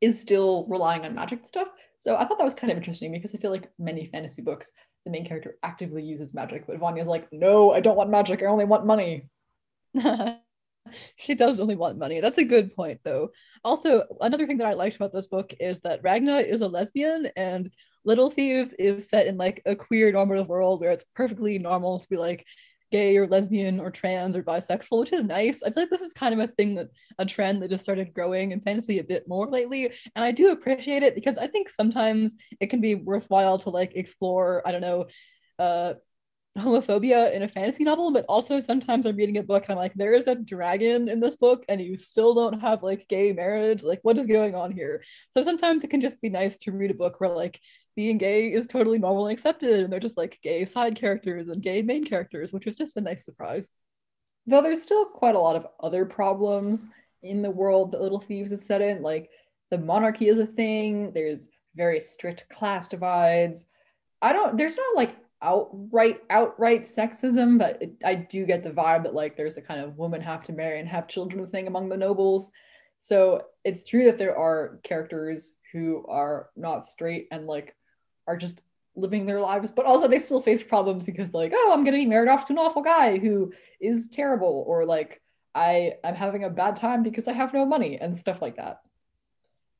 is 0.00 0.20
still 0.20 0.66
relying 0.68 1.04
on 1.04 1.14
magic 1.14 1.40
and 1.40 1.48
stuff. 1.48 1.68
So 1.98 2.16
I 2.16 2.24
thought 2.24 2.38
that 2.38 2.44
was 2.44 2.54
kind 2.54 2.70
of 2.70 2.76
interesting 2.76 3.10
because 3.10 3.34
I 3.34 3.38
feel 3.38 3.50
like 3.50 3.70
many 3.78 4.06
fantasy 4.06 4.42
books, 4.42 4.72
the 5.04 5.10
main 5.10 5.24
character 5.24 5.56
actively 5.62 6.02
uses 6.02 6.32
magic, 6.32 6.66
but 6.66 6.78
Vanya's 6.78 7.08
like, 7.08 7.26
no, 7.32 7.72
I 7.72 7.80
don't 7.80 7.96
want 7.96 8.10
magic. 8.10 8.42
I 8.42 8.46
only 8.46 8.66
want 8.66 8.86
money. 8.86 9.28
she 11.16 11.34
does 11.34 11.60
only 11.60 11.76
want 11.76 11.98
money. 11.98 12.20
That's 12.20 12.38
a 12.38 12.44
good 12.44 12.74
point, 12.74 13.00
though. 13.04 13.30
Also, 13.64 14.04
another 14.20 14.46
thing 14.46 14.58
that 14.58 14.66
I 14.66 14.74
liked 14.74 14.96
about 14.96 15.12
this 15.12 15.26
book 15.26 15.52
is 15.60 15.80
that 15.80 16.00
Ragne 16.02 16.28
is 16.28 16.60
a 16.60 16.68
lesbian 16.68 17.28
and 17.36 17.70
Little 18.04 18.30
Thieves 18.30 18.74
is 18.74 19.08
set 19.08 19.26
in 19.26 19.38
like 19.38 19.62
a 19.66 19.74
queer 19.74 20.12
normative 20.12 20.48
world 20.48 20.80
where 20.80 20.92
it's 20.92 21.06
perfectly 21.14 21.58
normal 21.58 21.98
to 21.98 22.08
be 22.08 22.16
like 22.16 22.44
gay 22.92 23.16
or 23.16 23.26
lesbian 23.26 23.80
or 23.80 23.90
trans 23.90 24.36
or 24.36 24.42
bisexual, 24.42 25.00
which 25.00 25.12
is 25.12 25.24
nice. 25.24 25.62
I 25.62 25.70
feel 25.70 25.82
like 25.82 25.90
this 25.90 26.02
is 26.02 26.12
kind 26.12 26.32
of 26.32 26.40
a 26.40 26.52
thing 26.52 26.74
that 26.76 26.90
a 27.18 27.24
trend 27.26 27.62
that 27.62 27.70
has 27.70 27.80
started 27.80 28.14
growing 28.14 28.52
in 28.52 28.60
fantasy 28.60 28.98
a 28.98 29.04
bit 29.04 29.26
more 29.26 29.48
lately. 29.48 29.86
And 30.14 30.24
I 30.24 30.30
do 30.30 30.52
appreciate 30.52 31.02
it 31.02 31.14
because 31.14 31.38
I 31.38 31.46
think 31.46 31.70
sometimes 31.70 32.34
it 32.60 32.68
can 32.68 32.80
be 32.80 32.94
worthwhile 32.94 33.58
to 33.60 33.70
like 33.70 33.96
explore, 33.96 34.62
I 34.66 34.72
don't 34.72 34.80
know, 34.80 35.06
uh 35.58 35.94
homophobia 36.56 37.32
in 37.32 37.42
a 37.42 37.48
fantasy 37.48 37.82
novel, 37.82 38.12
but 38.12 38.24
also 38.28 38.60
sometimes 38.60 39.06
I'm 39.06 39.16
reading 39.16 39.38
a 39.38 39.42
book 39.42 39.64
and 39.64 39.72
I'm 39.72 39.78
like, 39.78 39.94
there 39.94 40.14
is 40.14 40.28
a 40.28 40.36
dragon 40.36 41.08
in 41.08 41.18
this 41.18 41.34
book 41.36 41.64
and 41.68 41.80
you 41.80 41.96
still 41.96 42.34
don't 42.34 42.60
have 42.60 42.82
like 42.82 43.08
gay 43.08 43.32
marriage. 43.32 43.82
Like, 43.82 44.00
what 44.02 44.18
is 44.18 44.26
going 44.26 44.54
on 44.54 44.70
here? 44.70 45.02
So 45.32 45.42
sometimes 45.42 45.82
it 45.82 45.90
can 45.90 46.00
just 46.00 46.20
be 46.20 46.28
nice 46.28 46.56
to 46.58 46.72
read 46.72 46.92
a 46.92 46.94
book 46.94 47.20
where 47.20 47.30
like 47.30 47.60
being 47.96 48.18
gay 48.18 48.52
is 48.52 48.66
totally 48.66 48.98
normal 48.98 49.26
and 49.26 49.32
accepted 49.32 49.80
and 49.80 49.92
they're 49.92 49.98
just 49.98 50.16
like 50.16 50.38
gay 50.42 50.64
side 50.64 50.94
characters 50.94 51.48
and 51.48 51.60
gay 51.60 51.82
main 51.82 52.04
characters, 52.04 52.52
which 52.52 52.66
is 52.66 52.76
just 52.76 52.96
a 52.96 53.00
nice 53.00 53.24
surprise. 53.24 53.70
Though 54.46 54.62
there's 54.62 54.82
still 54.82 55.06
quite 55.06 55.34
a 55.34 55.40
lot 55.40 55.56
of 55.56 55.66
other 55.80 56.04
problems 56.04 56.86
in 57.22 57.42
the 57.42 57.50
world 57.50 57.92
that 57.92 58.02
Little 58.02 58.20
Thieves 58.20 58.52
is 58.52 58.64
set 58.64 58.80
in, 58.80 59.02
like 59.02 59.30
the 59.70 59.78
monarchy 59.78 60.28
is 60.28 60.38
a 60.38 60.46
thing, 60.46 61.12
there's 61.12 61.48
very 61.74 61.98
strict 61.98 62.48
class 62.48 62.86
divides. 62.86 63.66
I 64.22 64.32
don't, 64.32 64.56
there's 64.56 64.76
not 64.76 64.94
like 64.94 65.16
outright 65.44 66.22
outright 66.30 66.84
sexism, 66.84 67.58
but 67.58 67.80
it, 67.80 67.92
I 68.04 68.14
do 68.14 68.46
get 68.46 68.64
the 68.64 68.70
vibe 68.70 69.04
that 69.04 69.14
like 69.14 69.36
there's 69.36 69.56
a 69.56 69.62
kind 69.62 69.80
of 69.80 69.98
women 69.98 70.20
have 70.20 70.42
to 70.44 70.52
marry 70.52 70.80
and 70.80 70.88
have 70.88 71.06
children 71.06 71.46
thing 71.48 71.68
among 71.68 71.88
the 71.88 71.96
nobles. 71.96 72.50
So 72.98 73.42
it's 73.64 73.84
true 73.84 74.04
that 74.06 74.18
there 74.18 74.36
are 74.36 74.80
characters 74.82 75.52
who 75.72 76.04
are 76.08 76.48
not 76.56 76.86
straight 76.86 77.28
and 77.30 77.46
like 77.46 77.76
are 78.26 78.36
just 78.36 78.62
living 78.96 79.26
their 79.26 79.40
lives, 79.40 79.70
but 79.70 79.84
also 79.84 80.08
they 80.08 80.18
still 80.18 80.40
face 80.40 80.62
problems 80.62 81.04
because 81.04 81.34
like, 81.34 81.52
oh, 81.54 81.70
I'm 81.72 81.84
gonna 81.84 81.98
be 81.98 82.06
married 82.06 82.30
off 82.30 82.46
to 82.46 82.52
an 82.52 82.58
awful 82.58 82.82
guy 82.82 83.18
who 83.18 83.52
is 83.80 84.08
terrible, 84.08 84.64
or 84.66 84.86
like 84.86 85.20
I 85.54 85.94
I'm 86.02 86.14
having 86.14 86.44
a 86.44 86.50
bad 86.50 86.76
time 86.76 87.02
because 87.02 87.28
I 87.28 87.32
have 87.32 87.52
no 87.52 87.66
money 87.66 87.98
and 88.00 88.16
stuff 88.16 88.40
like 88.40 88.56
that. 88.56 88.80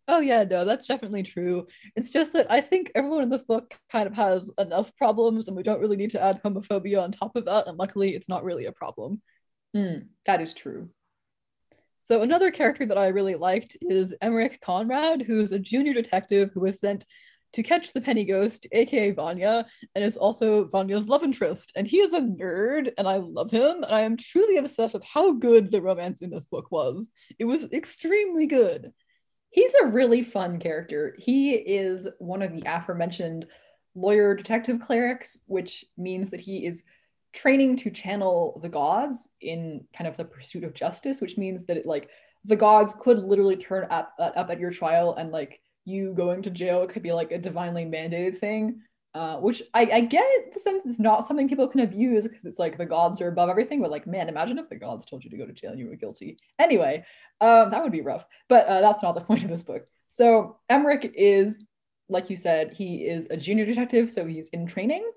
Oh 0.06 0.20
yeah, 0.20 0.44
no, 0.44 0.64
that's 0.64 0.86
definitely 0.86 1.22
true. 1.22 1.66
It's 1.96 2.10
just 2.10 2.34
that 2.34 2.50
I 2.50 2.60
think 2.60 2.92
everyone 2.94 3.22
in 3.22 3.30
this 3.30 3.42
book 3.42 3.74
kind 3.90 4.06
of 4.06 4.12
has 4.14 4.50
enough 4.58 4.94
problems, 4.96 5.48
and 5.48 5.56
we 5.56 5.62
don't 5.62 5.80
really 5.80 5.96
need 5.96 6.10
to 6.10 6.22
add 6.22 6.42
homophobia 6.42 7.02
on 7.02 7.10
top 7.10 7.36
of 7.36 7.46
that. 7.46 7.66
And 7.66 7.78
luckily, 7.78 8.14
it's 8.14 8.28
not 8.28 8.44
really 8.44 8.66
a 8.66 8.72
problem. 8.72 9.22
Mm, 9.74 10.08
that 10.26 10.42
is 10.42 10.52
true. 10.52 10.90
So 12.02 12.20
another 12.20 12.50
character 12.50 12.84
that 12.84 12.98
I 12.98 13.08
really 13.08 13.34
liked 13.34 13.78
is 13.80 14.14
Emmerich 14.20 14.60
Conrad, 14.60 15.22
who's 15.22 15.52
a 15.52 15.58
junior 15.58 15.94
detective 15.94 16.50
who 16.52 16.60
was 16.60 16.78
sent 16.78 17.06
to 17.54 17.62
catch 17.62 17.92
the 17.92 18.00
penny 18.00 18.24
ghost, 18.24 18.66
aka 18.72 19.12
Vanya, 19.12 19.64
and 19.94 20.04
is 20.04 20.18
also 20.18 20.66
Vanya's 20.66 21.08
love 21.08 21.22
interest. 21.22 21.72
And 21.76 21.86
he 21.86 22.00
is 22.00 22.12
a 22.12 22.20
nerd, 22.20 22.92
and 22.98 23.08
I 23.08 23.16
love 23.16 23.50
him. 23.50 23.76
And 23.76 23.86
I 23.86 24.00
am 24.00 24.18
truly 24.18 24.58
obsessed 24.58 24.92
with 24.92 25.04
how 25.04 25.32
good 25.32 25.70
the 25.70 25.80
romance 25.80 26.20
in 26.20 26.28
this 26.28 26.44
book 26.44 26.70
was. 26.70 27.08
It 27.38 27.46
was 27.46 27.72
extremely 27.72 28.46
good. 28.46 28.92
He's 29.54 29.72
a 29.74 29.86
really 29.86 30.24
fun 30.24 30.58
character. 30.58 31.14
He 31.16 31.52
is 31.52 32.08
one 32.18 32.42
of 32.42 32.52
the 32.52 32.64
aforementioned 32.66 33.46
lawyer 33.94 34.34
detective 34.34 34.80
clerics, 34.80 35.38
which 35.46 35.84
means 35.96 36.28
that 36.30 36.40
he 36.40 36.66
is 36.66 36.82
training 37.32 37.76
to 37.76 37.90
channel 37.92 38.58
the 38.64 38.68
gods 38.68 39.28
in 39.40 39.84
kind 39.96 40.08
of 40.08 40.16
the 40.16 40.24
pursuit 40.24 40.64
of 40.64 40.74
justice, 40.74 41.20
which 41.20 41.38
means 41.38 41.62
that 41.66 41.76
it, 41.76 41.86
like 41.86 42.10
the 42.44 42.56
gods 42.56 42.96
could 42.98 43.18
literally 43.18 43.54
turn 43.54 43.86
up 43.92 44.12
up 44.18 44.50
at 44.50 44.58
your 44.58 44.72
trial 44.72 45.14
and 45.14 45.30
like 45.30 45.60
you 45.84 46.14
going 46.14 46.42
to 46.42 46.50
jail 46.50 46.84
could 46.88 47.04
be 47.04 47.12
like 47.12 47.30
a 47.30 47.38
divinely 47.38 47.84
mandated 47.84 48.36
thing. 48.36 48.80
Uh, 49.14 49.36
which 49.36 49.62
I, 49.74 49.82
I 49.92 50.00
get 50.00 50.52
the 50.52 50.58
sense 50.58 50.84
it's 50.84 50.98
not 50.98 51.28
something 51.28 51.48
people 51.48 51.68
can 51.68 51.82
abuse 51.82 52.26
because 52.26 52.44
it's 52.44 52.58
like 52.58 52.76
the 52.76 52.84
gods 52.84 53.20
are 53.20 53.28
above 53.28 53.48
everything, 53.48 53.80
but 53.80 53.92
like, 53.92 54.08
man, 54.08 54.28
imagine 54.28 54.58
if 54.58 54.68
the 54.68 54.74
gods 54.74 55.06
told 55.06 55.22
you 55.22 55.30
to 55.30 55.36
go 55.36 55.46
to 55.46 55.52
jail 55.52 55.70
and 55.70 55.78
you 55.78 55.86
were 55.86 55.94
guilty. 55.94 56.36
Anyway, 56.58 57.04
um, 57.40 57.70
that 57.70 57.80
would 57.80 57.92
be 57.92 58.00
rough, 58.00 58.26
but 58.48 58.66
uh, 58.66 58.80
that's 58.80 59.04
not 59.04 59.14
the 59.14 59.20
point 59.28 59.44
of 59.44 59.50
this 59.50 59.62
book. 59.62 59.86
So 60.08 60.56
Emmerich 60.68 61.12
is, 61.16 61.58
like 62.08 62.28
you 62.28 62.36
said, 62.36 62.72
he 62.72 63.06
is 63.06 63.28
a 63.30 63.36
junior 63.36 63.64
detective, 63.64 64.10
so 64.10 64.26
he's 64.26 64.48
in 64.48 64.66
training, 64.66 65.08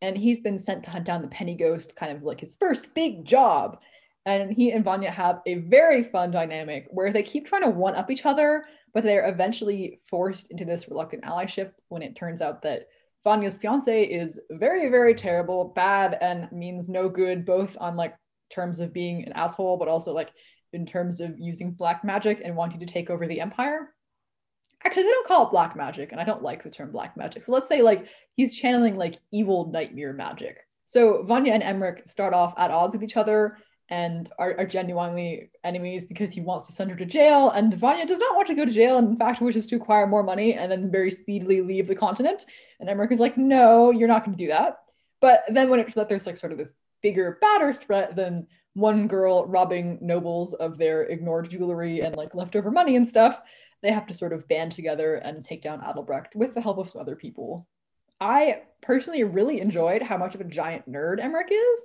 and 0.00 0.16
he's 0.16 0.40
been 0.40 0.58
sent 0.58 0.84
to 0.84 0.90
hunt 0.90 1.04
down 1.04 1.20
the 1.20 1.28
penny 1.28 1.56
ghost, 1.56 1.94
kind 1.94 2.12
of 2.12 2.22
like 2.22 2.40
his 2.40 2.56
first 2.56 2.94
big 2.94 3.26
job. 3.26 3.82
And 4.24 4.50
he 4.50 4.72
and 4.72 4.82
Vanya 4.82 5.10
have 5.10 5.42
a 5.44 5.56
very 5.56 6.02
fun 6.02 6.30
dynamic 6.30 6.86
where 6.88 7.12
they 7.12 7.22
keep 7.22 7.46
trying 7.46 7.62
to 7.62 7.68
one 7.70 7.96
up 7.96 8.10
each 8.10 8.24
other, 8.24 8.64
but 8.94 9.04
they're 9.04 9.28
eventually 9.28 10.00
forced 10.08 10.50
into 10.50 10.64
this 10.64 10.88
reluctant 10.88 11.24
allyship 11.24 11.72
when 11.88 12.00
it 12.00 12.16
turns 12.16 12.40
out 12.40 12.62
that 12.62 12.88
Vanya's 13.26 13.58
fiance 13.58 14.04
is 14.04 14.40
very, 14.52 14.88
very 14.88 15.12
terrible, 15.12 15.72
bad, 15.74 16.16
and 16.20 16.48
means 16.52 16.88
no 16.88 17.08
good, 17.08 17.44
both 17.44 17.76
on 17.80 17.96
like 17.96 18.14
terms 18.50 18.78
of 18.78 18.92
being 18.92 19.24
an 19.24 19.32
asshole, 19.32 19.78
but 19.78 19.88
also 19.88 20.12
like 20.12 20.30
in 20.72 20.86
terms 20.86 21.18
of 21.18 21.36
using 21.36 21.72
black 21.72 22.04
magic 22.04 22.40
and 22.44 22.54
wanting 22.54 22.78
to 22.78 22.86
take 22.86 23.10
over 23.10 23.26
the 23.26 23.40
empire. 23.40 23.92
Actually, 24.84 25.02
they 25.02 25.10
don't 25.10 25.26
call 25.26 25.44
it 25.48 25.50
black 25.50 25.74
magic, 25.74 26.12
and 26.12 26.20
I 26.20 26.24
don't 26.24 26.44
like 26.44 26.62
the 26.62 26.70
term 26.70 26.92
black 26.92 27.16
magic. 27.16 27.42
So 27.42 27.50
let's 27.50 27.68
say 27.68 27.82
like 27.82 28.06
he's 28.36 28.54
channeling 28.54 28.94
like 28.94 29.18
evil 29.32 29.72
nightmare 29.72 30.12
magic. 30.12 30.58
So 30.84 31.24
Vanya 31.24 31.52
and 31.52 31.64
Emmerich 31.64 32.06
start 32.06 32.32
off 32.32 32.54
at 32.56 32.70
odds 32.70 32.94
with 32.94 33.02
each 33.02 33.16
other 33.16 33.58
and 33.88 34.32
are, 34.38 34.56
are, 34.58 34.66
genuinely 34.66 35.50
enemies 35.62 36.06
because 36.06 36.32
he 36.32 36.40
wants 36.40 36.66
to 36.66 36.72
send 36.72 36.90
her 36.90 36.96
to 36.96 37.06
jail. 37.06 37.50
And 37.50 37.72
Vanya 37.72 38.04
does 38.04 38.18
not 38.18 38.34
want 38.34 38.48
to 38.48 38.54
go 38.54 38.64
to 38.64 38.72
jail 38.72 38.98
and 38.98 39.08
in 39.08 39.16
fact 39.16 39.40
wishes 39.40 39.66
to 39.66 39.76
acquire 39.76 40.06
more 40.06 40.24
money 40.24 40.54
and 40.54 40.72
then 40.72 40.90
very 40.90 41.10
speedily 41.10 41.60
leave 41.60 41.86
the 41.86 41.94
continent. 41.94 42.46
And 42.80 42.88
Emmerich 42.88 43.12
is 43.12 43.20
like, 43.20 43.36
no, 43.36 43.92
you're 43.92 44.08
not 44.08 44.24
going 44.24 44.36
to 44.36 44.44
do 44.44 44.48
that. 44.48 44.78
But 45.20 45.44
then 45.48 45.70
when 45.70 45.80
it's 45.80 45.94
that 45.94 46.08
there's 46.08 46.26
like 46.26 46.36
sort 46.36 46.52
of 46.52 46.58
this 46.58 46.72
bigger, 47.00 47.38
badder 47.40 47.72
threat 47.72 48.16
than 48.16 48.48
one 48.74 49.06
girl 49.06 49.46
robbing 49.46 49.98
nobles 50.02 50.52
of 50.54 50.78
their 50.78 51.04
ignored 51.04 51.48
jewelry 51.48 52.00
and 52.00 52.16
like 52.16 52.34
leftover 52.34 52.70
money 52.70 52.96
and 52.96 53.08
stuff, 53.08 53.40
they 53.82 53.92
have 53.92 54.06
to 54.06 54.14
sort 54.14 54.32
of 54.32 54.48
band 54.48 54.72
together 54.72 55.16
and 55.16 55.44
take 55.44 55.62
down 55.62 55.80
Adalbrecht 55.80 56.34
with 56.34 56.54
the 56.54 56.60
help 56.60 56.78
of 56.78 56.90
some 56.90 57.00
other 57.00 57.16
people. 57.16 57.66
I 58.20 58.62
personally 58.80 59.24
really 59.24 59.60
enjoyed 59.60 60.02
how 60.02 60.16
much 60.16 60.34
of 60.34 60.40
a 60.40 60.44
giant 60.44 60.90
nerd 60.90 61.22
Emmerich 61.22 61.52
is 61.52 61.84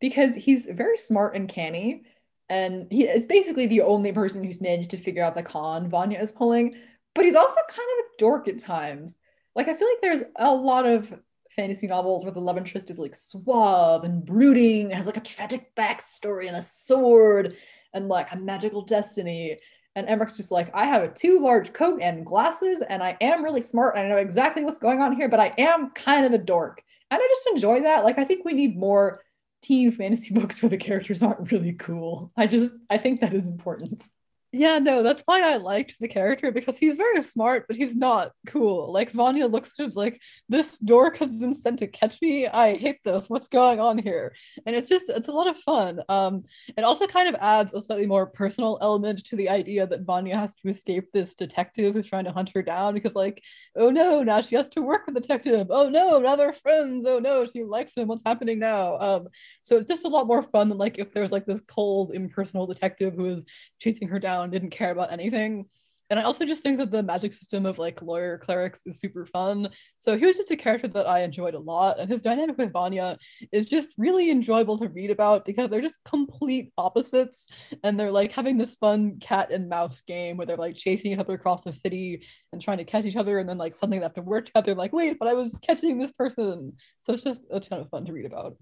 because 0.00 0.34
he's 0.34 0.66
very 0.66 0.96
smart 0.96 1.34
and 1.34 1.48
canny. 1.48 2.02
And 2.48 2.86
he 2.90 3.04
is 3.04 3.26
basically 3.26 3.66
the 3.66 3.82
only 3.82 4.12
person 4.12 4.44
who's 4.44 4.60
managed 4.60 4.90
to 4.90 4.98
figure 4.98 5.24
out 5.24 5.34
the 5.34 5.42
con 5.42 5.88
Vanya 5.88 6.20
is 6.20 6.32
pulling. 6.32 6.76
But 7.14 7.24
he's 7.24 7.34
also 7.34 7.60
kind 7.68 7.88
of 7.98 8.04
a 8.04 8.18
dork 8.18 8.46
at 8.48 8.58
times. 8.58 9.18
Like, 9.54 9.68
I 9.68 9.74
feel 9.74 9.88
like 9.88 10.02
there's 10.02 10.22
a 10.36 10.54
lot 10.54 10.86
of 10.86 11.12
fantasy 11.56 11.86
novels 11.86 12.24
where 12.24 12.32
the 12.32 12.40
love 12.40 12.58
interest 12.58 12.90
is 12.90 12.98
like 12.98 13.16
suave 13.16 14.04
and 14.04 14.24
brooding, 14.24 14.90
has 14.90 15.06
like 15.06 15.16
a 15.16 15.20
tragic 15.20 15.74
backstory 15.74 16.46
and 16.48 16.56
a 16.56 16.62
sword 16.62 17.56
and 17.94 18.08
like 18.08 18.30
a 18.30 18.36
magical 18.36 18.82
destiny. 18.82 19.56
And 19.96 20.06
Emmerich's 20.06 20.36
just 20.36 20.52
like, 20.52 20.70
I 20.74 20.84
have 20.84 21.02
a 21.02 21.08
too 21.08 21.40
large 21.40 21.72
coat 21.72 22.00
and 22.02 22.26
glasses, 22.26 22.82
and 22.82 23.02
I 23.02 23.16
am 23.22 23.42
really 23.42 23.62
smart. 23.62 23.96
And 23.96 24.04
I 24.04 24.08
know 24.10 24.18
exactly 24.18 24.62
what's 24.62 24.76
going 24.76 25.00
on 25.00 25.16
here, 25.16 25.30
but 25.30 25.40
I 25.40 25.54
am 25.56 25.90
kind 25.92 26.26
of 26.26 26.34
a 26.34 26.38
dork. 26.38 26.82
And 27.10 27.18
I 27.18 27.26
just 27.26 27.46
enjoy 27.46 27.80
that. 27.80 28.04
Like, 28.04 28.18
I 28.18 28.24
think 28.24 28.44
we 28.44 28.52
need 28.52 28.78
more 28.78 29.22
teen 29.66 29.90
fantasy 29.90 30.32
books 30.38 30.62
where 30.62 30.70
the 30.70 30.76
characters 30.76 31.22
aren't 31.22 31.50
really 31.50 31.72
cool. 31.72 32.32
I 32.36 32.46
just 32.46 32.74
I 32.90 32.98
think 32.98 33.20
that 33.20 33.34
is 33.34 33.46
important. 33.46 34.08
Yeah, 34.58 34.78
no, 34.78 35.02
that's 35.02 35.20
why 35.26 35.42
I 35.42 35.56
liked 35.56 35.96
the 36.00 36.08
character 36.08 36.50
because 36.50 36.78
he's 36.78 36.94
very 36.94 37.22
smart, 37.22 37.66
but 37.68 37.76
he's 37.76 37.94
not 37.94 38.32
cool. 38.46 38.90
Like 38.90 39.10
Vanya 39.10 39.46
looks 39.46 39.72
at 39.78 39.84
him 39.84 39.92
like 39.94 40.18
this 40.48 40.78
dork 40.78 41.18
has 41.18 41.28
been 41.28 41.54
sent 41.54 41.80
to 41.80 41.86
catch 41.86 42.22
me. 42.22 42.46
I 42.46 42.76
hate 42.76 43.00
this. 43.04 43.28
What's 43.28 43.48
going 43.48 43.80
on 43.80 43.98
here? 43.98 44.34
And 44.64 44.74
it's 44.74 44.88
just 44.88 45.10
it's 45.10 45.28
a 45.28 45.32
lot 45.32 45.46
of 45.46 45.58
fun. 45.58 46.00
Um, 46.08 46.44
it 46.74 46.84
also 46.84 47.06
kind 47.06 47.28
of 47.28 47.34
adds 47.34 47.74
a 47.74 47.80
slightly 47.82 48.06
more 48.06 48.24
personal 48.24 48.78
element 48.80 49.26
to 49.26 49.36
the 49.36 49.50
idea 49.50 49.86
that 49.86 50.06
Vanya 50.06 50.36
has 50.38 50.54
to 50.54 50.70
escape 50.70 51.12
this 51.12 51.34
detective 51.34 51.92
who's 51.94 52.08
trying 52.08 52.24
to 52.24 52.32
hunt 52.32 52.48
her 52.54 52.62
down 52.62 52.94
because 52.94 53.14
like, 53.14 53.42
oh 53.76 53.90
no, 53.90 54.22
now 54.22 54.40
she 54.40 54.56
has 54.56 54.68
to 54.68 54.80
work 54.80 55.04
with 55.04 55.16
the 55.16 55.20
detective. 55.20 55.66
Oh 55.68 55.90
no, 55.90 56.18
now 56.18 56.34
they're 56.34 56.54
friends. 56.54 57.06
Oh 57.06 57.18
no, 57.18 57.46
she 57.46 57.62
likes 57.62 57.94
him. 57.94 58.08
What's 58.08 58.22
happening 58.24 58.58
now? 58.58 58.96
Um, 59.00 59.28
so 59.62 59.76
it's 59.76 59.86
just 59.86 60.06
a 60.06 60.08
lot 60.08 60.26
more 60.26 60.42
fun 60.42 60.70
than 60.70 60.78
like 60.78 60.98
if 60.98 61.12
there's 61.12 61.32
like 61.32 61.44
this 61.44 61.60
cold, 61.60 62.12
impersonal 62.14 62.66
detective 62.66 63.12
who 63.14 63.26
is 63.26 63.44
chasing 63.80 64.08
her 64.08 64.18
down 64.18 64.45
didn't 64.50 64.70
care 64.70 64.90
about 64.90 65.12
anything. 65.12 65.66
And 66.08 66.20
I 66.20 66.22
also 66.22 66.44
just 66.44 66.62
think 66.62 66.78
that 66.78 66.92
the 66.92 67.02
magic 67.02 67.32
system 67.32 67.66
of 67.66 67.78
like 67.78 68.00
lawyer 68.00 68.38
clerics 68.38 68.82
is 68.86 69.00
super 69.00 69.26
fun. 69.26 69.68
So 69.96 70.16
he 70.16 70.24
was 70.24 70.36
just 70.36 70.52
a 70.52 70.56
character 70.56 70.86
that 70.88 71.08
I 71.08 71.22
enjoyed 71.22 71.54
a 71.54 71.58
lot. 71.58 71.98
And 71.98 72.08
his 72.08 72.22
dynamic 72.22 72.56
with 72.58 72.72
Vanya 72.72 73.18
is 73.50 73.66
just 73.66 73.90
really 73.98 74.30
enjoyable 74.30 74.78
to 74.78 74.88
read 74.88 75.10
about 75.10 75.44
because 75.44 75.68
they're 75.68 75.80
just 75.80 75.96
complete 76.04 76.72
opposites. 76.78 77.48
And 77.82 77.98
they're 77.98 78.12
like 78.12 78.30
having 78.30 78.56
this 78.56 78.76
fun 78.76 79.18
cat 79.18 79.50
and 79.50 79.68
mouse 79.68 80.00
game 80.02 80.36
where 80.36 80.46
they're 80.46 80.56
like 80.56 80.76
chasing 80.76 81.12
each 81.12 81.18
other 81.18 81.34
across 81.34 81.64
the 81.64 81.72
city 81.72 82.24
and 82.52 82.62
trying 82.62 82.78
to 82.78 82.84
catch 82.84 83.04
each 83.04 83.16
other. 83.16 83.40
And 83.40 83.48
then 83.48 83.58
like 83.58 83.74
suddenly 83.74 83.98
they 83.98 84.04
have 84.04 84.14
to 84.14 84.22
work 84.22 84.46
together, 84.46 84.76
like, 84.76 84.92
wait, 84.92 85.18
but 85.18 85.28
I 85.28 85.34
was 85.34 85.58
catching 85.58 85.98
this 85.98 86.12
person. 86.12 86.74
So 87.00 87.14
it's 87.14 87.24
just 87.24 87.46
a 87.50 87.58
ton 87.58 87.80
of 87.80 87.90
fun 87.90 88.04
to 88.04 88.12
read 88.12 88.26
about. 88.26 88.56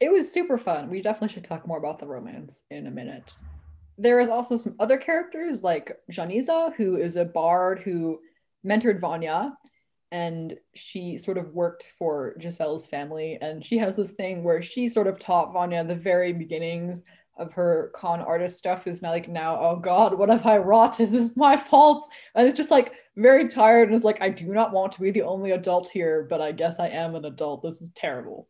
It 0.00 0.12
was 0.12 0.30
super 0.30 0.58
fun. 0.58 0.90
We 0.90 1.00
definitely 1.00 1.32
should 1.32 1.44
talk 1.44 1.66
more 1.66 1.78
about 1.78 2.00
the 2.00 2.06
romance 2.06 2.64
in 2.70 2.88
a 2.88 2.90
minute 2.90 3.32
there 3.98 4.20
is 4.20 4.28
also 4.28 4.56
some 4.56 4.76
other 4.78 4.98
characters 4.98 5.62
like 5.62 5.96
Joniza, 6.12 6.74
who 6.74 6.96
is 6.96 7.16
a 7.16 7.24
bard 7.24 7.80
who 7.80 8.20
mentored 8.64 9.00
Vanya, 9.00 9.56
and 10.12 10.56
she 10.74 11.18
sort 11.18 11.38
of 11.38 11.54
worked 11.54 11.86
for 11.98 12.36
Giselle's 12.38 12.86
family. 12.86 13.38
And 13.40 13.64
she 13.64 13.78
has 13.78 13.96
this 13.96 14.12
thing 14.12 14.44
where 14.44 14.62
she 14.62 14.88
sort 14.88 15.06
of 15.06 15.18
taught 15.18 15.52
Vanya 15.52 15.84
the 15.84 15.94
very 15.94 16.32
beginnings 16.32 17.00
of 17.38 17.52
her 17.52 17.90
con 17.94 18.20
artist 18.20 18.56
stuff. 18.58 18.86
Is 18.86 19.02
now 19.02 19.10
like 19.10 19.28
now 19.28 19.58
oh 19.60 19.76
god 19.76 20.16
what 20.18 20.30
have 20.30 20.46
i 20.46 20.56
wrought? 20.56 21.00
Is 21.00 21.10
this 21.10 21.36
my 21.36 21.56
fault? 21.56 22.08
And 22.34 22.48
it's 22.48 22.56
just 22.56 22.70
like 22.70 22.92
very 23.16 23.48
tired 23.48 23.88
and 23.88 23.96
is 23.96 24.04
like 24.04 24.20
i 24.22 24.28
do 24.28 24.52
not 24.52 24.72
want 24.72 24.92
to 24.92 25.00
be 25.00 25.10
the 25.10 25.22
only 25.22 25.52
adult 25.52 25.88
here 25.88 26.26
but 26.28 26.40
i 26.42 26.52
guess 26.52 26.78
i 26.78 26.88
am 26.88 27.14
an 27.14 27.24
adult. 27.24 27.62
This 27.62 27.80
is 27.82 27.90
terrible 27.90 28.48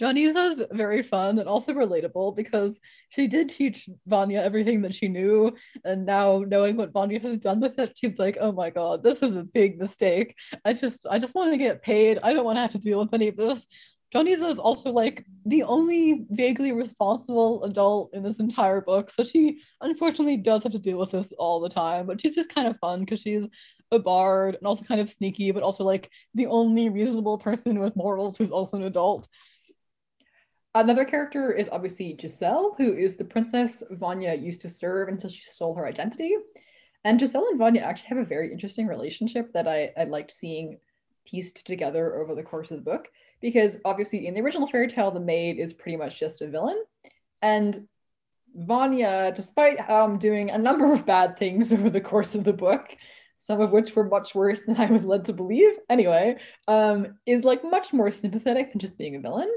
Joniza's 0.00 0.64
very 0.72 1.02
fun 1.02 1.38
and 1.38 1.48
also 1.48 1.72
relatable 1.72 2.34
because 2.34 2.80
she 3.10 3.26
did 3.26 3.50
teach 3.50 3.88
Vanya 4.06 4.40
everything 4.40 4.80
that 4.82 4.94
she 4.94 5.08
knew. 5.08 5.54
And 5.84 6.06
now 6.06 6.42
knowing 6.46 6.76
what 6.76 6.92
Vanya 6.92 7.20
has 7.20 7.38
done 7.38 7.60
with 7.60 7.78
it, 7.78 7.92
she's 7.96 8.18
like, 8.18 8.38
oh 8.40 8.52
my 8.52 8.70
god, 8.70 9.02
this 9.02 9.20
was 9.20 9.36
a 9.36 9.44
big 9.44 9.78
mistake. 9.78 10.34
I 10.64 10.72
just 10.72 11.06
I 11.10 11.18
just 11.18 11.34
want 11.34 11.52
to 11.52 11.58
get 11.58 11.82
paid. 11.82 12.18
I 12.22 12.32
don't 12.32 12.44
want 12.44 12.56
to 12.56 12.62
have 12.62 12.72
to 12.72 12.78
deal 12.78 13.00
with 13.00 13.12
any 13.12 13.28
of 13.28 13.36
this. 13.36 13.66
Joniza 14.14 14.50
is 14.50 14.58
also 14.58 14.90
like 14.90 15.24
the 15.46 15.62
only 15.62 16.24
vaguely 16.30 16.72
responsible 16.72 17.62
adult 17.62 18.12
in 18.12 18.22
this 18.24 18.40
entire 18.40 18.80
book. 18.80 19.10
So 19.10 19.22
she 19.22 19.60
unfortunately 19.80 20.36
does 20.36 20.64
have 20.64 20.72
to 20.72 20.80
deal 20.80 20.98
with 20.98 21.12
this 21.12 21.32
all 21.38 21.60
the 21.60 21.68
time, 21.68 22.06
but 22.06 22.20
she's 22.20 22.34
just 22.34 22.52
kind 22.52 22.66
of 22.66 22.76
fun 22.78 23.00
because 23.00 23.20
she's 23.20 23.46
a 23.92 23.98
bard 23.98 24.56
and 24.56 24.66
also 24.66 24.82
kind 24.82 25.00
of 25.00 25.08
sneaky, 25.08 25.52
but 25.52 25.62
also 25.62 25.84
like 25.84 26.10
the 26.34 26.46
only 26.46 26.88
reasonable 26.88 27.38
person 27.38 27.78
with 27.78 27.94
morals 27.94 28.36
who's 28.36 28.50
also 28.50 28.76
an 28.78 28.84
adult. 28.84 29.28
Another 30.74 31.04
character 31.04 31.52
is 31.52 31.68
obviously 31.72 32.16
Giselle, 32.20 32.74
who 32.78 32.92
is 32.92 33.16
the 33.16 33.24
princess 33.24 33.82
Vanya 33.90 34.34
used 34.34 34.60
to 34.60 34.70
serve 34.70 35.08
until 35.08 35.28
she 35.28 35.42
stole 35.42 35.74
her 35.74 35.86
identity. 35.86 36.36
And 37.02 37.18
Giselle 37.18 37.48
and 37.48 37.58
Vanya 37.58 37.80
actually 37.80 38.10
have 38.10 38.18
a 38.18 38.24
very 38.24 38.52
interesting 38.52 38.86
relationship 38.86 39.52
that 39.52 39.66
I, 39.66 39.90
I 39.98 40.04
liked 40.04 40.30
seeing 40.30 40.78
pieced 41.24 41.66
together 41.66 42.14
over 42.14 42.36
the 42.36 42.42
course 42.44 42.70
of 42.70 42.76
the 42.76 42.90
book. 42.90 43.08
Because 43.40 43.78
obviously, 43.84 44.26
in 44.26 44.34
the 44.34 44.42
original 44.42 44.68
fairy 44.68 44.86
tale, 44.86 45.10
the 45.10 45.18
maid 45.18 45.58
is 45.58 45.72
pretty 45.72 45.96
much 45.96 46.20
just 46.20 46.42
a 46.42 46.46
villain. 46.46 46.80
And 47.42 47.88
Vanya, 48.54 49.32
despite 49.34 49.88
um, 49.90 50.18
doing 50.18 50.50
a 50.50 50.58
number 50.58 50.92
of 50.92 51.06
bad 51.06 51.36
things 51.36 51.72
over 51.72 51.90
the 51.90 52.00
course 52.00 52.36
of 52.36 52.44
the 52.44 52.52
book, 52.52 52.96
some 53.38 53.60
of 53.60 53.72
which 53.72 53.96
were 53.96 54.04
much 54.04 54.34
worse 54.36 54.62
than 54.62 54.76
I 54.76 54.86
was 54.86 55.04
led 55.04 55.24
to 55.24 55.32
believe, 55.32 55.72
anyway, 55.88 56.36
um, 56.68 57.18
is 57.26 57.44
like 57.44 57.64
much 57.64 57.92
more 57.92 58.12
sympathetic 58.12 58.70
than 58.70 58.78
just 58.78 58.98
being 58.98 59.16
a 59.16 59.20
villain 59.20 59.50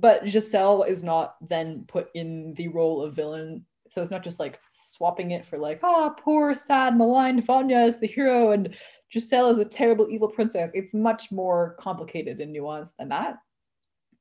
but 0.00 0.28
Giselle 0.28 0.84
is 0.84 1.02
not 1.02 1.36
then 1.48 1.84
put 1.88 2.08
in 2.14 2.54
the 2.54 2.68
role 2.68 3.02
of 3.02 3.14
villain. 3.14 3.64
So 3.90 4.00
it's 4.02 4.10
not 4.10 4.22
just 4.22 4.38
like 4.38 4.60
swapping 4.72 5.32
it 5.32 5.44
for 5.44 5.58
like, 5.58 5.80
ah, 5.82 6.10
oh, 6.10 6.22
poor, 6.22 6.54
sad, 6.54 6.96
maligned 6.96 7.44
Vanya 7.44 7.80
is 7.80 7.98
the 7.98 8.06
hero 8.06 8.52
and 8.52 8.74
Giselle 9.12 9.50
is 9.50 9.58
a 9.58 9.64
terrible 9.64 10.08
evil 10.10 10.28
princess. 10.28 10.70
It's 10.74 10.94
much 10.94 11.32
more 11.32 11.74
complicated 11.78 12.40
and 12.40 12.54
nuanced 12.54 12.96
than 12.96 13.08
that. 13.08 13.38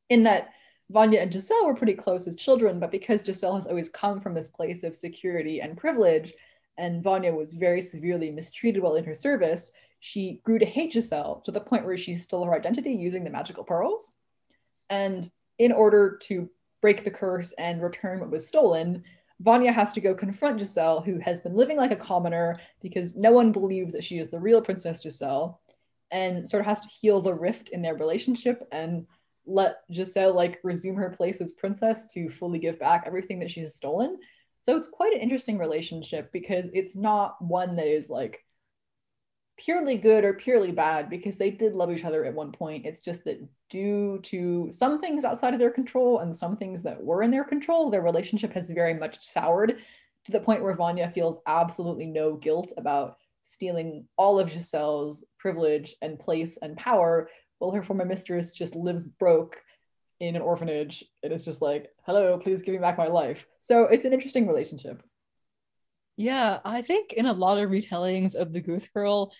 In 0.09 0.23
that 0.23 0.49
Vanya 0.89 1.19
and 1.19 1.31
Giselle 1.31 1.65
were 1.65 1.75
pretty 1.75 1.93
close 1.93 2.27
as 2.27 2.35
children, 2.37 2.79
but 2.79 2.91
because 2.91 3.25
Giselle 3.25 3.55
has 3.55 3.67
always 3.67 3.89
come 3.89 4.21
from 4.21 4.33
this 4.33 4.47
place 4.47 4.83
of 4.83 4.95
security 4.95 5.59
and 5.59 5.77
privilege, 5.77 6.33
and 6.77 7.03
Vanya 7.03 7.33
was 7.33 7.53
very 7.53 7.81
severely 7.81 8.31
mistreated 8.31 8.81
while 8.81 8.95
in 8.95 9.03
her 9.03 9.13
service, 9.13 9.71
she 9.99 10.39
grew 10.43 10.59
to 10.59 10.65
hate 10.65 10.93
Giselle 10.93 11.41
to 11.41 11.51
the 11.51 11.59
point 11.59 11.85
where 11.85 11.97
she 11.97 12.13
stole 12.13 12.45
her 12.45 12.55
identity 12.55 12.93
using 12.93 13.25
the 13.25 13.29
magical 13.29 13.65
pearls. 13.65 14.13
And 14.89 15.29
in 15.59 15.71
order 15.71 16.17
to 16.23 16.49
break 16.81 17.03
the 17.03 17.11
curse 17.11 17.53
and 17.53 17.81
return 17.81 18.19
what 18.19 18.29
was 18.29 18.47
stolen, 18.47 19.03
Vanya 19.39 19.71
has 19.71 19.93
to 19.93 20.01
go 20.01 20.15
confront 20.15 20.59
Giselle, 20.59 21.01
who 21.01 21.19
has 21.19 21.41
been 21.41 21.55
living 21.55 21.77
like 21.77 21.91
a 21.91 21.95
commoner 21.95 22.59
because 22.81 23.15
no 23.15 23.31
one 23.31 23.51
believes 23.51 23.93
that 23.93 24.03
she 24.03 24.17
is 24.17 24.29
the 24.29 24.39
real 24.39 24.61
Princess 24.61 25.01
Giselle, 25.01 25.61
and 26.11 26.47
sort 26.47 26.61
of 26.61 26.67
has 26.67 26.81
to 26.81 26.87
heal 26.87 27.21
the 27.21 27.33
rift 27.33 27.69
in 27.69 27.81
their 27.81 27.95
relationship 27.95 28.67
and 28.71 29.05
let 29.45 29.81
Giselle 29.93 30.33
like 30.33 30.59
resume 30.63 30.95
her 30.95 31.09
place 31.09 31.41
as 31.41 31.53
princess 31.53 32.05
to 32.13 32.29
fully 32.29 32.59
give 32.59 32.79
back 32.79 33.03
everything 33.05 33.39
that 33.39 33.51
she's 33.51 33.75
stolen. 33.75 34.17
So 34.61 34.75
it's 34.75 34.89
quite 34.89 35.13
an 35.13 35.21
interesting 35.21 35.57
relationship 35.57 36.31
because 36.31 36.69
it's 36.73 36.95
not 36.95 37.41
one 37.41 37.75
that 37.77 37.87
is 37.87 38.09
like 38.09 38.43
purely 39.57 39.97
good 39.97 40.23
or 40.23 40.33
purely 40.33 40.71
bad 40.71 41.09
because 41.09 41.37
they 41.37 41.49
did 41.49 41.73
love 41.73 41.91
each 41.91 42.05
other 42.05 42.25
at 42.25 42.33
one 42.33 42.51
point. 42.51 42.85
It's 42.85 43.01
just 43.01 43.25
that 43.25 43.43
due 43.69 44.19
to 44.23 44.69
some 44.71 45.01
things 45.01 45.25
outside 45.25 45.53
of 45.53 45.59
their 45.59 45.71
control 45.71 46.19
and 46.19 46.35
some 46.35 46.55
things 46.55 46.83
that 46.83 47.03
were 47.03 47.23
in 47.23 47.31
their 47.31 47.43
control, 47.43 47.89
their 47.89 48.01
relationship 48.01 48.53
has 48.53 48.69
very 48.69 48.93
much 48.93 49.19
soured 49.19 49.79
to 50.25 50.31
the 50.31 50.39
point 50.39 50.61
where 50.61 50.75
Vanya 50.75 51.09
feels 51.09 51.39
absolutely 51.47 52.05
no 52.05 52.35
guilt 52.35 52.71
about 52.77 53.17
stealing 53.43 54.05
all 54.17 54.39
of 54.39 54.51
Giselle's 54.51 55.25
privilege 55.39 55.95
and 56.01 56.19
place 56.19 56.57
and 56.57 56.77
power 56.77 57.29
while 57.59 57.71
her 57.71 57.83
former 57.83 58.05
mistress 58.05 58.51
just 58.51 58.75
lives 58.75 59.03
broke 59.03 59.57
in 60.19 60.35
an 60.35 60.41
orphanage 60.41 61.03
and 61.23 61.31
is 61.31 61.45
just 61.45 61.61
like, 61.61 61.89
hello, 62.05 62.37
please 62.37 62.61
give 62.61 62.73
me 62.73 62.79
back 62.79 62.97
my 62.97 63.07
life. 63.07 63.45
So 63.61 63.83
it's 63.83 64.05
an 64.05 64.13
interesting 64.13 64.47
relationship. 64.47 65.01
Yeah, 66.17 66.59
I 66.65 66.81
think 66.81 67.13
in 67.13 67.27
a 67.27 67.33
lot 67.33 67.59
of 67.59 67.69
retellings 67.69 68.33
of 68.33 68.51
the 68.51 68.59
Goose 68.59 68.87
Girl, 68.87 69.31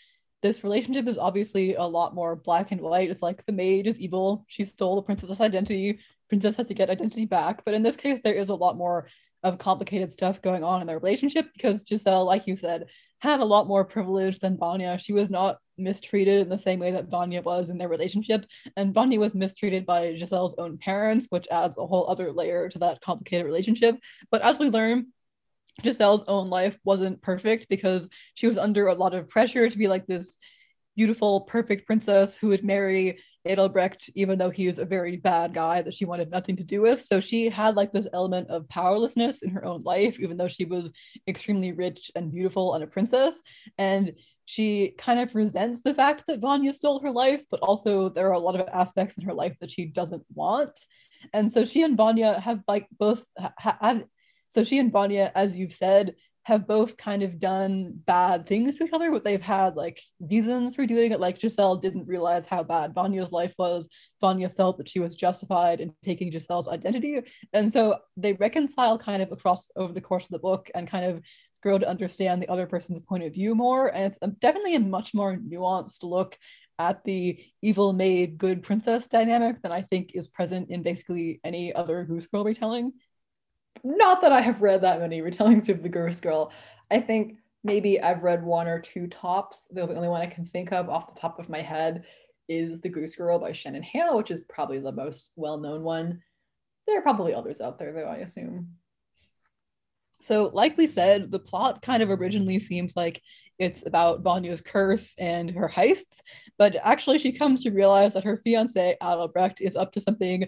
this 0.44 0.64
relationship 0.64 1.08
is 1.08 1.18
obviously 1.18 1.74
a 1.74 1.84
lot 1.84 2.14
more 2.14 2.36
black 2.36 2.72
and 2.72 2.80
white. 2.80 3.10
It's 3.10 3.24
like 3.24 3.44
the 3.46 3.52
maid 3.52 3.88
is 3.88 4.00
evil. 4.00 4.46
She 4.48 4.64
stole 4.64 4.96
the 4.96 5.02
princess's 5.02 5.42
identity. 5.42 6.00
Princess 6.30 6.56
has 6.58 6.68
to 6.68 6.76
get 6.76 6.92
identity 6.92 7.26
back. 7.26 7.66
But 7.66 7.74
in 7.74 7.82
this 7.82 7.98
case, 7.98 8.20
there 8.24 8.36
is 8.36 8.50
a 8.50 8.56
lot 8.56 8.78
more 8.78 9.08
of 9.42 9.58
complicated 9.58 10.12
stuff 10.12 10.42
going 10.42 10.64
on 10.64 10.82
in 10.82 10.88
their 10.88 11.00
relationship 11.00 11.48
because 11.54 11.84
Giselle, 11.88 12.26
like 12.26 12.46
you 12.46 12.56
said, 12.56 12.90
had 13.20 13.40
a 13.40 13.46
lot 13.46 13.68
more 13.68 13.84
privilege 13.84 14.38
than 14.38 14.58
Vanya. 14.58 15.00
She 15.00 15.14
was 15.14 15.32
not 15.32 15.58
mistreated 15.80 16.40
in 16.40 16.50
the 16.50 16.58
same 16.58 16.80
way 16.80 16.92
that 16.92 17.10
Vanya 17.10 17.42
was 17.42 17.70
in 17.70 17.80
their 17.80 17.90
relationship. 17.90 18.46
And 18.76 18.94
Vanya 18.94 19.20
was 19.20 19.34
mistreated 19.34 19.88
by 19.88 20.14
Giselle's 20.14 20.56
own 20.60 20.78
parents, 20.78 21.26
which 21.32 21.48
adds 21.50 21.80
a 21.80 21.88
whole 21.88 22.08
other 22.08 22.32
layer 22.32 22.70
to 22.70 22.80
that 22.80 23.02
complicated 23.02 23.48
relationship. 23.48 23.96
But 24.30 24.44
as 24.44 24.60
we 24.60 24.70
learn, 24.70 25.08
Giselle's 25.84 26.24
own 26.28 26.50
life 26.50 26.78
wasn't 26.84 27.22
perfect 27.22 27.68
because 27.70 28.10
she 28.34 28.48
was 28.48 28.58
under 28.58 28.88
a 28.88 28.94
lot 28.94 29.14
of 29.14 29.30
pressure 29.30 29.70
to 29.70 29.78
be 29.78 29.88
like 29.88 30.08
this 30.08 30.38
beautiful, 30.96 31.42
perfect 31.42 31.86
princess 31.86 32.36
who 32.36 32.48
would 32.48 32.64
marry 32.64 33.20
Adalbrecht, 33.48 34.10
even 34.16 34.38
though 34.38 34.50
he 34.50 34.68
a 34.68 34.86
very 34.86 35.16
bad 35.18 35.54
guy 35.54 35.82
that 35.82 35.94
she 35.94 36.06
wanted 36.06 36.30
nothing 36.30 36.56
to 36.58 36.64
do 36.64 36.82
with. 36.82 37.04
So 37.04 37.20
she 37.20 37.50
had 37.50 37.76
like 37.76 37.94
this 37.94 38.08
element 38.12 38.50
of 38.50 38.68
powerlessness 38.68 39.42
in 39.42 39.52
her 39.52 39.64
own 39.64 39.84
life, 39.84 40.20
even 40.20 40.38
though 40.38 40.48
she 40.48 40.66
was 40.66 40.92
extremely 41.28 41.72
rich 41.72 42.12
and 42.16 42.32
beautiful 42.32 42.74
and 42.74 42.84
a 42.84 42.88
princess. 42.88 43.42
And 43.78 44.14
she 44.46 44.94
kind 44.98 45.20
of 45.20 45.36
resents 45.36 45.82
the 45.82 45.94
fact 45.94 46.24
that 46.28 46.40
Vanya 46.40 46.74
stole 46.74 47.00
her 47.02 47.12
life, 47.12 47.44
but 47.52 47.60
also 47.62 48.10
there 48.10 48.28
are 48.28 48.34
a 48.34 48.40
lot 48.40 48.60
of 48.60 48.68
aspects 48.70 49.18
in 49.18 49.24
her 49.26 49.34
life 49.34 49.56
that 49.62 49.72
she 49.72 49.86
doesn't 49.86 50.24
want. 50.34 50.78
And 51.34 51.52
so 51.52 51.64
she 51.64 51.84
and 51.84 51.98
Vanya 51.98 52.40
have 52.40 52.62
like 52.68 52.88
both 52.98 53.24
ha- 53.38 53.78
have 53.82 54.04
so 54.48 54.64
she 54.64 54.80
and 54.80 54.92
Vanya, 54.92 55.32
as 55.36 55.58
you've 55.58 55.74
said, 55.74 56.16
have 56.48 56.66
both 56.66 56.96
kind 56.96 57.24
of 57.24 57.40
done 57.40 57.92
bad 58.06 58.48
things 58.48 58.78
to 58.78 58.86
each 58.86 58.94
other, 58.94 59.12
but 59.12 59.26
they've 59.26 59.42
had 59.42 59.76
like 59.76 60.00
reasons 60.22 60.76
for 60.76 60.86
doing 60.86 61.12
it. 61.12 61.20
Like 61.20 61.38
Giselle 61.38 61.76
didn't 61.76 62.08
realize 62.08 62.46
how 62.46 62.64
bad 62.64 62.96
Vanya's 62.96 63.34
life 63.34 63.54
was. 63.58 63.90
Vanya 64.22 64.48
felt 64.48 64.78
that 64.78 64.88
she 64.88 65.02
was 65.02 65.14
justified 65.14 65.82
in 65.82 65.92
taking 66.06 66.32
Giselle's 66.32 66.70
identity. 66.70 67.20
And 67.52 67.70
so 67.70 67.98
they 68.16 68.32
reconcile 68.32 68.98
kind 68.98 69.22
of 69.22 69.34
across 69.34 69.70
over 69.76 69.92
the 69.92 70.00
course 70.00 70.24
of 70.24 70.32
the 70.32 70.40
book 70.40 70.72
and 70.74 70.88
kind 70.88 71.04
of 71.04 71.22
grow 71.62 71.80
to 71.80 71.90
understand 71.90 72.42
the 72.42 72.48
other 72.48 72.66
person's 72.66 73.02
point 73.02 73.24
of 73.24 73.34
view 73.34 73.54
more. 73.54 73.94
And 73.94 74.06
it's 74.06 74.20
definitely 74.40 74.76
a 74.76 74.80
much 74.80 75.14
more 75.14 75.36
nuanced 75.36 76.04
look 76.04 76.38
at 76.80 77.04
the 77.04 77.44
evil 77.62 77.92
maid 77.92 78.38
good 78.38 78.64
princess 78.64 79.10
dynamic 79.10 79.62
than 79.62 79.74
I 79.74 79.82
think 79.82 80.12
is 80.14 80.30
present 80.30 80.70
in 80.70 80.82
basically 80.82 81.42
any 81.44 81.76
other 81.76 82.06
Goose 82.06 82.28
Girl 82.28 82.46
retelling 82.46 82.94
not 83.84 84.22
that 84.22 84.32
I 84.32 84.42
have 84.42 84.62
read 84.62 84.82
that 84.82 85.00
many 85.00 85.22
retellings 85.22 85.70
of 85.70 85.84
the 85.84 85.90
Goose 85.90 86.22
Girl. 86.22 86.52
I 86.90 87.00
think 87.00 87.38
maybe 87.64 88.00
I've 88.00 88.24
read 88.24 88.44
one 88.44 88.68
or 88.68 88.80
two 88.80 89.08
tops. 89.08 89.66
The 89.66 89.82
only 89.82 90.08
one 90.08 90.22
I 90.22 90.28
can 90.28 90.46
think 90.46 90.72
of 90.72 90.90
off 90.90 91.14
the 91.14 91.20
top 91.20 91.40
of 91.40 91.50
my 91.50 91.62
head 91.62 92.06
is 92.48 92.80
The 92.80 92.90
Goose 92.90 93.16
Girl 93.16 93.40
by 93.40 93.52
Shannon 93.52 93.84
Hale, 93.84 94.16
which 94.16 94.32
is 94.32 94.42
probably 94.42 94.80
the 94.80 94.92
most 94.92 95.32
well 95.36 95.58
known 95.58 95.84
one. 95.84 96.22
There 96.88 96.98
are 96.98 97.04
probably 97.04 97.34
others 97.34 97.60
out 97.60 97.78
there, 97.78 97.92
though, 97.92 98.06
I 98.06 98.18
assume. 98.18 98.70
So, 100.20 100.50
like 100.54 100.78
we 100.78 100.88
said, 100.88 101.32
the 101.32 101.40
plot 101.40 101.82
kind 101.82 102.02
of 102.02 102.10
originally 102.10 102.58
seems 102.60 102.96
like 102.96 103.22
it's 103.60 103.86
about 103.86 104.22
Vanya's 104.22 104.62
curse 104.62 105.14
and 105.20 105.52
her 105.52 105.68
heists, 105.70 106.22
but 106.58 106.76
actually, 106.82 107.20
she 107.20 107.32
comes 107.32 107.64
to 107.64 107.72
realize 107.72 108.14
that 108.14 108.24
her 108.24 108.42
fiance, 108.44 108.96
Adalbrecht, 109.02 109.62
is 109.62 109.76
up 109.76 109.92
to 109.92 110.00
something 110.00 110.48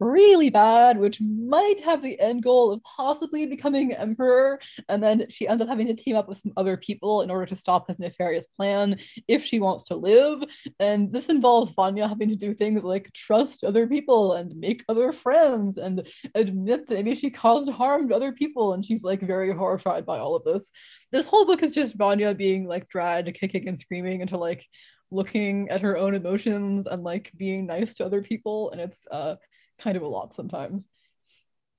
really 0.00 0.50
bad, 0.50 0.98
which 0.98 1.20
might 1.20 1.80
have 1.80 2.02
the 2.02 2.18
end 2.20 2.42
goal 2.42 2.72
of 2.72 2.82
possibly 2.82 3.46
becoming 3.46 3.92
emperor. 3.92 4.60
And 4.88 5.02
then 5.02 5.26
she 5.30 5.48
ends 5.48 5.62
up 5.62 5.68
having 5.68 5.86
to 5.88 5.94
team 5.94 6.16
up 6.16 6.28
with 6.28 6.38
some 6.38 6.52
other 6.56 6.76
people 6.76 7.22
in 7.22 7.30
order 7.30 7.46
to 7.46 7.56
stop 7.56 7.88
his 7.88 7.98
nefarious 7.98 8.46
plan 8.46 8.98
if 9.28 9.44
she 9.44 9.60
wants 9.60 9.84
to 9.84 9.96
live. 9.96 10.42
And 10.80 11.12
this 11.12 11.28
involves 11.28 11.72
Vanya 11.72 12.08
having 12.08 12.28
to 12.28 12.36
do 12.36 12.54
things 12.54 12.82
like 12.82 13.12
trust 13.12 13.64
other 13.64 13.86
people 13.86 14.34
and 14.34 14.56
make 14.56 14.84
other 14.88 15.12
friends 15.12 15.76
and 15.76 16.06
admit 16.34 16.86
that 16.86 16.94
maybe 16.94 17.14
she 17.14 17.30
caused 17.30 17.70
harm 17.70 18.08
to 18.08 18.14
other 18.14 18.32
people. 18.32 18.72
And 18.72 18.84
she's 18.84 19.04
like 19.04 19.20
very 19.20 19.52
horrified 19.52 20.06
by 20.06 20.18
all 20.18 20.36
of 20.36 20.44
this. 20.44 20.70
This 21.12 21.26
whole 21.26 21.46
book 21.46 21.62
is 21.62 21.72
just 21.72 21.96
Vanya 21.96 22.34
being 22.34 22.66
like 22.66 22.88
dragged 22.88 23.34
kicking 23.34 23.68
and 23.68 23.78
screaming 23.78 24.20
into 24.20 24.36
like 24.38 24.66
looking 25.10 25.68
at 25.68 25.80
her 25.80 25.96
own 25.96 26.14
emotions 26.14 26.86
and 26.86 27.04
like 27.04 27.30
being 27.36 27.66
nice 27.66 27.94
to 27.94 28.04
other 28.04 28.22
people 28.22 28.70
and 28.72 28.80
it's 28.80 29.06
uh 29.10 29.36
kind 29.84 29.96
of 29.96 30.02
a 30.02 30.08
lot 30.08 30.34
sometimes. 30.34 30.88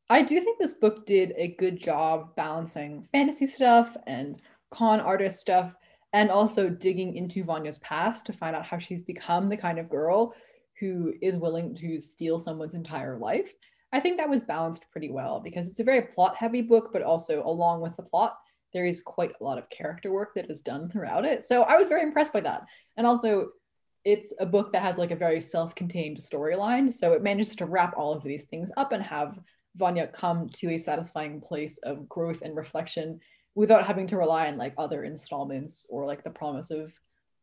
I 0.09 0.21
do 0.21 0.39
think 0.39 0.59
this 0.59 0.75
book 0.75 1.07
did 1.07 1.33
a 1.35 1.55
good 1.57 1.81
job 1.81 2.35
balancing 2.35 3.07
fantasy 3.11 3.47
stuff 3.47 3.97
and 4.05 4.39
con 4.71 4.99
artist 4.99 5.39
stuff, 5.39 5.73
and 6.13 6.29
also 6.29 6.69
digging 6.69 7.15
into 7.15 7.43
Vanya's 7.43 7.79
past 7.79 8.25
to 8.27 8.33
find 8.33 8.55
out 8.55 8.65
how 8.65 8.77
she's 8.77 9.01
become 9.01 9.49
the 9.49 9.57
kind 9.57 9.79
of 9.79 9.89
girl 9.89 10.33
who 10.79 11.13
is 11.21 11.37
willing 11.37 11.73
to 11.75 11.99
steal 11.99 12.37
someone's 12.37 12.75
entire 12.75 13.17
life. 13.17 13.53
I 13.91 13.99
think 13.99 14.17
that 14.17 14.29
was 14.29 14.43
balanced 14.43 14.85
pretty 14.91 15.09
well 15.09 15.39
because 15.39 15.69
it's 15.69 15.79
a 15.79 15.83
very 15.83 16.03
plot 16.03 16.35
heavy 16.35 16.61
book, 16.61 16.89
but 16.93 17.01
also 17.01 17.43
along 17.43 17.81
with 17.81 17.95
the 17.95 18.03
plot, 18.03 18.37
there 18.73 18.85
is 18.85 19.01
quite 19.01 19.31
a 19.39 19.43
lot 19.43 19.57
of 19.57 19.69
character 19.69 20.11
work 20.11 20.35
that 20.35 20.51
is 20.51 20.61
done 20.61 20.89
throughout 20.89 21.25
it. 21.25 21.43
So 21.43 21.63
I 21.63 21.77
was 21.77 21.87
very 21.87 22.03
impressed 22.03 22.33
by 22.33 22.41
that. 22.41 22.65
And 22.97 23.07
also, 23.07 23.49
it's 24.05 24.31
a 24.39 24.45
book 24.45 24.71
that 24.71 24.83
has 24.83 24.97
like 24.97 25.11
a 25.11 25.15
very 25.15 25.41
self-contained 25.41 26.17
storyline 26.17 26.93
so 26.93 27.11
it 27.11 27.23
manages 27.23 27.55
to 27.55 27.65
wrap 27.65 27.93
all 27.97 28.13
of 28.13 28.23
these 28.23 28.43
things 28.43 28.71
up 28.77 28.91
and 28.91 29.03
have 29.03 29.39
vanya 29.75 30.07
come 30.07 30.47
to 30.49 30.69
a 30.71 30.77
satisfying 30.77 31.41
place 31.41 31.77
of 31.79 32.07
growth 32.07 32.41
and 32.41 32.55
reflection 32.55 33.19
without 33.55 33.85
having 33.85 34.05
to 34.07 34.17
rely 34.17 34.47
on 34.47 34.57
like 34.57 34.73
other 34.77 35.03
installments 35.03 35.85
or 35.89 36.05
like 36.05 36.23
the 36.23 36.29
promise 36.29 36.71
of 36.71 36.93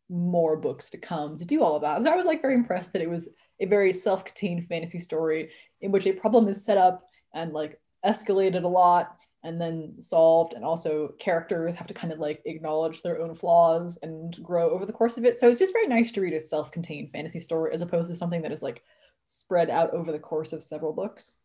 more 0.09 0.57
books 0.57 0.91
to 0.91 0.99
come 0.99 1.37
to 1.39 1.45
do 1.45 1.63
all 1.63 1.75
of 1.75 1.83
that. 1.83 2.03
So 2.03 2.11
i 2.11 2.17
was 2.17 2.27
like 2.27 2.43
very 2.43 2.55
impressed 2.55 2.93
that 2.93 3.03
it 3.03 3.11
was 3.11 3.29
a 3.61 3.67
very 3.67 3.93
self-contained 3.93 4.67
fantasy 4.69 4.99
story 4.99 5.51
in 5.81 5.91
which 5.91 6.07
a 6.07 6.13
problem 6.13 6.49
is 6.49 6.65
set 6.65 6.77
up 6.77 7.07
and 7.35 7.53
like 7.53 7.81
escalated 8.05 8.65
a 8.65 8.69
lot 8.69 9.17
and 9.45 9.61
then 9.61 10.01
solved 10.01 10.55
and 10.55 10.65
also 10.65 11.09
characters 11.19 11.75
have 11.75 11.87
to 11.89 11.95
kind 11.95 12.13
of 12.13 12.19
like 12.19 12.41
acknowledge 12.45 13.03
their 13.03 13.21
own 13.21 13.35
flaws 13.35 13.99
and 14.03 14.41
grow 14.43 14.71
over 14.71 14.87
the 14.87 14.93
course 14.93 15.17
of 15.19 15.25
it. 15.25 15.37
So 15.37 15.49
it's 15.49 15.59
just 15.59 15.73
very 15.73 15.89
nice 15.89 16.13
to 16.13 16.21
read 16.21 16.33
a 16.33 16.41
self-contained 16.41 17.11
fantasy 17.13 17.41
story 17.41 17.73
as 17.75 17.83
opposed 17.83 18.11
to 18.11 18.17
something 18.17 18.43
that 18.43 18.53
is 18.53 18.63
like 18.63 18.83
spread 19.25 19.71
out 19.71 19.91
over 19.93 20.13
the 20.13 20.19
course 20.19 20.53
of 20.53 20.63
several 20.63 20.93
books. 20.93 21.37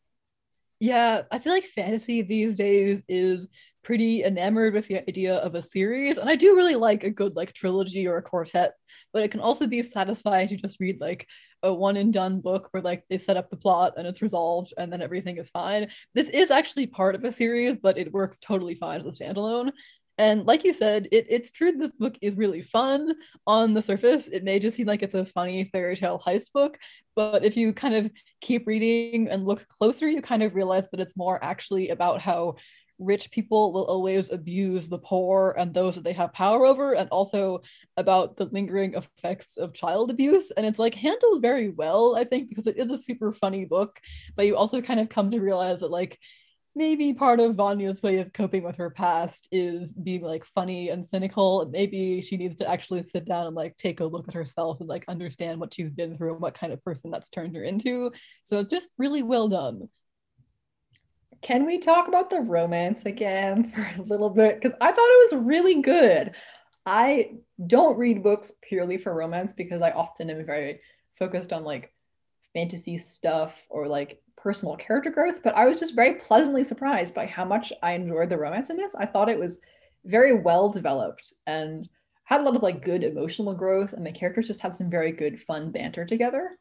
Yeah 0.79 1.23
i 1.31 1.39
feel 1.39 1.53
like 1.53 1.65
fantasy 1.65 2.21
these 2.21 2.55
days 2.55 3.01
is 3.07 3.47
pretty 3.83 4.23
enamored 4.23 4.73
with 4.75 4.87
the 4.87 4.97
idea 5.09 5.37
of 5.37 5.55
a 5.55 5.61
series 5.61 6.17
and 6.17 6.29
i 6.29 6.35
do 6.35 6.55
really 6.55 6.75
like 6.75 7.03
a 7.03 7.09
good 7.09 7.35
like 7.35 7.53
trilogy 7.53 8.07
or 8.07 8.17
a 8.17 8.21
quartet 8.21 8.73
but 9.11 9.23
it 9.23 9.31
can 9.31 9.39
also 9.39 9.65
be 9.65 9.81
satisfying 9.81 10.47
to 10.47 10.57
just 10.57 10.79
read 10.79 11.01
like 11.01 11.25
a 11.63 11.73
one 11.73 11.97
and 11.97 12.13
done 12.13 12.39
book 12.39 12.69
where 12.71 12.83
like 12.83 13.03
they 13.09 13.17
set 13.17 13.37
up 13.37 13.49
the 13.49 13.57
plot 13.57 13.93
and 13.97 14.07
it's 14.07 14.21
resolved 14.21 14.73
and 14.77 14.91
then 14.91 15.01
everything 15.01 15.37
is 15.37 15.49
fine 15.49 15.87
this 16.13 16.29
is 16.29 16.51
actually 16.51 16.87
part 16.87 17.15
of 17.15 17.23
a 17.23 17.31
series 17.31 17.77
but 17.77 17.97
it 17.97 18.13
works 18.13 18.39
totally 18.39 18.75
fine 18.75 18.99
as 18.99 19.05
a 19.05 19.23
standalone 19.23 19.71
and 20.19 20.45
like 20.45 20.63
you 20.63 20.73
said, 20.73 21.07
it, 21.11 21.27
it's 21.29 21.51
true 21.51 21.71
this 21.71 21.93
book 21.93 22.17
is 22.21 22.35
really 22.35 22.61
fun 22.61 23.13
on 23.45 23.73
the 23.73 23.81
surface. 23.81 24.27
It 24.27 24.43
may 24.43 24.57
just 24.57 24.75
seem 24.75 24.87
like 24.87 25.03
it's 25.03 25.13
a 25.13 25.25
funny 25.25 25.65
fairy 25.65 25.95
tale 25.95 26.21
heist 26.25 26.51
book, 26.53 26.79
but 27.15 27.45
if 27.45 27.55
you 27.55 27.71
kind 27.71 27.93
of 27.93 28.09
keep 28.41 28.65
reading 28.65 29.27
and 29.27 29.45
look 29.45 29.67
closer, 29.67 30.07
you 30.07 30.21
kind 30.21 30.41
of 30.41 30.55
realize 30.55 30.89
that 30.89 30.99
it's 30.99 31.15
more 31.15 31.43
actually 31.43 31.89
about 31.89 32.19
how 32.19 32.55
rich 32.99 33.31
people 33.31 33.71
will 33.73 33.85
always 33.85 34.31
abuse 34.31 34.89
the 34.89 34.99
poor 34.99 35.55
and 35.57 35.73
those 35.73 35.95
that 35.95 36.03
they 36.03 36.13
have 36.13 36.33
power 36.33 36.65
over, 36.65 36.93
and 36.93 37.09
also 37.09 37.61
about 37.97 38.37
the 38.37 38.45
lingering 38.45 38.93
effects 38.95 39.57
of 39.57 39.73
child 39.73 40.11
abuse. 40.11 40.51
And 40.51 40.65
it's 40.65 40.79
like 40.79 40.95
handled 40.95 41.41
very 41.41 41.69
well, 41.69 42.15
I 42.15 42.23
think, 42.23 42.49
because 42.49 42.67
it 42.67 42.77
is 42.77 42.91
a 42.91 42.97
super 42.97 43.31
funny 43.31 43.65
book, 43.65 43.99
but 44.35 44.45
you 44.45 44.55
also 44.55 44.81
kind 44.81 44.99
of 44.99 45.09
come 45.09 45.31
to 45.31 45.39
realize 45.39 45.81
that, 45.81 45.91
like, 45.91 46.19
maybe 46.75 47.11
part 47.11 47.39
of 47.39 47.55
Vanya's 47.55 48.03
way 48.03 48.19
of 48.19 48.31
coping 48.33 48.63
with 48.63 48.75
her 48.75 48.91
past 48.91 49.47
is 49.51 49.91
being 49.93 50.21
like 50.21 50.45
funny 50.45 50.89
and 50.89 51.03
cynical. 51.03 51.67
Maybe 51.71 52.21
she 52.21 52.37
needs 52.37 52.55
to 52.57 52.69
actually 52.69 53.01
sit 53.01 53.25
down 53.25 53.47
and 53.47 53.55
like 53.55 53.75
take 53.77 53.99
a 53.99 54.05
look 54.05 54.27
at 54.27 54.35
herself 54.35 54.79
and 54.79 54.87
like 54.87 55.03
understand 55.07 55.59
what 55.59 55.73
she's 55.73 55.89
been 55.89 56.15
through 56.15 56.33
and 56.33 56.41
what 56.41 56.53
kind 56.53 56.71
of 56.71 56.83
person 56.83 57.09
that's 57.09 57.29
turned 57.29 57.55
her 57.55 57.63
into. 57.63 58.11
So 58.43 58.59
it's 58.59 58.69
just 58.69 58.91
really 58.99 59.23
well 59.23 59.47
done. 59.47 59.89
Can 61.41 61.65
we 61.65 61.77
talk 61.77 62.07
about 62.07 62.29
the 62.29 62.39
romance 62.39 63.05
again 63.05 63.71
for 63.75 63.81
a 63.81 64.03
little 64.03 64.29
bit? 64.29 64.61
Because 64.61 64.77
I 64.81 64.91
thought 64.91 64.97
it 64.97 65.33
was 65.33 65.45
really 65.45 65.81
good. 65.81 66.31
I 66.85 67.31
don't 67.65 67.97
read 67.97 68.23
books 68.23 68.53
purely 68.61 68.97
for 68.97 69.13
romance 69.13 69.53
because 69.53 69.81
I 69.81 69.91
often 69.91 70.29
am 70.29 70.45
very 70.45 70.79
focused 71.17 71.51
on 71.51 71.63
like 71.63 71.91
fantasy 72.53 72.97
stuff 72.97 73.55
or 73.69 73.87
like 73.87 74.21
personal 74.37 74.77
character 74.77 75.09
growth, 75.09 75.43
but 75.43 75.55
I 75.55 75.65
was 75.65 75.79
just 75.79 75.95
very 75.95 76.13
pleasantly 76.15 76.63
surprised 76.63 77.13
by 77.13 77.25
how 77.25 77.43
much 77.43 77.73
I 77.83 77.93
enjoyed 77.93 78.29
the 78.29 78.37
romance 78.37 78.69
in 78.69 78.77
this. 78.77 78.95
I 78.95 79.05
thought 79.05 79.29
it 79.29 79.39
was 79.39 79.59
very 80.05 80.39
well 80.39 80.69
developed 80.69 81.33
and 81.45 81.89
had 82.23 82.41
a 82.41 82.43
lot 82.43 82.55
of 82.55 82.63
like 82.63 82.81
good 82.81 83.03
emotional 83.03 83.53
growth 83.53 83.93
and 83.93 84.05
the 84.05 84.11
characters 84.11 84.47
just 84.47 84.61
had 84.61 84.75
some 84.75 84.89
very 84.89 85.11
good 85.11 85.39
fun 85.41 85.71
banter 85.71 86.05
together 86.05 86.57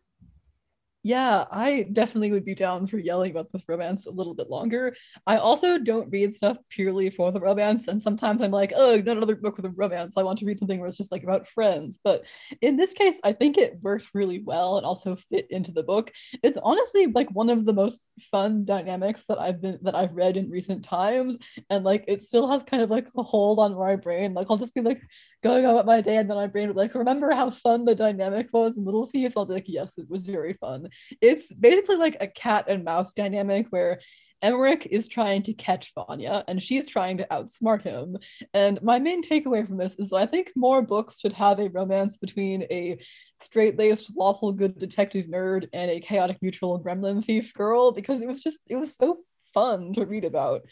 yeah, 1.07 1.45
I 1.53 1.87
definitely 1.93 2.33
would 2.33 2.45
be 2.45 2.57
down 2.57 2.89
for 2.89 2.99
yelling 2.99 3.31
about 3.31 3.53
this 3.53 3.63
romance 3.69 4.07
a 4.07 4.11
little 4.11 4.35
bit 4.35 4.51
longer. 4.51 4.97
I 5.25 5.37
also 5.37 5.79
don't 5.79 6.11
read 6.11 6.37
stuff 6.37 6.59
purely 6.69 7.11
for 7.11 7.31
the 7.31 7.39
romance, 7.39 7.87
and 7.87 8.03
sometimes 8.03 8.43
I'm 8.43 8.51
like, 8.51 8.73
oh, 8.75 8.97
not 8.97 9.17
another 9.17 9.37
book 9.37 9.57
with 9.57 9.67
a 9.67 9.71
romance. 9.71 10.17
I 10.17 10.25
want 10.25 10.41
to 10.41 10.45
read 10.45 10.59
something 10.59 10.81
where 10.81 10.89
it's 10.89 10.97
just 10.97 11.13
like 11.13 11.23
about 11.23 11.47
friends. 11.47 12.01
But 12.03 12.25
in 12.61 12.77
this 12.77 12.93
case, 12.93 13.21
I 13.23 13.33
think 13.33 13.57
it 13.57 13.79
works 13.83 14.11
really 14.15 14.41
well 14.41 14.79
and 14.79 14.85
also 14.85 15.15
fit 15.15 15.49
into 15.49 15.71
the 15.71 15.85
book. 15.85 16.11
It's 16.43 16.59
honestly 16.61 17.07
like 17.07 17.31
one 17.31 17.51
of 17.51 17.67
the 17.67 17.73
most 17.73 18.03
fun 18.33 18.65
dynamics 18.65 19.27
that 19.29 19.39
I've 19.39 19.63
been 19.63 19.79
that 19.83 19.95
I've 19.95 20.13
read 20.13 20.37
in 20.37 20.51
recent 20.51 20.83
times, 20.83 21.37
and 21.71 21.85
like 21.85 22.05
it 22.09 22.21
still 22.21 22.49
has 22.49 22.65
kind 22.65 22.83
of 22.83 22.91
like 22.91 23.07
a 23.17 23.23
hold 23.23 23.61
on 23.61 23.79
my 23.79 23.95
brain. 23.95 24.35
Like 24.35 24.49
I'll 24.51 24.57
just 24.57 24.75
be 24.75 24.81
like 24.81 25.01
going 25.45 25.67
about 25.67 25.87
my 25.87 26.01
day, 26.01 26.17
and 26.17 26.29
then 26.29 26.37
my 26.37 26.49
brain 26.49 26.67
would 26.67 26.77
like 26.77 26.97
remember 26.97 27.31
how 27.31 27.51
fun 27.51 27.85
the 27.85 27.95
dynamic 27.95 28.49
was 28.53 28.77
in 28.77 28.85
Little 28.85 29.07
Thieves. 29.07 29.35
I'll 29.37 29.47
be 29.47 29.55
like, 29.55 29.69
yes, 29.69 29.99
it 29.99 30.11
was 30.11 30.23
very 30.23 30.55
fun 30.55 30.89
it's 31.21 31.53
basically 31.53 31.97
like 31.97 32.17
a 32.21 32.27
cat 32.27 32.67
and 32.69 32.85
mouse 32.85 33.13
dynamic 33.13 33.67
where 33.71 34.01
Emmerich 34.43 34.87
is 34.87 35.09
trying 35.09 35.43
to 35.43 35.55
catch 35.55 35.93
Vanya 35.95 36.45
and 36.47 36.63
she's 36.63 36.87
trying 36.87 37.17
to 37.19 37.27
outsmart 37.31 37.83
him. 37.83 38.19
And 38.53 38.81
my 38.83 38.99
main 38.99 39.23
takeaway 39.23 39.67
from 39.67 39.79
this 39.79 39.95
is 39.97 40.11
that 40.11 40.17
I 40.17 40.27
think 40.27 40.53
more 40.55 40.83
books 40.83 41.21
should 41.21 41.33
have 41.33 41.59
a 41.59 41.71
romance 41.71 42.19
between 42.19 42.63
a 42.71 42.99
straight 43.39 43.79
laced, 43.79 44.17
lawful 44.17 44.53
good 44.53 44.79
detective 44.79 45.27
nerd 45.27 45.69
and 45.73 45.91
a 45.91 46.01
chaotic 46.01 46.39
neutral 46.43 46.83
gremlin 46.83 47.25
thief 47.25 47.55
girl 47.55 47.93
because 47.93 48.21
it 48.21 48.29
was 48.29 48.41
just, 48.41 48.59
it 48.69 48.77
was 48.77 48.95
so 48.95 49.19
fun 49.55 49.95
to 49.95 50.05
read 50.05 50.25
about. 50.25 50.63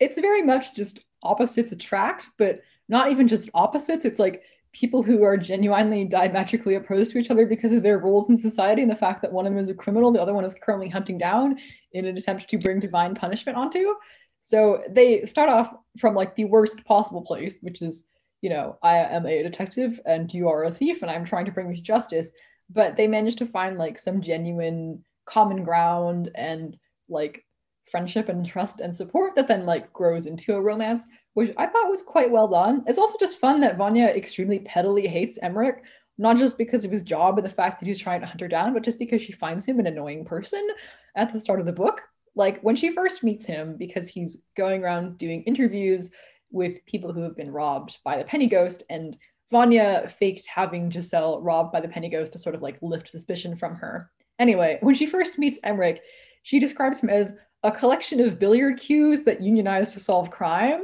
It's 0.00 0.18
very 0.18 0.42
much 0.42 0.74
just 0.74 1.00
opposites 1.22 1.72
attract, 1.72 2.30
but 2.38 2.60
not 2.88 3.10
even 3.10 3.28
just 3.28 3.50
opposites. 3.52 4.04
It's 4.04 4.20
like 4.20 4.42
people 4.78 5.02
who 5.02 5.24
are 5.24 5.36
genuinely 5.36 6.04
diametrically 6.04 6.76
opposed 6.76 7.10
to 7.10 7.18
each 7.18 7.30
other 7.30 7.46
because 7.46 7.72
of 7.72 7.82
their 7.82 7.98
roles 7.98 8.30
in 8.30 8.36
society 8.36 8.82
and 8.82 8.90
the 8.90 8.96
fact 8.96 9.22
that 9.22 9.32
one 9.32 9.46
of 9.46 9.52
them 9.52 9.60
is 9.60 9.68
a 9.68 9.74
criminal, 9.74 10.12
the 10.12 10.22
other 10.22 10.34
one 10.34 10.44
is 10.44 10.54
currently 10.54 10.88
hunting 10.88 11.18
down 11.18 11.58
in 11.92 12.04
an 12.04 12.16
attempt 12.16 12.48
to 12.48 12.58
bring 12.58 12.78
divine 12.78 13.14
punishment 13.14 13.58
onto. 13.58 13.94
So 14.40 14.82
they 14.88 15.24
start 15.24 15.48
off 15.48 15.74
from 15.98 16.14
like 16.14 16.36
the 16.36 16.44
worst 16.44 16.84
possible 16.84 17.22
place, 17.22 17.58
which 17.60 17.82
is, 17.82 18.08
you 18.40 18.50
know, 18.50 18.78
I 18.82 18.98
am 18.98 19.26
a 19.26 19.42
detective 19.42 20.00
and 20.06 20.32
you 20.32 20.48
are 20.48 20.64
a 20.64 20.70
thief 20.70 21.02
and 21.02 21.10
I'm 21.10 21.24
trying 21.24 21.46
to 21.46 21.52
bring 21.52 21.68
you 21.68 21.76
to 21.76 21.82
justice. 21.82 22.30
But 22.70 22.96
they 22.96 23.08
manage 23.08 23.36
to 23.36 23.46
find 23.46 23.78
like 23.78 23.98
some 23.98 24.20
genuine 24.20 25.04
common 25.24 25.64
ground 25.64 26.30
and 26.34 26.76
like 27.08 27.44
friendship 27.90 28.28
and 28.28 28.44
trust 28.44 28.80
and 28.80 28.94
support 28.94 29.34
that 29.34 29.48
then 29.48 29.66
like 29.66 29.92
grows 29.92 30.26
into 30.26 30.54
a 30.54 30.60
romance 30.60 31.06
which 31.38 31.54
I 31.56 31.66
thought 31.66 31.88
was 31.88 32.02
quite 32.02 32.32
well 32.32 32.48
done. 32.48 32.82
It's 32.88 32.98
also 32.98 33.16
just 33.16 33.38
fun 33.38 33.60
that 33.60 33.76
Vanya 33.76 34.06
extremely 34.06 34.58
pettily 34.58 35.06
hates 35.06 35.38
Emmerich, 35.40 35.84
not 36.18 36.36
just 36.36 36.58
because 36.58 36.84
of 36.84 36.90
his 36.90 37.04
job 37.04 37.38
and 37.38 37.46
the 37.46 37.50
fact 37.50 37.78
that 37.78 37.86
he's 37.86 38.00
trying 38.00 38.20
to 38.22 38.26
hunt 38.26 38.40
her 38.40 38.48
down, 38.48 38.74
but 38.74 38.82
just 38.82 38.98
because 38.98 39.22
she 39.22 39.30
finds 39.30 39.64
him 39.64 39.78
an 39.78 39.86
annoying 39.86 40.24
person 40.24 40.66
at 41.14 41.32
the 41.32 41.40
start 41.40 41.60
of 41.60 41.66
the 41.66 41.72
book. 41.72 42.02
Like 42.34 42.60
when 42.62 42.74
she 42.74 42.90
first 42.90 43.22
meets 43.22 43.46
him, 43.46 43.76
because 43.76 44.08
he's 44.08 44.42
going 44.56 44.82
around 44.82 45.16
doing 45.16 45.44
interviews 45.44 46.10
with 46.50 46.84
people 46.86 47.12
who 47.12 47.22
have 47.22 47.36
been 47.36 47.52
robbed 47.52 47.98
by 48.04 48.16
the 48.16 48.24
Penny 48.24 48.48
Ghost, 48.48 48.82
and 48.90 49.16
Vanya 49.52 50.08
faked 50.08 50.46
having 50.46 50.90
Giselle 50.90 51.40
robbed 51.40 51.72
by 51.72 51.80
the 51.80 51.88
Penny 51.88 52.08
Ghost 52.08 52.32
to 52.32 52.38
sort 52.40 52.56
of 52.56 52.62
like 52.62 52.78
lift 52.82 53.08
suspicion 53.08 53.54
from 53.54 53.76
her. 53.76 54.10
Anyway, 54.40 54.78
when 54.80 54.94
she 54.96 55.06
first 55.06 55.38
meets 55.38 55.60
Emmerich, 55.62 56.02
she 56.42 56.58
describes 56.58 57.00
him 57.00 57.10
as 57.10 57.34
a 57.62 57.72
collection 57.72 58.20
of 58.20 58.38
billiard 58.38 58.78
cues 58.78 59.22
that 59.24 59.42
unionize 59.42 59.92
to 59.92 60.00
solve 60.00 60.30
crime. 60.30 60.82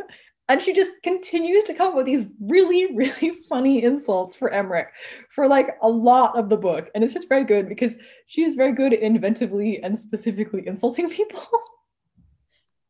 And 0.49 0.61
she 0.61 0.75
just 0.75 1.03
continues 1.03 1.64
to 1.64 1.75
come 1.75 1.89
up 1.89 1.95
with 1.95 2.05
these 2.05 2.27
really, 2.41 2.95
really 2.95 3.33
funny 3.49 3.83
insults 3.83 4.35
for 4.35 4.51
Emmerich 4.51 4.89
for 5.31 5.49
like 5.49 5.77
a 5.83 5.89
lot 5.89 6.39
of 6.39 6.49
the 6.49 6.57
book. 6.57 6.91
And 6.95 7.03
it's 7.03 7.14
just 7.14 7.29
very 7.29 7.45
good 7.45 7.68
because 7.68 7.97
she 8.27 8.43
is 8.43 8.55
very 8.55 8.72
good 8.72 8.93
at 8.93 9.01
inventively 9.01 9.81
and 9.83 9.99
specifically 9.99 10.66
insulting 10.66 11.09
people. 11.20 11.47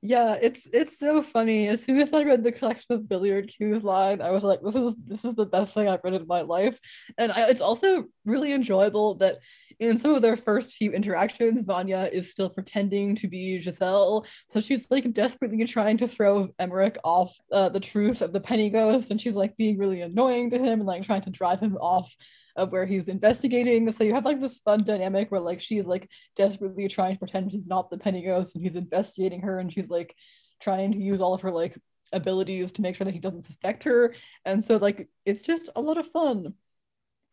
Yeah, 0.07 0.37
it's 0.43 0.67
it's 0.71 0.99
so 0.99 1.23
funny. 1.23 1.67
As 1.67 1.83
soon 1.83 1.99
as 1.99 2.13
I 2.13 2.25
read 2.25 2.45
the 2.45 2.53
collection 2.53 2.93
of 2.95 3.09
billiard 3.09 3.49
cues 3.49 3.83
line, 3.83 4.21
I 4.21 4.33
was 4.33 4.45
like, 4.45 4.61
"This 4.61 4.75
is 4.75 4.95
this 5.07 5.25
is 5.25 5.35
the 5.35 5.47
best 5.47 5.73
thing 5.73 5.89
I've 5.89 6.05
read 6.05 6.13
in 6.13 6.27
my 6.27 6.43
life," 6.43 6.79
and 7.17 7.33
I, 7.33 7.49
it's 7.49 7.63
also 7.63 8.05
really 8.27 8.53
enjoyable 8.53 9.15
that 9.15 9.39
in 9.79 9.97
some 9.97 10.15
of 10.15 10.23
their 10.23 10.37
first 10.37 10.73
few 10.73 10.93
interactions, 10.93 11.63
Vanya 11.63 12.09
is 12.13 12.31
still 12.31 12.51
pretending 12.51 13.15
to 13.17 13.29
be 13.29 13.61
Giselle. 13.61 14.27
So 14.49 14.61
she's 14.61 14.91
like 14.91 15.13
desperately 15.13 15.65
trying 15.65 15.99
to 15.99 16.09
throw 16.09 16.49
Emmerich 16.59 16.99
off 17.05 17.35
uh, 17.53 17.69
the 17.69 17.81
truth 17.81 18.23
of 18.23 18.33
the 18.33 18.41
penny 18.41 18.71
ghost, 18.71 19.11
and 19.11 19.21
she's 19.21 19.37
like 19.37 19.57
being 19.57 19.79
really 19.79 20.01
annoying 20.01 20.51
to 20.51 20.59
him 20.59 20.81
and 20.81 20.87
like 20.87 21.05
trying 21.05 21.23
to 21.23 21.31
drive 21.31 21.61
him 21.61 21.77
off 21.77 22.15
of 22.57 22.71
where 22.71 22.87
he's 22.87 23.09
investigating. 23.09 23.91
So 23.91 24.05
you 24.05 24.15
have 24.15 24.25
like 24.25 24.41
this 24.41 24.59
fun 24.59 24.85
dynamic 24.85 25.31
where 25.31 25.41
like 25.41 25.61
she's 25.61 25.87
like 25.87 26.09
desperately 26.37 26.89
trying 26.89 27.15
to 27.15 27.19
pretend 27.19 27.53
she's 27.53 27.67
not 27.67 27.91
the 27.91 27.99
penny 27.99 28.25
ghost 28.25 28.55
and 28.55 28.65
he's 28.65 28.77
investigating 28.77 29.41
her 29.43 29.59
and 29.59 29.73
she's 29.73 29.91
like 29.91 30.15
trying 30.61 30.93
to 30.93 30.99
use 30.99 31.21
all 31.21 31.35
of 31.35 31.41
her 31.43 31.51
like 31.51 31.77
abilities 32.13 32.73
to 32.73 32.83
make 32.83 32.95
sure 32.95 33.05
that 33.05 33.15
he 33.15 33.21
doesn't 33.21 33.43
suspect 33.43 33.85
her. 33.85 34.15
And 34.45 34.63
so 34.63 34.77
like 34.77 35.09
it's 35.25 35.43
just 35.43 35.69
a 35.75 35.81
lot 35.81 35.99
of 35.99 36.07
fun. 36.09 36.55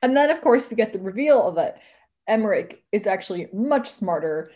And 0.01 0.17
then 0.17 0.31
of 0.31 0.41
course 0.41 0.69
we 0.69 0.75
get 0.75 0.93
the 0.93 0.99
reveal 0.99 1.47
of 1.47 1.55
that 1.55 1.81
Emmerich 2.31 2.81
is 2.91 3.05
actually 3.05 3.47
much 3.53 3.91
smarter 3.91 4.51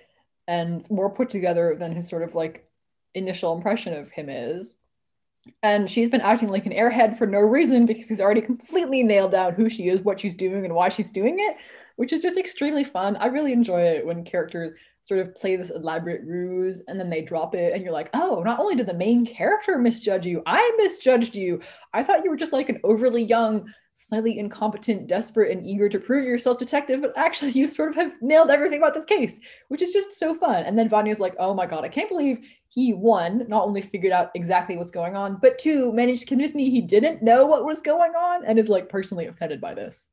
and 0.47 0.89
more 0.89 1.09
put 1.09 1.30
together 1.30 1.76
than 1.78 1.91
his 1.91 2.07
sort 2.07 2.23
of 2.23 2.34
like 2.34 2.67
initial 3.13 3.55
impression 3.55 3.93
of 3.93 4.09
him 4.11 4.30
is. 4.30 4.78
And 5.61 5.91
she's 5.91 6.09
been 6.09 6.21
acting 6.21 6.49
like 6.49 6.65
an 6.65 6.71
airhead 6.71 7.17
for 7.17 7.28
no 7.28 7.39
reason 7.39 7.86
because 7.86 8.07
he's 8.09 8.21
already 8.21 8.41
completely 8.41 9.03
nailed 9.03 9.34
down 9.34 9.53
who 9.53 9.69
she 9.69 9.89
is, 9.89 10.01
what 10.01 10.19
she's 10.19 10.36
doing, 10.36 10.65
and 10.65 10.73
why 10.73 10.89
she's 10.89 11.11
doing 11.11 11.36
it, 11.39 11.57
which 11.97 12.13
is 12.13 12.21
just 12.21 12.38
extremely 12.38 12.84
fun. 12.84 13.15
I 13.17 13.28
really 13.28 13.53
enjoy 13.53 13.82
it 13.82 14.05
when 14.05 14.23
characters 14.23 14.76
sort 15.01 15.19
of 15.19 15.36
play 15.36 15.55
this 15.55 15.69
elaborate 15.69 16.23
ruse 16.23 16.82
and 16.88 16.99
then 16.99 17.11
they 17.11 17.21
drop 17.21 17.53
it, 17.53 17.73
and 17.73 17.84
you're 17.84 17.93
like, 17.93 18.09
oh, 18.15 18.41
not 18.43 18.59
only 18.59 18.76
did 18.76 18.88
the 18.88 18.93
main 18.93 19.23
character 19.23 19.78
misjudge 19.78 20.26
you, 20.26 20.41
I 20.47 20.76
misjudged 20.78 21.36
you. 21.36 21.61
I 21.93 22.03
thought 22.03 22.23
you 22.23 22.32
were 22.32 22.38
just 22.38 22.53
like 22.53 22.69
an 22.69 22.80
overly 22.84 23.23
young, 23.23 23.71
slightly 23.96 24.38
incompetent, 24.38 25.08
desperate, 25.08 25.52
and 25.52 25.66
eager 25.66 25.88
to 25.88 25.98
prove 25.98 26.26
yourself 26.26 26.58
detective, 26.58 27.02
but 27.02 27.18
actually 27.18 27.52
you 27.52 27.66
sort 27.68 27.89
of 27.89 27.96
have 27.96 28.12
nailed 28.22 28.52
everything 28.52 28.78
about 28.78 28.93
this 28.93 29.06
case, 29.06 29.39
which 29.70 29.82
is 29.82 29.91
just 29.91 30.12
so 30.12 30.36
fun. 30.36 30.66
And 30.66 30.78
then 30.78 30.89
Vanya's 30.89 31.22
like, 31.22 31.36
oh 31.39 31.54
my 31.54 31.66
god, 31.66 31.84
I 31.84 31.89
can't 31.89 32.10
believe 32.10 32.46
he 32.68 32.93
one 32.93 33.46
not 33.48 33.64
only 33.64 33.82
figured 33.82 34.12
out 34.12 34.32
exactly 34.36 34.76
what's 34.76 34.91
going 34.91 35.16
on, 35.16 35.38
but 35.41 35.58
two 35.58 35.93
managed 35.93 36.22
to 36.22 36.28
convince 36.28 36.54
me 36.54 36.70
he 36.70 36.82
didn't 36.82 37.24
know 37.24 37.46
what 37.46 37.66
was 37.66 37.82
going 37.82 38.12
on 38.12 38.46
and 38.46 38.60
is 38.60 38.70
like 38.70 38.89
personally 38.89 39.28
offended 39.28 39.62
by 39.62 39.74
this 39.74 40.10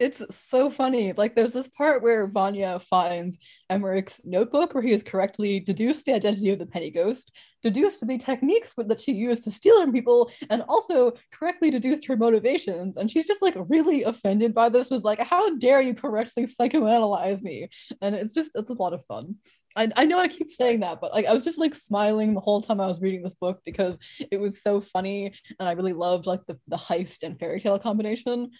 it's 0.00 0.22
so 0.34 0.70
funny. 0.70 1.12
Like 1.12 1.36
there's 1.36 1.52
this 1.52 1.68
part 1.68 2.02
where 2.02 2.26
Vanya 2.26 2.80
finds 2.80 3.38
Emmerich's 3.68 4.22
notebook 4.24 4.72
where 4.72 4.82
he 4.82 4.92
has 4.92 5.02
correctly 5.02 5.60
deduced 5.60 6.06
the 6.06 6.14
identity 6.14 6.50
of 6.50 6.58
the 6.58 6.66
penny 6.66 6.90
ghost, 6.90 7.30
deduced 7.62 8.06
the 8.06 8.16
techniques 8.16 8.72
that 8.78 9.00
she 9.00 9.12
used 9.12 9.42
to 9.44 9.50
steal 9.50 9.78
from 9.80 9.92
people, 9.92 10.30
and 10.48 10.62
also 10.68 11.12
correctly 11.30 11.70
deduced 11.70 12.06
her 12.06 12.16
motivations. 12.16 12.96
And 12.96 13.10
she's 13.10 13.26
just 13.26 13.42
like 13.42 13.54
really 13.68 14.02
offended 14.04 14.54
by 14.54 14.70
this, 14.70 14.90
was 14.90 15.04
like, 15.04 15.20
how 15.20 15.54
dare 15.58 15.82
you 15.82 15.94
correctly 15.94 16.46
psychoanalyze 16.46 17.42
me? 17.42 17.68
And 18.00 18.14
it's 18.14 18.32
just 18.32 18.52
it's 18.54 18.70
a 18.70 18.82
lot 18.82 18.94
of 18.94 19.04
fun. 19.04 19.36
I, 19.76 19.88
I 19.96 20.04
know 20.04 20.18
I 20.18 20.28
keep 20.28 20.50
saying 20.50 20.80
that, 20.80 21.00
but 21.00 21.12
like 21.12 21.26
I 21.26 21.32
was 21.32 21.44
just 21.44 21.58
like 21.58 21.74
smiling 21.74 22.34
the 22.34 22.40
whole 22.40 22.60
time 22.60 22.80
I 22.80 22.86
was 22.86 23.00
reading 23.00 23.22
this 23.22 23.34
book 23.34 23.60
because 23.64 23.98
it 24.30 24.40
was 24.40 24.62
so 24.62 24.80
funny 24.80 25.32
and 25.58 25.68
I 25.68 25.72
really 25.72 25.92
loved 25.92 26.26
like 26.26 26.40
the, 26.46 26.58
the 26.66 26.76
heist 26.76 27.22
and 27.22 27.38
fairy 27.38 27.60
tale 27.60 27.78
combination. 27.78 28.50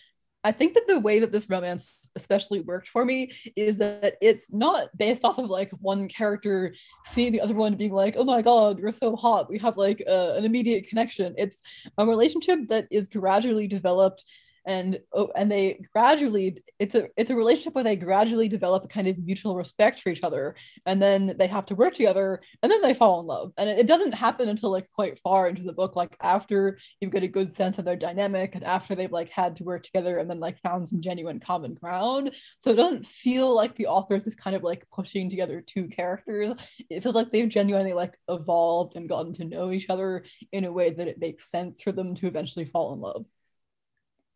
I 0.42 0.52
think 0.52 0.74
that 0.74 0.86
the 0.86 1.00
way 1.00 1.18
that 1.18 1.32
this 1.32 1.50
romance 1.50 2.08
especially 2.16 2.60
worked 2.60 2.88
for 2.88 3.04
me 3.04 3.30
is 3.56 3.76
that 3.78 4.16
it's 4.22 4.50
not 4.52 4.88
based 4.96 5.24
off 5.24 5.38
of 5.38 5.50
like 5.50 5.70
one 5.80 6.08
character 6.08 6.74
seeing 7.04 7.32
the 7.32 7.42
other 7.42 7.54
one 7.54 7.76
being 7.76 7.92
like, 7.92 8.16
oh 8.16 8.24
my 8.24 8.40
god, 8.40 8.78
you're 8.78 8.92
so 8.92 9.16
hot. 9.16 9.50
We 9.50 9.58
have 9.58 9.76
like 9.76 10.02
uh, 10.08 10.34
an 10.36 10.44
immediate 10.44 10.88
connection. 10.88 11.34
It's 11.36 11.60
a 11.98 12.06
relationship 12.06 12.68
that 12.68 12.86
is 12.90 13.06
gradually 13.06 13.68
developed 13.68 14.24
and 14.66 15.00
oh, 15.12 15.30
and 15.36 15.50
they 15.50 15.80
gradually 15.92 16.62
it's 16.78 16.94
a 16.94 17.08
it's 17.16 17.30
a 17.30 17.34
relationship 17.34 17.74
where 17.74 17.84
they 17.84 17.96
gradually 17.96 18.48
develop 18.48 18.84
a 18.84 18.88
kind 18.88 19.08
of 19.08 19.18
mutual 19.18 19.56
respect 19.56 20.00
for 20.00 20.10
each 20.10 20.22
other 20.22 20.54
and 20.86 21.00
then 21.00 21.34
they 21.38 21.46
have 21.46 21.66
to 21.66 21.74
work 21.74 21.94
together 21.94 22.40
and 22.62 22.70
then 22.70 22.82
they 22.82 22.94
fall 22.94 23.20
in 23.20 23.26
love. 23.26 23.52
And 23.56 23.68
it, 23.70 23.80
it 23.80 23.86
doesn't 23.86 24.12
happen 24.12 24.48
until 24.48 24.70
like 24.70 24.90
quite 24.92 25.18
far 25.20 25.48
into 25.48 25.62
the 25.62 25.72
book 25.72 25.96
like 25.96 26.16
after 26.22 26.78
you 27.00 27.08
get 27.08 27.22
a 27.22 27.28
good 27.28 27.52
sense 27.52 27.78
of 27.78 27.84
their 27.84 27.96
dynamic 27.96 28.54
and 28.54 28.64
after 28.64 28.94
they've 28.94 29.10
like 29.10 29.30
had 29.30 29.56
to 29.56 29.64
work 29.64 29.82
together 29.82 30.18
and 30.18 30.28
then 30.28 30.40
like 30.40 30.60
found 30.60 30.88
some 30.88 31.00
genuine 31.00 31.40
common 31.40 31.74
ground. 31.74 32.34
So 32.58 32.70
it 32.70 32.76
doesn't 32.76 33.06
feel 33.06 33.54
like 33.54 33.74
the 33.76 33.86
author 33.86 34.14
is 34.14 34.24
just 34.24 34.40
kind 34.40 34.56
of 34.56 34.62
like 34.62 34.86
pushing 34.90 35.30
together 35.30 35.60
two 35.60 35.88
characters. 35.88 36.56
It 36.90 37.02
feels 37.02 37.14
like 37.14 37.32
they've 37.32 37.48
genuinely 37.48 37.92
like 37.92 38.14
evolved 38.28 38.96
and 38.96 39.08
gotten 39.08 39.32
to 39.34 39.44
know 39.44 39.70
each 39.70 39.90
other 39.90 40.24
in 40.52 40.64
a 40.64 40.72
way 40.72 40.90
that 40.90 41.08
it 41.08 41.20
makes 41.20 41.50
sense 41.50 41.82
for 41.82 41.92
them 41.92 42.14
to 42.16 42.26
eventually 42.26 42.64
fall 42.64 42.92
in 42.92 43.00
love 43.00 43.26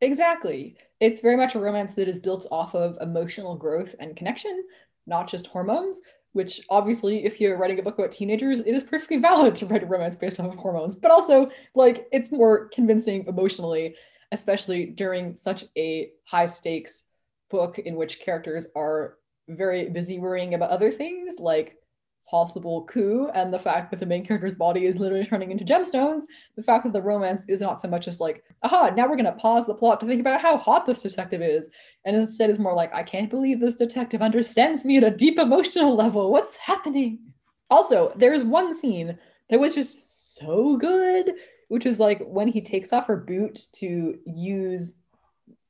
Exactly. 0.05 0.77
It's 1.01 1.23
very 1.23 1.37
much 1.37 1.55
a 1.55 1.59
romance 1.59 1.95
that 1.95 2.09
is 2.09 2.21
built 2.21 2.47
off 2.51 2.75
of 2.75 2.99
emotional 3.01 3.57
growth 3.57 3.95
and 3.99 4.15
connection, 4.15 4.65
not 5.07 5.29
just 5.31 5.47
hormones, 5.47 6.03
which 6.33 6.61
obviously, 6.69 7.25
if 7.25 7.41
you're 7.41 7.57
writing 7.57 7.79
a 7.79 7.83
book 7.83 7.99
about 7.99 8.13
teenagers, 8.13 8.61
it 8.61 8.75
is 8.75 8.83
perfectly 8.83 9.17
valid 9.31 9.55
to 9.57 9.67
write 9.67 9.83
a 9.83 9.87
romance 9.87 10.15
based 10.15 10.39
off 10.39 10.53
of 10.53 10.59
hormones, 10.59 10.95
but 10.95 11.11
also, 11.11 11.51
like, 11.75 12.07
it's 12.13 12.31
more 12.31 12.69
convincing 12.69 13.25
emotionally, 13.27 13.95
especially 14.31 14.87
during 14.87 15.37
such 15.37 15.65
a 15.79 16.11
high 16.25 16.47
stakes 16.47 17.05
book 17.51 17.79
in 17.79 17.97
which 17.97 18.21
characters 18.21 18.67
are 18.77 19.17
very 19.49 19.89
busy 19.89 20.19
worrying 20.19 20.55
about 20.55 20.71
other 20.71 20.93
things 20.93 21.39
like 21.39 21.79
possible 22.35 22.83
coup 22.87 23.29
and 23.33 23.55
the 23.55 23.59
fact 23.61 23.93
that 23.93 24.01
the 24.01 24.07
main 24.07 24.27
character's 24.27 24.57
body 24.57 24.87
is 24.87 24.97
literally 24.97 25.25
turning 25.25 25.53
into 25.53 25.65
gemstones, 25.65 26.25
the 26.57 26.63
fact 26.65 26.83
that 26.83 26.93
the 26.93 27.01
romance 27.01 27.45
is 27.47 27.61
not 27.61 27.81
so 27.81 27.87
much 27.87 28.09
as 28.09 28.19
like, 28.19 28.43
aha, 28.65 28.91
now 28.91 29.07
we're 29.07 29.15
going 29.15 29.25
to 29.25 29.41
pause 29.41 29.67
the 29.67 29.75
plot 29.75 30.01
to 30.01 30.07
think 30.07 30.21
about 30.21 30.41
how 30.41 30.57
hot 30.57 30.85
this 30.85 31.03
detective 31.03 31.43
is. 31.43 31.71
And 32.05 32.17
instead 32.17 32.51
is 32.51 32.59
more 32.59 32.75
like, 32.75 32.93
I 32.93 33.05
can't 33.05 33.31
believe 33.31 33.61
this 33.61 33.77
detective 33.77 34.21
understands 34.21 34.85
me 34.85 34.97
at 34.97 35.05
a 35.05 35.13
deep 35.13 35.39
emotional 35.39 35.95
level. 35.95 36.33
What's 36.33 36.57
happening? 36.57 37.21
Also, 37.71 38.13
there's 38.17 38.43
one 38.43 38.75
scene 38.75 39.17
that 39.49 39.61
was 39.61 39.77
just 39.77 40.35
so 40.35 40.77
good, 40.77 41.35
which 41.69 41.87
is 41.87 42.01
like 42.01 42.21
when 42.27 42.49
he 42.49 42.61
takes 42.61 42.93
off 42.93 43.07
her 43.07 43.17
boot 43.17 43.69
to 43.75 44.19
use 44.27 44.99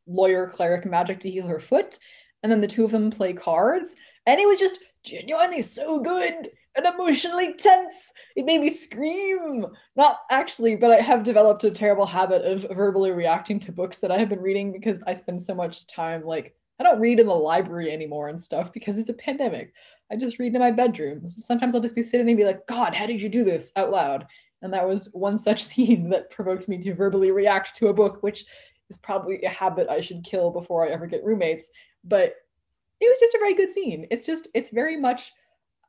lawyer 0.07 0.47
cleric 0.47 0.87
magic 0.87 1.21
to 1.21 1.31
heal 1.31 1.47
her 1.47 1.61
foot. 1.61 1.99
And 2.43 2.51
then 2.51 2.63
the 2.63 2.67
two 2.67 2.87
of 2.87 2.91
them 2.91 3.11
play 3.11 3.35
cards. 3.35 3.97
And 4.27 4.41
it 4.41 4.49
was 4.49 4.59
just 4.59 4.81
genuinely 5.05 5.63
so 5.63 6.01
good 6.01 6.51
and 6.77 6.87
emotionally 6.87 7.55
tense. 7.55 8.13
It 8.37 8.47
made 8.47 8.61
me 8.61 8.69
scream. 8.69 9.67
Not 9.97 10.21
actually, 10.31 10.77
but 10.77 10.91
I 10.91 11.01
have 11.01 11.23
developed 11.23 11.65
a 11.65 11.71
terrible 11.71 12.07
habit 12.07 12.45
of 12.45 12.77
verbally 12.77 13.13
reacting 13.13 13.61
to 13.61 13.73
books 13.73 13.99
that 13.99 14.11
I 14.11 14.19
have 14.19 14.29
been 14.29 14.41
reading 14.41 14.73
because 14.73 15.01
I 15.07 15.15
spend 15.15 15.43
so 15.43 15.55
much 15.55 15.87
time 15.87 16.25
like 16.25 16.55
I 16.81 16.83
don't 16.83 17.01
read 17.01 17.21
in 17.21 17.27
the 17.27 17.35
library 17.35 17.93
anymore 17.93 18.29
and 18.29 18.41
stuff 18.41 18.73
because 18.73 18.99
it's 18.99 19.09
a 19.09 19.15
pandemic. 19.15 19.73
I 20.11 20.17
just 20.17 20.39
read 20.39 20.55
in 20.55 20.61
my 20.61 20.71
bedroom. 20.71 21.29
Sometimes 21.29 21.75
I'll 21.75 21.81
just 21.81 21.95
be 21.95 22.03
sitting 22.03 22.29
and 22.29 22.37
be 22.37 22.45
like, 22.45 22.67
God, 22.67 22.95
how 22.95 23.07
did 23.07 23.23
you 23.23 23.29
do 23.29 23.45
this 23.45 23.73
out 23.77 23.91
loud? 23.91 24.27
And 24.63 24.73
that 24.73 24.87
was 24.87 25.07
one 25.13 25.39
such 25.39 25.65
scene 25.65 26.09
that 26.11 26.31
provoked 26.31 26.69
me 26.69 26.79
to 26.79 26.95
verbally 26.95 27.31
react 27.31 27.77
to 27.77 27.89
a 27.89 27.95
book, 27.95 28.23
which 28.23 28.45
is 28.91 28.97
probably 28.97 29.43
a 29.43 29.49
habit 29.49 29.89
I 29.89 30.01
should 30.01 30.25
kill 30.25 30.51
before 30.51 30.87
I 30.87 30.91
ever 30.91 31.07
get 31.07 31.25
roommates. 31.25 31.71
But 32.03 32.35
it 33.01 33.09
was 33.09 33.19
just 33.21 33.35
a 33.35 33.39
very 33.39 33.55
good 33.55 33.73
scene. 33.73 34.07
It's 34.11 34.25
just, 34.25 34.49
it's 34.55 34.71
very 34.71 34.97
much 34.97 35.33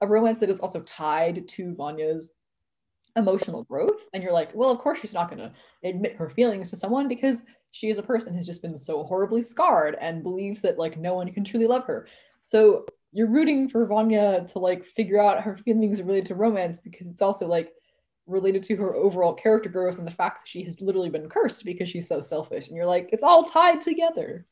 a 0.01 0.07
romance 0.07 0.39
that 0.39 0.49
is 0.49 0.59
also 0.59 0.81
tied 0.81 1.47
to 1.47 1.73
Vanya's 1.75 2.33
emotional 3.15 3.63
growth. 3.63 4.05
And 4.13 4.21
you're 4.21 4.33
like, 4.33 4.53
well, 4.53 4.69
of 4.69 4.79
course 4.79 4.99
she's 4.99 5.13
not 5.13 5.29
going 5.29 5.39
to 5.39 5.51
admit 5.87 6.15
her 6.15 6.29
feelings 6.29 6.69
to 6.69 6.75
someone 6.75 7.07
because 7.07 7.43
she 7.71 7.89
is 7.89 7.97
a 7.97 8.03
person 8.03 8.33
who's 8.33 8.45
just 8.45 8.61
been 8.61 8.77
so 8.77 9.03
horribly 9.03 9.41
scarred 9.41 9.97
and 9.99 10.23
believes 10.23 10.61
that 10.61 10.79
like 10.79 10.97
no 10.97 11.13
one 11.13 11.31
can 11.31 11.43
truly 11.43 11.67
love 11.67 11.85
her. 11.85 12.07
So 12.41 12.85
you're 13.11 13.27
rooting 13.27 13.69
for 13.69 13.85
Vanya 13.85 14.45
to 14.47 14.59
like 14.59 14.85
figure 14.85 15.21
out 15.21 15.41
her 15.41 15.55
feelings 15.57 16.01
related 16.01 16.27
to 16.27 16.35
romance 16.35 16.79
because 16.79 17.07
it's 17.07 17.21
also 17.21 17.47
like 17.47 17.71
related 18.27 18.63
to 18.63 18.75
her 18.75 18.95
overall 18.95 19.33
character 19.33 19.69
growth 19.69 19.97
and 19.97 20.07
the 20.07 20.11
fact 20.11 20.39
that 20.39 20.47
she 20.47 20.63
has 20.63 20.81
literally 20.81 21.09
been 21.09 21.29
cursed 21.29 21.63
because 21.63 21.87
she's 21.89 22.07
so 22.07 22.21
selfish. 22.21 22.67
And 22.67 22.75
you're 22.75 22.85
like, 22.85 23.09
it's 23.11 23.23
all 23.23 23.43
tied 23.43 23.81
together. 23.81 24.45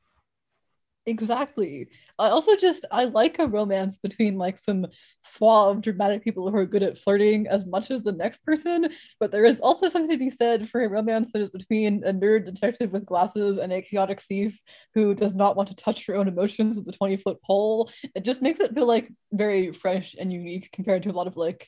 Exactly. 1.05 1.89
I 2.17 2.29
also 2.29 2.55
just 2.55 2.85
I 2.89 3.05
like 3.05 3.37
a 3.37 3.47
romance 3.47 3.97
between 3.97 4.37
like 4.37 4.57
some 4.57 4.87
suave, 5.21 5.81
dramatic 5.81 6.23
people 6.23 6.49
who 6.49 6.55
are 6.55 6.65
good 6.65 6.81
at 6.81 6.97
flirting 6.97 7.45
as 7.47 7.65
much 7.65 7.91
as 7.91 8.03
the 8.03 8.13
next 8.13 8.45
person. 8.45 8.87
But 9.19 9.29
there 9.29 9.43
is 9.43 9.59
also 9.59 9.89
something 9.89 10.11
to 10.11 10.17
be 10.17 10.29
said 10.29 10.69
for 10.69 10.81
a 10.81 10.87
romance 10.87 11.33
that 11.33 11.41
is 11.41 11.49
between 11.49 12.03
a 12.05 12.13
nerd 12.13 12.45
detective 12.45 12.93
with 12.93 13.05
glasses 13.05 13.57
and 13.57 13.73
a 13.73 13.81
chaotic 13.81 14.21
thief 14.21 14.57
who 14.93 15.13
does 15.13 15.35
not 15.35 15.57
want 15.57 15.67
to 15.69 15.75
touch 15.75 16.05
her 16.05 16.15
own 16.15 16.29
emotions 16.29 16.77
with 16.77 16.87
a 16.87 16.93
20 16.93 17.17
foot 17.17 17.41
pole. 17.43 17.91
It 18.15 18.23
just 18.23 18.41
makes 18.41 18.61
it 18.61 18.73
feel 18.73 18.87
like 18.87 19.11
very 19.33 19.73
fresh 19.73 20.15
and 20.17 20.31
unique 20.31 20.69
compared 20.71 21.03
to 21.03 21.09
a 21.09 21.11
lot 21.11 21.27
of 21.27 21.35
like 21.35 21.67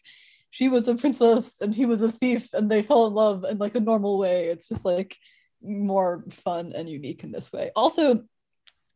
she 0.52 0.70
was 0.70 0.88
a 0.88 0.96
princess 0.96 1.60
and 1.60 1.76
he 1.76 1.86
was 1.86 2.02
a 2.02 2.12
thief 2.12 2.54
and 2.54 2.72
they 2.72 2.82
fell 2.82 3.06
in 3.08 3.14
love 3.14 3.44
in 3.44 3.58
like 3.58 3.76
a 3.76 3.82
normal 3.82 4.18
way. 4.18 4.46
It's 4.48 4.70
just 4.70 4.86
like 4.86 5.18
more 5.62 6.24
fun 6.32 6.72
and 6.74 6.90
unique 6.90 7.26
in 7.26 7.34
this 7.34 7.52
way. 7.52 7.72
Also, 7.76 8.24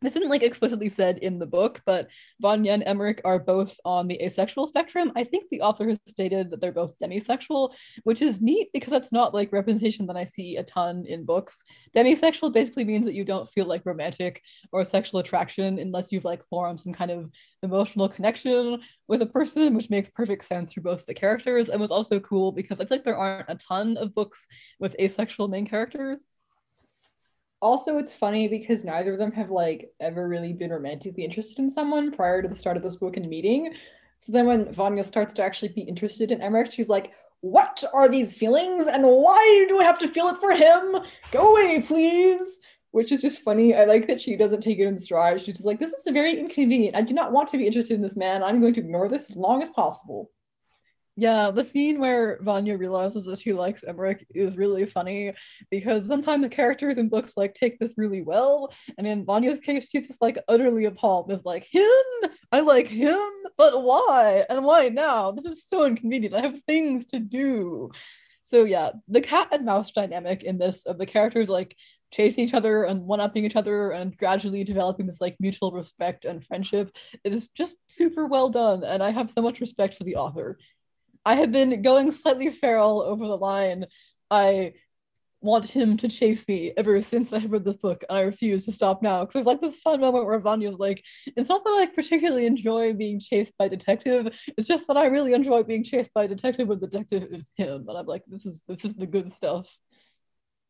this 0.01 0.15
isn't 0.15 0.29
like 0.29 0.43
explicitly 0.43 0.89
said 0.89 1.17
in 1.19 1.39
the 1.39 1.45
book, 1.45 1.81
but 1.85 2.07
Vanya 2.39 2.71
and 2.71 2.83
Emmerich 2.85 3.21
are 3.25 3.39
both 3.39 3.77
on 3.83 4.07
the 4.07 4.21
asexual 4.23 4.65
spectrum. 4.65 5.11
I 5.15 5.23
think 5.23 5.45
the 5.49 5.61
author 5.61 5.89
has 5.89 5.99
stated 6.07 6.49
that 6.51 6.61
they're 6.61 6.71
both 6.71 6.97
demisexual, 6.99 7.73
which 8.03 8.21
is 8.21 8.41
neat 8.41 8.69
because 8.73 8.91
that's 8.91 9.11
not 9.11 9.33
like 9.33 9.51
representation 9.51 10.05
that 10.07 10.15
I 10.15 10.23
see 10.23 10.55
a 10.55 10.63
ton 10.63 11.05
in 11.05 11.25
books. 11.25 11.63
Demisexual 11.95 12.53
basically 12.53 12.85
means 12.85 13.05
that 13.05 13.13
you 13.13 13.25
don't 13.25 13.49
feel 13.49 13.65
like 13.65 13.85
romantic 13.85 14.41
or 14.71 14.85
sexual 14.85 15.19
attraction 15.19 15.79
unless 15.79 16.11
you've 16.11 16.25
like 16.25 16.47
formed 16.47 16.79
some 16.79 16.93
kind 16.93 17.11
of 17.11 17.29
emotional 17.61 18.07
connection 18.07 18.81
with 19.07 19.21
a 19.21 19.25
person, 19.25 19.73
which 19.73 19.89
makes 19.89 20.09
perfect 20.09 20.45
sense 20.45 20.71
for 20.71 20.81
both 20.81 21.05
the 21.05 21.13
characters 21.13 21.67
and 21.67 21.81
was 21.81 21.91
also 21.91 22.19
cool 22.21 22.51
because 22.51 22.79
I 22.79 22.85
feel 22.85 22.97
like 22.97 23.05
there 23.05 23.17
aren't 23.17 23.49
a 23.49 23.55
ton 23.55 23.97
of 23.97 24.15
books 24.15 24.47
with 24.79 24.95
asexual 24.99 25.49
main 25.49 25.65
characters 25.65 26.25
also 27.61 27.97
it's 27.97 28.13
funny 28.13 28.47
because 28.47 28.85
neither 28.85 29.13
of 29.13 29.19
them 29.19 29.31
have 29.31 29.51
like 29.51 29.91
ever 29.99 30.27
really 30.27 30.53
been 30.53 30.71
romantically 30.71 31.23
interested 31.23 31.59
in 31.59 31.69
someone 31.69 32.11
prior 32.11 32.41
to 32.41 32.47
the 32.47 32.55
start 32.55 32.77
of 32.77 32.83
this 32.83 32.95
book 32.95 33.17
and 33.17 33.27
meeting. 33.27 33.73
So 34.19 34.31
then 34.31 34.47
when 34.47 34.73
vanya 34.73 35.03
starts 35.03 35.33
to 35.35 35.43
actually 35.43 35.69
be 35.69 35.81
interested 35.81 36.31
in 36.31 36.41
emmerich 36.41 36.73
she's 36.73 36.89
like 36.89 37.11
what 37.41 37.85
are 37.93 38.09
these 38.09 38.35
feelings? 38.37 38.87
And 38.87 39.05
why 39.05 39.65
do 39.69 39.79
i 39.79 39.83
have 39.85 39.99
to 39.99 40.09
feel 40.09 40.27
it 40.27 40.37
for 40.37 40.51
him? 40.51 40.97
Go 41.31 41.51
away 41.51 41.81
please. 41.81 42.59
Which 42.91 43.11
is 43.11 43.21
just 43.21 43.41
funny. 43.41 43.75
I 43.75 43.85
like 43.85 44.07
that 44.07 44.19
she 44.19 44.35
doesn't 44.35 44.61
take 44.61 44.79
it 44.79 44.87
in 44.87 44.97
stride. 44.97 45.39
She's 45.39 45.53
just 45.53 45.65
like 45.65 45.79
this 45.79 45.93
is 45.93 46.11
very 46.11 46.39
inconvenient. 46.39 46.95
I 46.95 47.01
do 47.01 47.13
not 47.13 47.31
want 47.31 47.47
to 47.49 47.57
be 47.57 47.67
interested 47.67 47.93
in 47.93 48.01
this 48.01 48.17
man. 48.17 48.43
I'm 48.43 48.59
going 48.59 48.73
to 48.73 48.79
ignore 48.79 49.07
this 49.07 49.29
as 49.29 49.37
long 49.37 49.61
as 49.61 49.69
possible 49.69 50.31
yeah, 51.19 51.51
the 51.51 51.65
scene 51.65 51.99
where 51.99 52.39
Vanya 52.41 52.77
realizes 52.77 53.25
that 53.25 53.39
she 53.39 53.51
likes 53.51 53.83
Emmerich 53.83 54.25
is 54.33 54.55
really 54.55 54.85
funny 54.85 55.33
because 55.69 56.07
sometimes 56.07 56.43
the 56.43 56.49
characters 56.49 56.97
in 56.97 57.09
books 57.09 57.35
like 57.35 57.53
take 57.53 57.77
this 57.77 57.95
really 57.97 58.21
well, 58.21 58.71
and 58.97 59.05
in 59.05 59.25
Vanya's 59.25 59.59
case, 59.59 59.89
she's 59.89 60.07
just 60.07 60.21
like 60.21 60.37
utterly 60.47 60.85
appalled. 60.85 61.29
Is 61.29 61.43
like 61.43 61.65
him, 61.65 61.91
I 62.53 62.61
like 62.61 62.87
him, 62.87 63.19
but 63.57 63.83
why? 63.83 64.45
And 64.49 64.63
why 64.63 64.87
now? 64.87 65.31
This 65.31 65.43
is 65.43 65.65
so 65.67 65.85
inconvenient. 65.85 66.35
I 66.35 66.41
have 66.41 66.63
things 66.63 67.07
to 67.07 67.19
do. 67.19 67.91
So 68.41 68.63
yeah, 68.63 68.91
the 69.09 69.21
cat 69.21 69.49
and 69.51 69.65
mouse 69.65 69.91
dynamic 69.91 70.43
in 70.43 70.57
this 70.57 70.85
of 70.85 70.97
the 70.97 71.05
characters 71.05 71.49
like 71.49 71.75
chasing 72.11 72.45
each 72.45 72.53
other 72.53 72.85
and 72.85 73.05
one-upping 73.05 73.43
each 73.43 73.57
other 73.57 73.91
and 73.91 74.17
gradually 74.17 74.63
developing 74.63 75.05
this 75.05 75.21
like 75.21 75.35
mutual 75.39 75.71
respect 75.71 76.23
and 76.23 76.45
friendship 76.45 76.95
is 77.23 77.49
just 77.49 77.75
super 77.87 78.25
well 78.25 78.49
done 78.49 78.83
and 78.83 79.03
i 79.03 79.11
have 79.11 79.29
so 79.29 79.43
much 79.43 79.59
respect 79.59 79.93
for 79.93 80.03
the 80.05 80.15
author 80.15 80.57
I 81.25 81.35
have 81.35 81.51
been 81.51 81.81
going 81.81 82.11
slightly 82.11 82.49
feral 82.49 83.01
over 83.01 83.27
the 83.27 83.37
line. 83.37 83.85
I 84.31 84.73
want 85.41 85.69
him 85.69 85.95
to 85.97 86.07
chase 86.07 86.47
me 86.47 86.73
ever 86.75 87.01
since 87.01 87.31
I 87.31 87.39
read 87.39 87.63
this 87.63 87.77
book, 87.77 88.03
and 88.09 88.17
I 88.17 88.21
refuse 88.21 88.65
to 88.65 88.71
stop 88.71 89.01
now. 89.01 89.25
Because 89.25 89.45
like 89.45 89.61
this 89.61 89.79
fun 89.79 90.01
moment 90.01 90.25
where 90.25 90.39
Vanya's 90.39 90.79
like, 90.79 91.03
it's 91.35 91.49
not 91.49 91.63
that 91.63 91.71
I 91.71 91.79
like, 91.79 91.95
particularly 91.95 92.45
enjoy 92.45 92.93
being 92.93 93.19
chased 93.19 93.57
by 93.57 93.67
detective, 93.67 94.27
it's 94.57 94.67
just 94.67 94.87
that 94.87 94.97
I 94.97 95.05
really 95.05 95.33
enjoy 95.33 95.63
being 95.63 95.83
chased 95.83 96.13
by 96.13 96.27
detective 96.27 96.67
when 96.67 96.79
the 96.79 96.87
detective 96.87 97.23
is 97.31 97.49
him. 97.55 97.85
And 97.87 97.97
I'm 97.97 98.05
like, 98.05 98.23
this 98.27 98.45
is 98.45 98.61
this 98.67 98.83
is 98.83 98.93
the 98.93 99.07
good 99.07 99.31
stuff. 99.31 99.67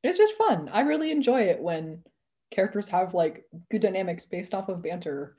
It's 0.03 0.17
just 0.17 0.33
fun. 0.33 0.69
I 0.71 0.81
really 0.81 1.11
enjoy 1.11 1.41
it 1.41 1.59
when 1.59 2.03
characters 2.51 2.87
have 2.89 3.13
like 3.13 3.45
good 3.69 3.81
dynamics 3.81 4.25
based 4.25 4.53
off 4.53 4.69
of 4.69 4.81
banter. 4.81 5.35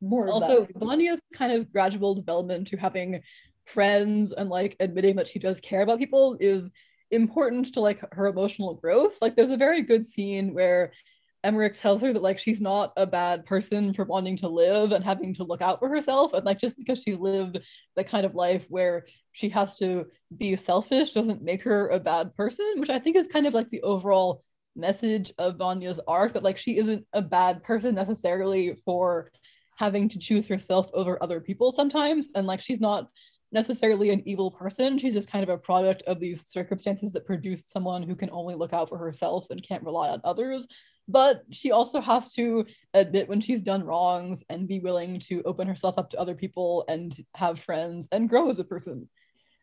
More 0.00 0.28
also 0.28 0.66
Vanya's 0.76 1.20
kind 1.32 1.52
of 1.52 1.72
gradual 1.72 2.14
development 2.14 2.68
to 2.68 2.76
having 2.76 3.22
friends 3.66 4.32
and 4.32 4.48
like 4.48 4.76
admitting 4.80 5.16
that 5.16 5.28
she 5.28 5.38
does 5.38 5.60
care 5.60 5.82
about 5.82 5.98
people 5.98 6.36
is 6.40 6.70
important 7.10 7.72
to 7.74 7.80
like 7.80 8.00
her 8.12 8.26
emotional 8.26 8.74
growth. 8.74 9.18
Like 9.20 9.36
there's 9.36 9.50
a 9.50 9.56
very 9.56 9.82
good 9.82 10.04
scene 10.04 10.54
where 10.54 10.92
Emmerich 11.44 11.74
tells 11.74 12.02
her 12.02 12.12
that 12.12 12.22
like 12.22 12.38
she's 12.38 12.60
not 12.60 12.92
a 12.96 13.06
bad 13.06 13.44
person 13.46 13.92
for 13.92 14.04
wanting 14.04 14.36
to 14.38 14.48
live 14.48 14.90
and 14.90 15.04
having 15.04 15.32
to 15.34 15.44
look 15.44 15.62
out 15.62 15.78
for 15.78 15.88
herself 15.88 16.32
and 16.32 16.44
like 16.44 16.58
just 16.58 16.76
because 16.76 17.02
she 17.02 17.14
lived 17.14 17.60
the 17.94 18.02
kind 18.02 18.26
of 18.26 18.34
life 18.34 18.66
where 18.68 19.06
she 19.32 19.48
has 19.48 19.76
to 19.76 20.06
be 20.36 20.56
selfish 20.56 21.12
doesn't 21.12 21.42
make 21.42 21.62
her 21.62 21.88
a 21.90 22.00
bad 22.00 22.34
person, 22.34 22.66
which 22.78 22.90
I 22.90 22.98
think 22.98 23.14
is 23.14 23.28
kind 23.28 23.46
of 23.46 23.54
like 23.54 23.70
the 23.70 23.82
overall 23.82 24.42
message 24.74 25.32
of 25.38 25.56
Vanya's 25.56 26.00
arc 26.08 26.32
that 26.32 26.42
like 26.42 26.58
she 26.58 26.78
isn't 26.78 27.06
a 27.12 27.22
bad 27.22 27.62
person 27.62 27.94
necessarily 27.94 28.76
for 28.84 29.30
having 29.78 30.08
to 30.08 30.18
choose 30.18 30.48
herself 30.48 30.88
over 30.94 31.22
other 31.22 31.40
people 31.40 31.70
sometimes 31.70 32.28
and 32.34 32.46
like 32.46 32.60
she's 32.60 32.80
not 32.80 33.08
necessarily 33.52 34.10
an 34.10 34.22
evil 34.26 34.50
person. 34.50 34.98
She's 34.98 35.14
just 35.14 35.30
kind 35.30 35.42
of 35.42 35.48
a 35.48 35.58
product 35.58 36.02
of 36.06 36.20
these 36.20 36.46
circumstances 36.46 37.12
that 37.12 37.26
produce 37.26 37.66
someone 37.66 38.02
who 38.02 38.14
can 38.14 38.30
only 38.30 38.54
look 38.54 38.72
out 38.72 38.88
for 38.88 38.98
herself 38.98 39.46
and 39.50 39.62
can't 39.62 39.84
rely 39.84 40.08
on 40.08 40.20
others. 40.24 40.66
But 41.08 41.42
she 41.50 41.70
also 41.70 42.00
has 42.00 42.32
to 42.32 42.66
admit 42.94 43.28
when 43.28 43.40
she's 43.40 43.60
done 43.60 43.84
wrongs 43.84 44.42
and 44.48 44.66
be 44.66 44.80
willing 44.80 45.20
to 45.20 45.42
open 45.44 45.68
herself 45.68 45.98
up 45.98 46.10
to 46.10 46.18
other 46.18 46.34
people 46.34 46.84
and 46.88 47.16
have 47.34 47.60
friends 47.60 48.08
and 48.10 48.28
grow 48.28 48.50
as 48.50 48.58
a 48.58 48.64
person. 48.64 49.08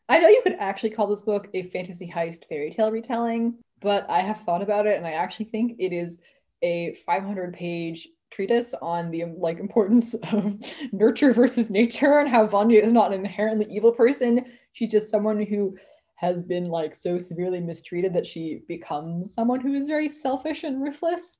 I 0.07 0.19
know 0.19 0.27
you 0.27 0.41
could 0.43 0.57
actually 0.59 0.91
call 0.91 1.07
this 1.07 1.21
book 1.21 1.49
a 1.53 1.63
fantasy 1.63 2.09
heist 2.09 2.47
fairy 2.47 2.69
tale 2.69 2.91
retelling, 2.91 3.55
but 3.81 4.09
I 4.09 4.21
have 4.21 4.41
thought 4.41 4.61
about 4.61 4.85
it 4.85 4.97
and 4.97 5.05
I 5.05 5.11
actually 5.11 5.45
think 5.45 5.75
it 5.79 5.93
is 5.93 6.21
a 6.61 6.95
500 7.05 7.53
page 7.53 8.07
treatise 8.33 8.73
on 8.81 9.11
the 9.11 9.25
like 9.37 9.59
importance 9.59 10.13
of 10.31 10.55
nurture 10.91 11.33
versus 11.33 11.69
nature 11.69 12.19
and 12.19 12.29
how 12.29 12.47
Vanya 12.47 12.81
is 12.81 12.91
not 12.91 13.13
an 13.13 13.19
inherently 13.19 13.67
evil 13.69 13.91
person. 13.91 14.45
She's 14.73 14.89
just 14.89 15.11
someone 15.11 15.41
who 15.41 15.77
has 16.15 16.41
been 16.41 16.65
like 16.65 16.95
so 16.95 17.17
severely 17.17 17.59
mistreated 17.59 18.13
that 18.13 18.25
she 18.25 18.61
becomes 18.67 19.33
someone 19.33 19.59
who 19.59 19.73
is 19.73 19.87
very 19.87 20.07
selfish 20.07 20.63
and 20.63 20.81
ruthless. 20.81 21.37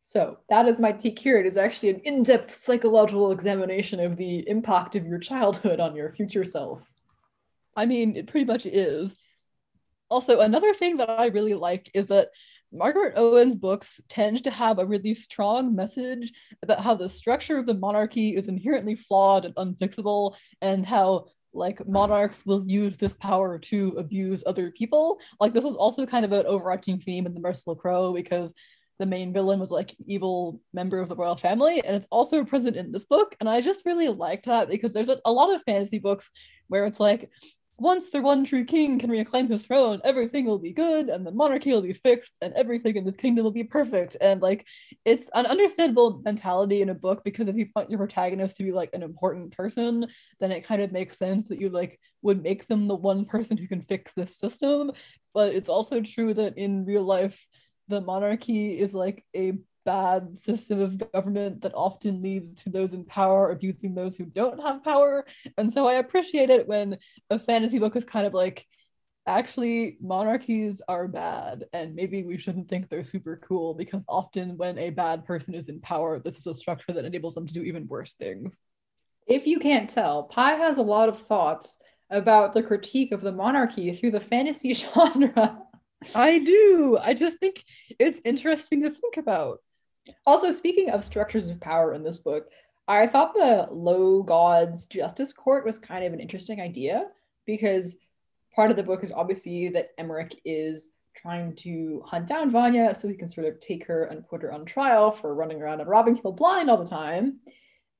So 0.00 0.38
that 0.48 0.68
is 0.68 0.78
my 0.78 0.92
take 0.92 1.18
here. 1.18 1.38
It 1.38 1.46
is 1.46 1.56
actually 1.56 1.90
an 1.90 2.00
in-depth 2.04 2.54
psychological 2.54 3.32
examination 3.32 3.98
of 4.00 4.16
the 4.16 4.48
impact 4.48 4.94
of 4.94 5.06
your 5.06 5.18
childhood 5.18 5.80
on 5.80 5.96
your 5.96 6.12
future 6.12 6.44
self. 6.44 6.80
I 7.76 7.86
mean, 7.86 8.16
it 8.16 8.26
pretty 8.26 8.46
much 8.46 8.66
is. 8.66 9.16
Also, 10.08 10.40
another 10.40 10.72
thing 10.74 10.98
that 10.98 11.10
I 11.10 11.26
really 11.26 11.54
like 11.54 11.90
is 11.92 12.06
that 12.06 12.28
Margaret 12.76 13.14
Owen's 13.16 13.56
books 13.56 14.00
tend 14.08 14.44
to 14.44 14.50
have 14.50 14.78
a 14.78 14.86
really 14.86 15.14
strong 15.14 15.74
message 15.74 16.32
about 16.62 16.80
how 16.80 16.94
the 16.94 17.08
structure 17.08 17.58
of 17.58 17.66
the 17.66 17.74
monarchy 17.74 18.36
is 18.36 18.48
inherently 18.48 18.94
flawed 18.94 19.44
and 19.44 19.54
unfixable, 19.54 20.36
and 20.60 20.84
how 20.84 21.26
like 21.52 21.86
monarchs 21.88 22.44
will 22.44 22.62
use 22.66 22.96
this 22.98 23.14
power 23.14 23.58
to 23.58 23.94
abuse 23.96 24.42
other 24.46 24.70
people. 24.70 25.18
Like 25.40 25.52
this 25.52 25.64
is 25.64 25.74
also 25.74 26.04
kind 26.04 26.24
of 26.24 26.32
an 26.32 26.46
overarching 26.46 27.00
theme 27.00 27.24
in 27.24 27.34
the 27.34 27.40
Merciful 27.40 27.76
Crow 27.76 28.12
because 28.12 28.52
the 28.98 29.06
main 29.06 29.32
villain 29.32 29.60
was 29.60 29.70
like 29.70 29.94
evil 30.06 30.60
member 30.72 31.00
of 31.00 31.08
the 31.08 31.16
royal 31.16 31.36
family, 31.36 31.82
and 31.84 31.96
it's 31.96 32.08
also 32.10 32.44
present 32.44 32.76
in 32.76 32.92
this 32.92 33.04
book. 33.04 33.34
And 33.40 33.48
I 33.48 33.60
just 33.60 33.84
really 33.84 34.08
liked 34.08 34.46
that 34.46 34.68
because 34.68 34.92
there's 34.92 35.08
a, 35.08 35.18
a 35.24 35.32
lot 35.32 35.54
of 35.54 35.62
fantasy 35.62 35.98
books 35.98 36.30
where 36.68 36.86
it's 36.86 37.00
like 37.00 37.30
once 37.78 38.08
the 38.08 38.22
one 38.22 38.44
true 38.44 38.64
king 38.64 38.98
can 38.98 39.10
reclaim 39.10 39.48
his 39.48 39.66
throne, 39.66 40.00
everything 40.02 40.46
will 40.46 40.58
be 40.58 40.72
good 40.72 41.10
and 41.10 41.26
the 41.26 41.30
monarchy 41.30 41.72
will 41.72 41.82
be 41.82 41.92
fixed 41.92 42.36
and 42.40 42.54
everything 42.54 42.96
in 42.96 43.04
this 43.04 43.16
kingdom 43.16 43.44
will 43.44 43.50
be 43.50 43.64
perfect. 43.64 44.16
And 44.20 44.40
like 44.40 44.66
it's 45.04 45.28
an 45.34 45.44
understandable 45.44 46.22
mentality 46.24 46.80
in 46.80 46.88
a 46.88 46.94
book 46.94 47.22
because 47.22 47.48
if 47.48 47.56
you 47.56 47.68
want 47.76 47.90
your 47.90 47.98
protagonist 47.98 48.56
to 48.56 48.64
be 48.64 48.72
like 48.72 48.90
an 48.94 49.02
important 49.02 49.54
person, 49.54 50.06
then 50.40 50.52
it 50.52 50.64
kind 50.64 50.80
of 50.80 50.90
makes 50.90 51.18
sense 51.18 51.48
that 51.48 51.60
you 51.60 51.68
like 51.68 52.00
would 52.22 52.42
make 52.42 52.66
them 52.66 52.88
the 52.88 52.94
one 52.94 53.26
person 53.26 53.58
who 53.58 53.68
can 53.68 53.82
fix 53.82 54.14
this 54.14 54.38
system. 54.38 54.92
But 55.34 55.54
it's 55.54 55.68
also 55.68 56.00
true 56.00 56.32
that 56.32 56.56
in 56.56 56.86
real 56.86 57.04
life, 57.04 57.46
the 57.88 58.00
monarchy 58.00 58.78
is 58.78 58.94
like 58.94 59.22
a 59.36 59.52
bad 59.86 60.36
system 60.36 60.80
of 60.80 61.12
government 61.12 61.62
that 61.62 61.72
often 61.74 62.20
leads 62.20 62.54
to 62.56 62.68
those 62.68 62.92
in 62.92 63.04
power 63.04 63.52
abusing 63.52 63.94
those 63.94 64.16
who 64.16 64.26
don't 64.26 64.60
have 64.60 64.84
power. 64.84 65.24
And 65.56 65.72
so 65.72 65.86
I 65.86 65.94
appreciate 65.94 66.50
it 66.50 66.68
when 66.68 66.98
a 67.30 67.38
fantasy 67.38 67.78
book 67.78 67.96
is 67.96 68.04
kind 68.04 68.26
of 68.26 68.34
like, 68.34 68.66
actually, 69.26 69.96
monarchies 70.00 70.82
are 70.88 71.08
bad, 71.08 71.64
and 71.72 71.94
maybe 71.94 72.24
we 72.24 72.36
shouldn't 72.36 72.68
think 72.68 72.88
they're 72.88 73.02
super 73.02 73.40
cool 73.48 73.74
because 73.74 74.04
often 74.08 74.56
when 74.56 74.76
a 74.78 74.90
bad 74.90 75.24
person 75.24 75.54
is 75.54 75.68
in 75.68 75.80
power, 75.80 76.18
this 76.18 76.36
is 76.36 76.46
a 76.46 76.54
structure 76.54 76.92
that 76.92 77.04
enables 77.04 77.34
them 77.34 77.46
to 77.46 77.54
do 77.54 77.62
even 77.62 77.88
worse 77.88 78.14
things. 78.14 78.58
If 79.26 79.46
you 79.46 79.58
can't 79.58 79.88
tell, 79.88 80.24
Pi 80.24 80.54
has 80.54 80.78
a 80.78 80.82
lot 80.82 81.08
of 81.08 81.20
thoughts 81.20 81.78
about 82.10 82.54
the 82.54 82.62
critique 82.62 83.12
of 83.12 83.20
the 83.22 83.32
monarchy 83.32 83.92
through 83.94 84.12
the 84.12 84.20
fantasy 84.20 84.72
genre. 84.82 85.62
I 86.14 86.38
do. 86.38 86.98
I 87.00 87.14
just 87.14 87.38
think 87.38 87.64
it's 87.98 88.20
interesting 88.24 88.82
to 88.82 88.90
think 88.90 89.16
about. 89.16 89.58
Also, 90.26 90.50
speaking 90.50 90.90
of 90.90 91.04
structures 91.04 91.48
of 91.48 91.60
power 91.60 91.94
in 91.94 92.02
this 92.02 92.18
book, 92.18 92.48
I 92.88 93.06
thought 93.06 93.34
the 93.34 93.68
low 93.70 94.22
gods 94.22 94.86
justice 94.86 95.32
court 95.32 95.64
was 95.64 95.78
kind 95.78 96.04
of 96.04 96.12
an 96.12 96.20
interesting 96.20 96.60
idea 96.60 97.08
because 97.46 97.98
part 98.54 98.70
of 98.70 98.76
the 98.76 98.82
book 98.82 99.02
is 99.02 99.12
obviously 99.12 99.68
that 99.70 99.90
Emmerich 99.98 100.40
is 100.44 100.90
trying 101.16 101.54
to 101.56 102.02
hunt 102.06 102.28
down 102.28 102.50
Vanya 102.50 102.94
so 102.94 103.08
he 103.08 103.14
can 103.14 103.28
sort 103.28 103.46
of 103.46 103.58
take 103.58 103.86
her 103.86 104.04
and 104.04 104.26
put 104.28 104.42
her 104.42 104.52
on 104.52 104.64
trial 104.64 105.10
for 105.10 105.34
running 105.34 105.60
around 105.60 105.80
and 105.80 105.88
robbing 105.88 106.14
people 106.14 106.32
blind 106.32 106.70
all 106.70 106.76
the 106.76 106.88
time. 106.88 107.40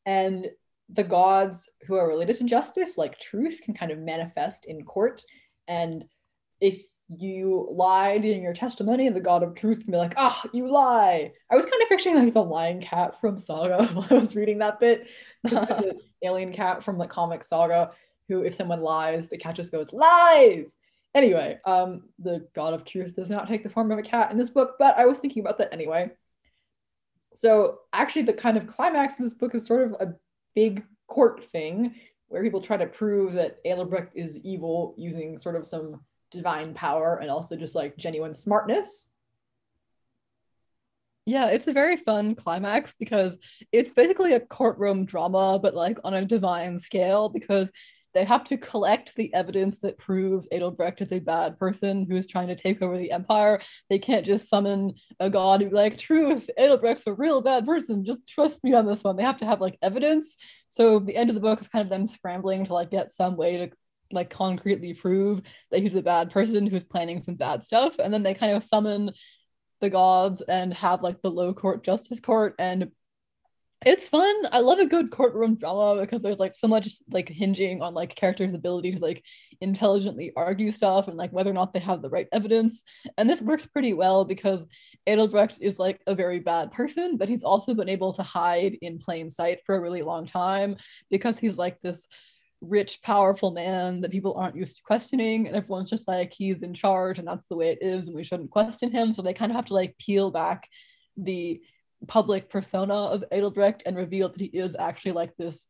And 0.04 0.48
the 0.88 1.04
gods 1.04 1.68
who 1.86 1.94
are 1.96 2.06
related 2.06 2.36
to 2.36 2.44
justice, 2.44 2.96
like 2.96 3.18
truth, 3.18 3.60
can 3.64 3.74
kind 3.74 3.90
of 3.90 3.98
manifest 3.98 4.66
in 4.66 4.84
court. 4.84 5.22
And 5.66 6.04
if 6.60 6.84
you 7.08 7.68
lied 7.70 8.24
in 8.24 8.42
your 8.42 8.52
testimony 8.52 9.06
and 9.06 9.14
the 9.14 9.20
god 9.20 9.44
of 9.44 9.54
truth 9.54 9.84
can 9.84 9.92
be 9.92 9.98
like 9.98 10.14
ah 10.16 10.42
oh, 10.44 10.50
you 10.52 10.68
lie. 10.68 11.32
I 11.50 11.56
was 11.56 11.64
kind 11.64 11.80
of 11.82 11.88
picturing 11.88 12.16
like 12.16 12.34
the 12.34 12.42
lion 12.42 12.80
cat 12.80 13.20
from 13.20 13.38
saga 13.38 13.86
while 13.92 14.06
i 14.10 14.14
was 14.14 14.34
reading 14.34 14.58
that 14.58 14.80
bit. 14.80 15.06
The 15.44 15.96
alien 16.24 16.52
cat 16.52 16.82
from 16.82 16.98
the 16.98 17.06
comic 17.06 17.44
saga 17.44 17.92
who 18.28 18.42
if 18.42 18.54
someone 18.54 18.80
lies 18.80 19.28
the 19.28 19.38
cat 19.38 19.54
just 19.54 19.72
goes 19.72 19.92
lies! 19.92 20.76
Anyway 21.14 21.58
um 21.64 22.08
the 22.18 22.46
god 22.54 22.74
of 22.74 22.84
truth 22.84 23.14
does 23.14 23.30
not 23.30 23.46
take 23.46 23.62
the 23.62 23.70
form 23.70 23.92
of 23.92 23.98
a 23.98 24.02
cat 24.02 24.32
in 24.32 24.38
this 24.38 24.50
book 24.50 24.74
but 24.78 24.96
i 24.98 25.06
was 25.06 25.20
thinking 25.20 25.40
about 25.40 25.58
that 25.58 25.72
anyway. 25.72 26.10
So 27.34 27.80
actually 27.92 28.22
the 28.22 28.32
kind 28.32 28.56
of 28.56 28.66
climax 28.66 29.18
of 29.18 29.24
this 29.24 29.34
book 29.34 29.54
is 29.54 29.64
sort 29.64 29.82
of 29.82 29.92
a 30.00 30.14
big 30.54 30.82
court 31.06 31.44
thing 31.44 31.94
where 32.28 32.42
people 32.42 32.60
try 32.60 32.76
to 32.76 32.86
prove 32.86 33.32
that 33.34 33.62
Adalbrecht 33.64 34.08
is 34.14 34.38
evil 34.38 34.94
using 34.96 35.38
sort 35.38 35.54
of 35.54 35.66
some 35.66 36.00
divine 36.30 36.74
power 36.74 37.18
and 37.20 37.30
also 37.30 37.56
just 37.56 37.74
like 37.74 37.96
genuine 37.96 38.34
smartness. 38.34 39.10
Yeah, 41.28 41.48
it's 41.48 41.66
a 41.66 41.72
very 41.72 41.96
fun 41.96 42.36
climax 42.36 42.94
because 42.98 43.36
it's 43.72 43.90
basically 43.90 44.34
a 44.34 44.40
courtroom 44.40 45.04
drama, 45.04 45.58
but 45.60 45.74
like 45.74 45.98
on 46.04 46.14
a 46.14 46.24
divine 46.24 46.78
scale 46.78 47.28
because 47.28 47.72
they 48.16 48.24
have 48.24 48.44
to 48.44 48.56
collect 48.56 49.14
the 49.14 49.32
evidence 49.34 49.80
that 49.80 49.98
proves 49.98 50.48
Adalbrecht 50.50 51.02
is 51.02 51.12
a 51.12 51.18
bad 51.18 51.58
person 51.58 52.06
who 52.08 52.16
is 52.16 52.26
trying 52.26 52.48
to 52.48 52.56
take 52.56 52.80
over 52.80 52.96
the 52.96 53.12
empire. 53.12 53.60
They 53.90 53.98
can't 53.98 54.24
just 54.24 54.48
summon 54.48 54.94
a 55.20 55.28
god 55.28 55.60
and 55.60 55.70
be 55.70 55.76
like, 55.76 55.98
truth, 55.98 56.48
Adalbrecht's 56.58 57.06
a 57.06 57.12
real 57.12 57.42
bad 57.42 57.66
person. 57.66 58.06
Just 58.06 58.26
trust 58.26 58.64
me 58.64 58.72
on 58.72 58.86
this 58.86 59.04
one. 59.04 59.16
They 59.16 59.22
have 59.22 59.36
to 59.38 59.44
have 59.44 59.60
like 59.60 59.76
evidence. 59.82 60.38
So 60.70 60.98
the 60.98 61.14
end 61.14 61.28
of 61.28 61.34
the 61.34 61.42
book 61.42 61.60
is 61.60 61.68
kind 61.68 61.84
of 61.84 61.90
them 61.90 62.06
scrambling 62.06 62.64
to 62.66 62.72
like 62.72 62.90
get 62.90 63.10
some 63.10 63.36
way 63.36 63.58
to 63.58 63.70
like 64.12 64.30
concretely 64.30 64.94
prove 64.94 65.42
that 65.70 65.82
he's 65.82 65.94
a 65.94 66.02
bad 66.02 66.30
person 66.30 66.66
who's 66.66 66.84
planning 66.84 67.22
some 67.22 67.34
bad 67.34 67.64
stuff 67.64 67.96
and 67.98 68.12
then 68.12 68.22
they 68.22 68.34
kind 68.34 68.56
of 68.56 68.64
summon 68.64 69.10
the 69.80 69.90
gods 69.90 70.40
and 70.42 70.72
have 70.74 71.02
like 71.02 71.20
the 71.22 71.30
low 71.30 71.52
court 71.52 71.84
justice 71.84 72.20
court 72.20 72.54
and 72.58 72.90
it's 73.84 74.08
fun. 74.08 74.34
I 74.52 74.60
love 74.60 74.78
a 74.78 74.86
good 74.86 75.10
courtroom 75.10 75.56
drama 75.56 76.00
because 76.00 76.22
there's 76.22 76.38
like 76.38 76.54
so 76.54 76.66
much 76.66 76.88
like 77.10 77.28
hinging 77.28 77.82
on 77.82 77.92
like 77.92 78.14
characters 78.14 78.54
ability 78.54 78.92
to 78.92 78.98
like 78.98 79.22
intelligently 79.60 80.32
argue 80.34 80.70
stuff 80.70 81.08
and 81.08 81.16
like 81.16 81.30
whether 81.30 81.50
or 81.50 81.54
not 81.54 81.74
they 81.74 81.80
have 81.80 82.00
the 82.00 82.08
right 82.08 82.26
evidence 82.32 82.82
and 83.18 83.28
this 83.28 83.42
works 83.42 83.66
pretty 83.66 83.92
well 83.92 84.24
because 84.24 84.66
adalbrecht 85.06 85.58
is 85.60 85.78
like 85.78 86.00
a 86.06 86.14
very 86.14 86.38
bad 86.38 86.70
person 86.70 87.16
but 87.16 87.28
he's 87.28 87.42
also 87.42 87.74
been 87.74 87.88
able 87.88 88.12
to 88.12 88.22
hide 88.22 88.76
in 88.82 88.98
plain 88.98 89.30
sight 89.30 89.60
for 89.64 89.76
a 89.76 89.80
really 89.80 90.02
long 90.02 90.26
time 90.26 90.76
because 91.10 91.38
he's 91.38 91.56
like 91.56 91.80
this 91.80 92.08
rich, 92.60 93.02
powerful 93.02 93.50
man 93.50 94.00
that 94.00 94.10
people 94.10 94.34
aren't 94.34 94.56
used 94.56 94.76
to 94.76 94.82
questioning. 94.82 95.46
And 95.46 95.56
everyone's 95.56 95.90
just 95.90 96.08
like, 96.08 96.32
he's 96.32 96.62
in 96.62 96.74
charge 96.74 97.18
and 97.18 97.28
that's 97.28 97.46
the 97.48 97.56
way 97.56 97.68
it 97.68 97.78
is. 97.80 98.08
And 98.08 98.16
we 98.16 98.24
shouldn't 98.24 98.50
question 98.50 98.90
him. 98.90 99.14
So 99.14 99.22
they 99.22 99.32
kind 99.32 99.52
of 99.52 99.56
have 99.56 99.66
to 99.66 99.74
like 99.74 99.96
peel 99.98 100.30
back 100.30 100.68
the 101.16 101.60
public 102.06 102.50
persona 102.50 102.94
of 102.94 103.24
Adalbrecht 103.32 103.82
and 103.86 103.96
reveal 103.96 104.28
that 104.28 104.40
he 104.40 104.46
is 104.46 104.76
actually 104.78 105.12
like 105.12 105.36
this 105.36 105.66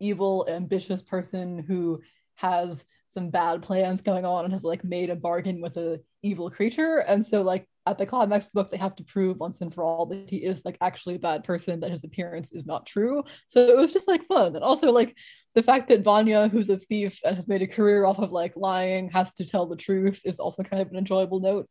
evil, 0.00 0.46
ambitious 0.48 1.02
person 1.02 1.58
who 1.58 2.00
has 2.36 2.84
some 3.06 3.30
bad 3.30 3.62
plans 3.62 4.02
going 4.02 4.24
on 4.24 4.44
and 4.44 4.52
has 4.52 4.64
like 4.64 4.84
made 4.84 5.10
a 5.10 5.16
bargain 5.16 5.60
with 5.60 5.76
a 5.76 6.00
evil 6.22 6.50
creature. 6.50 6.98
And 7.06 7.24
so 7.24 7.42
like 7.42 7.68
at 7.86 7.98
the 7.98 8.06
climax 8.06 8.46
of 8.46 8.52
the 8.52 8.62
book, 8.62 8.70
they 8.70 8.78
have 8.78 8.94
to 8.96 9.04
prove 9.04 9.38
once 9.38 9.60
and 9.60 9.72
for 9.72 9.84
all 9.84 10.06
that 10.06 10.30
he 10.30 10.38
is 10.38 10.64
like 10.64 10.78
actually 10.80 11.16
a 11.16 11.18
bad 11.18 11.44
person, 11.44 11.80
that 11.80 11.90
his 11.90 12.04
appearance 12.04 12.52
is 12.52 12.66
not 12.66 12.86
true. 12.86 13.22
So 13.46 13.60
it 13.60 13.76
was 13.76 13.92
just 13.92 14.08
like 14.08 14.24
fun. 14.24 14.54
And 14.54 14.64
also 14.64 14.90
like 14.90 15.16
the 15.54 15.62
fact 15.62 15.88
that 15.88 16.02
Vanya, 16.02 16.48
who's 16.48 16.70
a 16.70 16.78
thief 16.78 17.20
and 17.24 17.36
has 17.36 17.46
made 17.46 17.62
a 17.62 17.66
career 17.66 18.06
off 18.06 18.18
of 18.18 18.32
like 18.32 18.54
lying, 18.56 19.10
has 19.10 19.34
to 19.34 19.44
tell 19.44 19.66
the 19.66 19.76
truth 19.76 20.20
is 20.24 20.38
also 20.38 20.62
kind 20.62 20.80
of 20.80 20.88
an 20.90 20.96
enjoyable 20.96 21.40
note. 21.40 21.68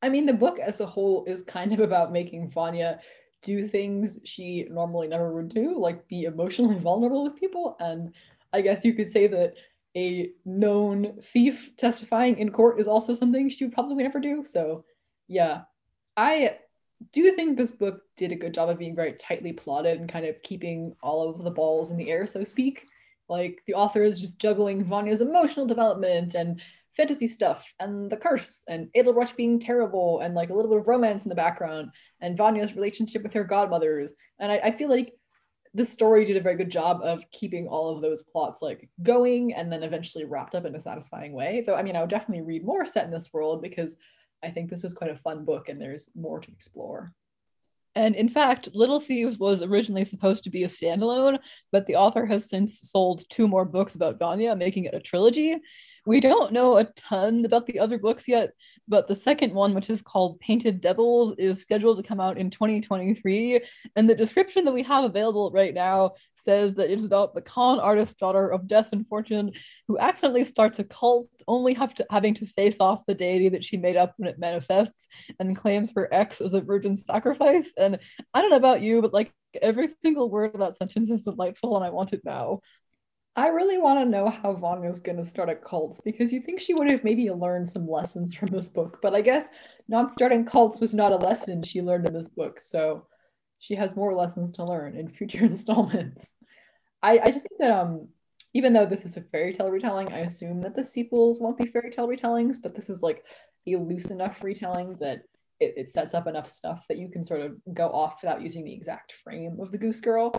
I 0.00 0.10
mean, 0.10 0.26
the 0.26 0.32
book 0.32 0.58
as 0.58 0.80
a 0.80 0.86
whole 0.86 1.24
is 1.24 1.42
kind 1.42 1.72
of 1.72 1.80
about 1.80 2.12
making 2.12 2.50
Vanya 2.50 3.00
do 3.42 3.66
things 3.66 4.18
she 4.24 4.66
normally 4.70 5.08
never 5.08 5.32
would 5.34 5.48
do, 5.48 5.78
like 5.78 6.06
be 6.08 6.24
emotionally 6.24 6.78
vulnerable 6.78 7.24
with 7.24 7.36
people. 7.36 7.76
And 7.80 8.14
I 8.52 8.60
guess 8.60 8.84
you 8.84 8.94
could 8.94 9.08
say 9.08 9.26
that 9.26 9.54
a 9.96 10.30
known 10.44 11.18
thief 11.22 11.76
testifying 11.76 12.38
in 12.38 12.50
court 12.50 12.80
is 12.80 12.88
also 12.88 13.14
something 13.14 13.48
she 13.48 13.64
would 13.64 13.74
probably 13.74 14.02
never 14.02 14.20
do. 14.20 14.44
So, 14.44 14.84
yeah, 15.28 15.62
I 16.16 16.56
do 17.12 17.34
think 17.34 17.56
this 17.56 17.72
book 17.72 18.02
did 18.16 18.32
a 18.32 18.36
good 18.36 18.54
job 18.54 18.68
of 18.68 18.78
being 18.78 18.96
very 18.96 19.12
tightly 19.12 19.52
plotted 19.52 20.00
and 20.00 20.08
kind 20.08 20.26
of 20.26 20.42
keeping 20.42 20.94
all 21.02 21.28
of 21.28 21.42
the 21.42 21.50
balls 21.50 21.90
in 21.90 21.96
the 21.96 22.10
air, 22.10 22.26
so 22.26 22.40
to 22.40 22.46
speak. 22.46 22.86
Like 23.28 23.62
the 23.66 23.74
author 23.74 24.02
is 24.02 24.20
just 24.20 24.38
juggling 24.38 24.84
Vanya's 24.84 25.20
emotional 25.20 25.66
development 25.66 26.34
and 26.34 26.60
fantasy 26.96 27.26
stuff 27.26 27.66
and 27.80 28.10
the 28.10 28.16
curse 28.16 28.64
and 28.68 28.88
Adalbrecht 28.96 29.36
being 29.36 29.58
terrible 29.58 30.20
and 30.20 30.34
like 30.34 30.50
a 30.50 30.54
little 30.54 30.70
bit 30.70 30.80
of 30.80 30.86
romance 30.86 31.24
in 31.24 31.28
the 31.28 31.34
background 31.34 31.90
and 32.20 32.36
Vanya's 32.36 32.74
relationship 32.74 33.22
with 33.22 33.32
her 33.32 33.44
godmothers. 33.44 34.14
And 34.38 34.52
I, 34.52 34.56
I 34.64 34.70
feel 34.70 34.88
like 34.88 35.12
the 35.74 35.84
story 35.84 36.24
did 36.24 36.36
a 36.36 36.40
very 36.40 36.54
good 36.54 36.70
job 36.70 37.00
of 37.02 37.28
keeping 37.32 37.66
all 37.66 37.94
of 37.94 38.00
those 38.00 38.22
plots 38.22 38.62
like 38.62 38.88
going 39.02 39.52
and 39.52 39.70
then 39.70 39.82
eventually 39.82 40.24
wrapped 40.24 40.54
up 40.54 40.64
in 40.64 40.74
a 40.74 40.80
satisfying 40.80 41.32
way. 41.32 41.62
So 41.66 41.74
I 41.74 41.82
mean 41.82 41.96
I 41.96 42.00
would 42.00 42.10
definitely 42.10 42.44
read 42.44 42.64
more 42.64 42.86
set 42.86 43.04
in 43.04 43.10
this 43.10 43.32
world 43.32 43.60
because 43.60 43.96
I 44.42 44.50
think 44.50 44.70
this 44.70 44.82
was 44.82 44.92
quite 44.92 45.10
a 45.10 45.16
fun 45.16 45.44
book 45.44 45.68
and 45.68 45.80
there's 45.80 46.10
more 46.14 46.38
to 46.38 46.50
explore. 46.50 47.12
And 47.96 48.16
in 48.16 48.28
fact, 48.28 48.68
Little 48.74 49.00
Thieves 49.00 49.38
was 49.38 49.62
originally 49.62 50.04
supposed 50.04 50.42
to 50.44 50.50
be 50.50 50.64
a 50.64 50.68
standalone, 50.68 51.38
but 51.70 51.86
the 51.86 51.94
author 51.94 52.26
has 52.26 52.48
since 52.48 52.80
sold 52.80 53.24
two 53.30 53.46
more 53.46 53.64
books 53.64 53.94
about 53.94 54.18
Vanya, 54.18 54.56
making 54.56 54.84
it 54.84 54.94
a 54.94 55.00
trilogy. 55.00 55.60
We 56.06 56.20
don't 56.20 56.52
know 56.52 56.76
a 56.76 56.84
ton 56.84 57.44
about 57.46 57.66
the 57.66 57.80
other 57.80 57.98
books 57.98 58.28
yet, 58.28 58.52
but 58.86 59.08
the 59.08 59.16
second 59.16 59.54
one, 59.54 59.74
which 59.74 59.88
is 59.88 60.02
called 60.02 60.38
Painted 60.38 60.82
Devils, 60.82 61.34
is 61.38 61.62
scheduled 61.62 61.96
to 61.96 62.06
come 62.06 62.20
out 62.20 62.36
in 62.36 62.50
2023. 62.50 63.62
And 63.96 64.08
the 64.08 64.14
description 64.14 64.66
that 64.66 64.74
we 64.74 64.82
have 64.82 65.04
available 65.04 65.50
right 65.54 65.72
now 65.72 66.12
says 66.34 66.74
that 66.74 66.90
it's 66.90 67.04
about 67.04 67.34
the 67.34 67.40
con 67.40 67.80
artist 67.80 68.18
daughter 68.18 68.48
of 68.48 68.68
Death 68.68 68.90
and 68.92 69.06
Fortune 69.06 69.52
who 69.88 69.98
accidentally 69.98 70.44
starts 70.44 70.78
a 70.78 70.84
cult, 70.84 71.28
only 71.48 71.74
to, 71.74 72.06
having 72.10 72.34
to 72.34 72.46
face 72.46 72.76
off 72.80 73.06
the 73.06 73.14
deity 73.14 73.48
that 73.48 73.64
she 73.64 73.78
made 73.78 73.96
up 73.96 74.12
when 74.18 74.28
it 74.28 74.38
manifests 74.38 75.08
and 75.40 75.56
claims 75.56 75.90
her 75.96 76.08
ex 76.12 76.42
as 76.42 76.52
a 76.52 76.60
virgin 76.60 76.94
sacrifice. 76.96 77.72
And 77.78 77.98
I 78.34 78.42
don't 78.42 78.50
know 78.50 78.56
about 78.56 78.82
you, 78.82 79.00
but 79.00 79.14
like 79.14 79.32
every 79.62 79.88
single 80.02 80.30
word 80.30 80.54
of 80.54 80.60
that 80.60 80.74
sentence 80.74 81.10
is 81.10 81.22
delightful 81.22 81.76
and 81.76 81.84
I 81.84 81.90
want 81.90 82.12
it 82.12 82.22
now. 82.24 82.60
I 83.36 83.48
really 83.48 83.78
want 83.78 83.98
to 83.98 84.04
know 84.04 84.28
how 84.28 84.52
Vanya's 84.52 85.00
going 85.00 85.18
to 85.18 85.24
start 85.24 85.48
a 85.48 85.56
cult 85.56 86.00
because 86.04 86.32
you 86.32 86.40
think 86.40 86.60
she 86.60 86.74
would 86.74 86.88
have 86.90 87.02
maybe 87.02 87.30
learned 87.30 87.68
some 87.68 87.88
lessons 87.88 88.32
from 88.32 88.48
this 88.48 88.68
book, 88.68 89.00
but 89.02 89.14
I 89.14 89.22
guess 89.22 89.50
not 89.88 90.12
starting 90.12 90.44
cults 90.44 90.78
was 90.78 90.94
not 90.94 91.10
a 91.10 91.16
lesson 91.16 91.62
she 91.62 91.82
learned 91.82 92.06
in 92.06 92.14
this 92.14 92.28
book, 92.28 92.60
so 92.60 93.06
she 93.58 93.74
has 93.74 93.96
more 93.96 94.14
lessons 94.14 94.52
to 94.52 94.64
learn 94.64 94.96
in 94.96 95.08
future 95.08 95.44
installments. 95.44 96.34
I, 97.02 97.18
I 97.18 97.26
just 97.26 97.40
think 97.40 97.58
that 97.58 97.70
um 97.72 98.08
even 98.54 98.72
though 98.72 98.86
this 98.86 99.04
is 99.04 99.16
a 99.16 99.20
fairy 99.20 99.52
tale 99.52 99.68
retelling, 99.68 100.12
I 100.12 100.20
assume 100.20 100.60
that 100.60 100.76
the 100.76 100.84
sequels 100.84 101.40
won't 101.40 101.58
be 101.58 101.66
fairy 101.66 101.90
tale 101.90 102.06
retellings, 102.06 102.58
but 102.62 102.72
this 102.72 102.88
is 102.88 103.02
like 103.02 103.24
a 103.66 103.74
loose 103.74 104.10
enough 104.10 104.44
retelling 104.44 104.96
that 105.00 105.22
it, 105.58 105.74
it 105.76 105.90
sets 105.90 106.14
up 106.14 106.28
enough 106.28 106.48
stuff 106.48 106.86
that 106.88 106.98
you 106.98 107.08
can 107.08 107.24
sort 107.24 107.40
of 107.40 107.56
go 107.72 107.88
off 107.88 108.22
without 108.22 108.42
using 108.42 108.64
the 108.64 108.72
exact 108.72 109.12
frame 109.24 109.58
of 109.60 109.72
the 109.72 109.78
Goose 109.78 110.00
Girl. 110.00 110.32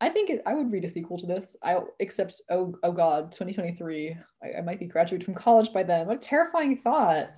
I 0.00 0.08
think 0.10 0.30
it, 0.30 0.42
I 0.44 0.54
would 0.54 0.70
read 0.70 0.84
a 0.84 0.88
sequel 0.88 1.18
to 1.18 1.26
this. 1.26 1.56
I 1.62 1.78
except 2.00 2.42
oh 2.50 2.74
oh 2.82 2.92
god, 2.92 3.32
2023. 3.32 4.16
I, 4.42 4.58
I 4.58 4.60
might 4.60 4.78
be 4.78 4.86
graduated 4.86 5.24
from 5.24 5.34
college 5.34 5.72
by 5.72 5.82
then. 5.82 6.06
What 6.06 6.16
a 6.16 6.20
terrifying 6.20 6.76
thought. 6.76 7.30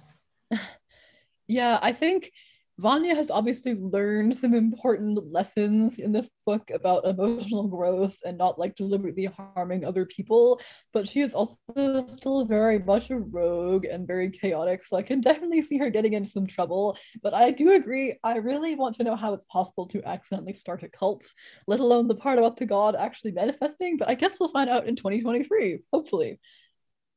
yeah, 1.48 1.78
I 1.80 1.92
think 1.92 2.32
Vanya 2.78 3.12
has 3.12 3.28
obviously 3.28 3.74
learned 3.74 4.36
some 4.36 4.54
important 4.54 5.32
lessons 5.32 5.98
in 5.98 6.12
this 6.12 6.30
book 6.46 6.70
about 6.72 7.04
emotional 7.04 7.66
growth 7.66 8.16
and 8.24 8.38
not 8.38 8.56
like 8.56 8.76
deliberately 8.76 9.24
harming 9.24 9.84
other 9.84 10.06
people, 10.06 10.60
but 10.92 11.08
she 11.08 11.20
is 11.20 11.34
also 11.34 11.58
still 12.06 12.44
very 12.44 12.78
much 12.78 13.10
a 13.10 13.18
rogue 13.18 13.84
and 13.84 14.06
very 14.06 14.30
chaotic. 14.30 14.86
So 14.86 14.96
I 14.96 15.02
can 15.02 15.20
definitely 15.28 15.60
see 15.62 15.76
her 15.78 15.90
getting 15.90 16.12
into 16.12 16.30
some 16.30 16.46
trouble. 16.46 16.96
But 17.20 17.34
I 17.34 17.50
do 17.50 17.72
agree, 17.72 18.16
I 18.22 18.36
really 18.36 18.76
want 18.76 18.94
to 18.96 19.04
know 19.04 19.16
how 19.16 19.34
it's 19.34 19.46
possible 19.46 19.88
to 19.88 20.08
accidentally 20.08 20.54
start 20.54 20.84
a 20.84 20.88
cult, 20.88 21.26
let 21.66 21.80
alone 21.80 22.06
the 22.06 22.14
part 22.14 22.38
about 22.38 22.58
the 22.58 22.66
god 22.66 22.94
actually 22.94 23.32
manifesting. 23.32 23.96
But 23.96 24.08
I 24.08 24.14
guess 24.14 24.38
we'll 24.38 24.50
find 24.50 24.70
out 24.70 24.86
in 24.86 24.94
2023, 24.94 25.80
hopefully. 25.92 26.38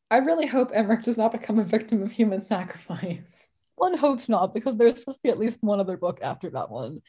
I 0.10 0.18
really 0.18 0.48
hope 0.48 0.72
Emmerich 0.74 1.04
does 1.04 1.20
not 1.20 1.32
become 1.32 1.60
a 1.60 1.64
victim 1.64 2.02
of 2.02 2.12
human 2.12 2.42
sacrifice. 2.42 3.51
One 3.82 3.98
hopes 3.98 4.30
not, 4.30 4.54
because 4.54 4.76
there's 4.76 4.98
supposed 4.98 5.18
to 5.18 5.24
be 5.24 5.32
at 5.32 5.40
least 5.40 5.64
one 5.64 5.80
other 5.80 5.98
book 5.98 6.20
after 6.22 6.52
that 6.52 6.70
one. 6.70 7.02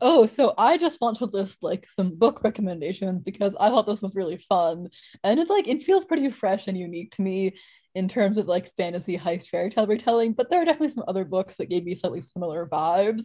Oh, 0.00 0.26
so 0.26 0.54
I 0.56 0.76
just 0.76 1.00
want 1.00 1.16
to 1.16 1.24
list 1.24 1.64
like 1.64 1.88
some 1.88 2.14
book 2.14 2.44
recommendations 2.44 3.20
because 3.20 3.56
I 3.58 3.68
thought 3.68 3.84
this 3.84 4.00
was 4.00 4.14
really 4.14 4.36
fun. 4.36 4.90
And 5.24 5.40
it's 5.40 5.50
like 5.50 5.66
it 5.66 5.82
feels 5.82 6.04
pretty 6.04 6.30
fresh 6.30 6.68
and 6.68 6.78
unique 6.78 7.10
to 7.16 7.22
me 7.22 7.56
in 7.96 8.06
terms 8.06 8.38
of 8.38 8.46
like 8.46 8.76
fantasy 8.76 9.18
heist 9.18 9.48
fairy 9.48 9.70
tale 9.70 9.88
retelling, 9.88 10.34
but 10.34 10.50
there 10.50 10.62
are 10.62 10.64
definitely 10.64 10.90
some 10.90 11.04
other 11.08 11.24
books 11.24 11.56
that 11.56 11.68
gave 11.68 11.82
me 11.82 11.96
slightly 11.96 12.20
similar 12.20 12.68
vibes. 12.68 13.24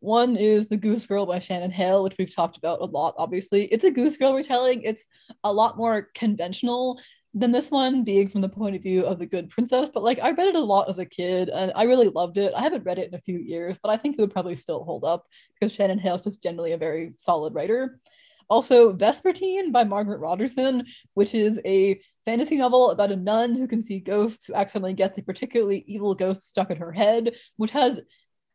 One 0.00 0.36
is 0.36 0.66
The 0.66 0.76
Goose 0.76 1.06
Girl 1.06 1.24
by 1.24 1.38
Shannon 1.38 1.70
Hale, 1.70 2.02
which 2.02 2.16
we've 2.18 2.34
talked 2.34 2.58
about 2.58 2.82
a 2.82 2.84
lot, 2.84 3.14
obviously. 3.16 3.64
It's 3.64 3.84
a 3.84 3.90
Goose 3.90 4.18
Girl 4.18 4.34
retelling. 4.34 4.82
It's 4.82 5.08
a 5.42 5.50
lot 5.50 5.78
more 5.78 6.10
conventional 6.14 7.00
than 7.32 7.52
this 7.52 7.70
one, 7.70 8.02
being 8.02 8.28
from 8.28 8.40
the 8.40 8.48
point 8.48 8.74
of 8.74 8.82
view 8.82 9.04
of 9.04 9.18
the 9.18 9.26
good 9.26 9.50
princess. 9.50 9.88
But 9.92 10.02
like, 10.02 10.18
I 10.18 10.32
read 10.32 10.48
it 10.48 10.56
a 10.56 10.60
lot 10.60 10.88
as 10.88 10.98
a 10.98 11.06
kid 11.06 11.48
and 11.48 11.72
I 11.76 11.84
really 11.84 12.08
loved 12.08 12.38
it. 12.38 12.52
I 12.56 12.60
haven't 12.60 12.84
read 12.84 12.98
it 12.98 13.08
in 13.08 13.14
a 13.14 13.20
few 13.20 13.38
years, 13.38 13.78
but 13.80 13.90
I 13.90 13.96
think 13.96 14.16
it 14.16 14.20
would 14.20 14.32
probably 14.32 14.56
still 14.56 14.84
hold 14.84 15.04
up 15.04 15.26
because 15.54 15.72
Shannon 15.72 15.98
Hale 15.98 16.16
is 16.16 16.22
just 16.22 16.42
generally 16.42 16.72
a 16.72 16.78
very 16.78 17.12
solid 17.18 17.54
writer. 17.54 18.00
Also, 18.48 18.92
Vespertine 18.92 19.70
by 19.70 19.84
Margaret 19.84 20.20
Rogerson, 20.20 20.84
which 21.14 21.36
is 21.36 21.60
a 21.64 22.00
fantasy 22.24 22.56
novel 22.56 22.90
about 22.90 23.12
a 23.12 23.16
nun 23.16 23.54
who 23.54 23.68
can 23.68 23.80
see 23.80 24.00
ghosts 24.00 24.46
who 24.46 24.54
accidentally 24.54 24.92
gets 24.92 25.16
a 25.16 25.22
particularly 25.22 25.84
evil 25.86 26.16
ghost 26.16 26.48
stuck 26.48 26.70
in 26.72 26.76
her 26.76 26.90
head, 26.90 27.36
which 27.58 27.70
has 27.70 28.00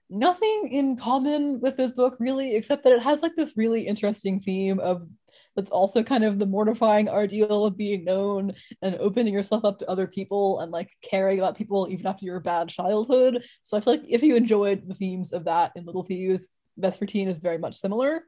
nothing 0.09 0.69
in 0.71 0.97
common 0.97 1.59
with 1.59 1.77
this 1.77 1.91
book 1.91 2.17
really, 2.19 2.55
except 2.55 2.83
that 2.83 2.93
it 2.93 3.03
has 3.03 3.21
like 3.21 3.35
this 3.35 3.53
really 3.55 3.81
interesting 3.81 4.39
theme 4.39 4.79
of 4.79 5.07
that's 5.55 5.69
also 5.69 6.03
kind 6.03 6.23
of 6.23 6.37
the 6.37 6.45
mortifying 6.45 7.09
ordeal 7.09 7.65
of 7.65 7.77
being 7.77 8.03
known 8.03 8.53
and 8.81 8.95
opening 8.95 9.33
yourself 9.33 9.63
up 9.63 9.79
to 9.79 9.89
other 9.89 10.05
people 10.05 10.59
and 10.59 10.71
like 10.71 10.91
caring 11.01 11.39
about 11.39 11.57
people 11.57 11.87
even 11.89 12.05
after 12.05 12.25
your 12.25 12.39
bad 12.39 12.67
childhood. 12.67 13.43
So 13.63 13.77
I 13.77 13.79
feel 13.79 13.93
like 13.93 14.03
if 14.07 14.21
you 14.21 14.35
enjoyed 14.35 14.87
the 14.87 14.95
themes 14.95 15.31
of 15.31 15.45
that 15.45 15.71
in 15.75 15.85
Little 15.85 16.03
Thieves, 16.03 16.47
Vespertine 16.79 17.27
is 17.27 17.37
very 17.37 17.57
much 17.57 17.75
similar. 17.75 18.23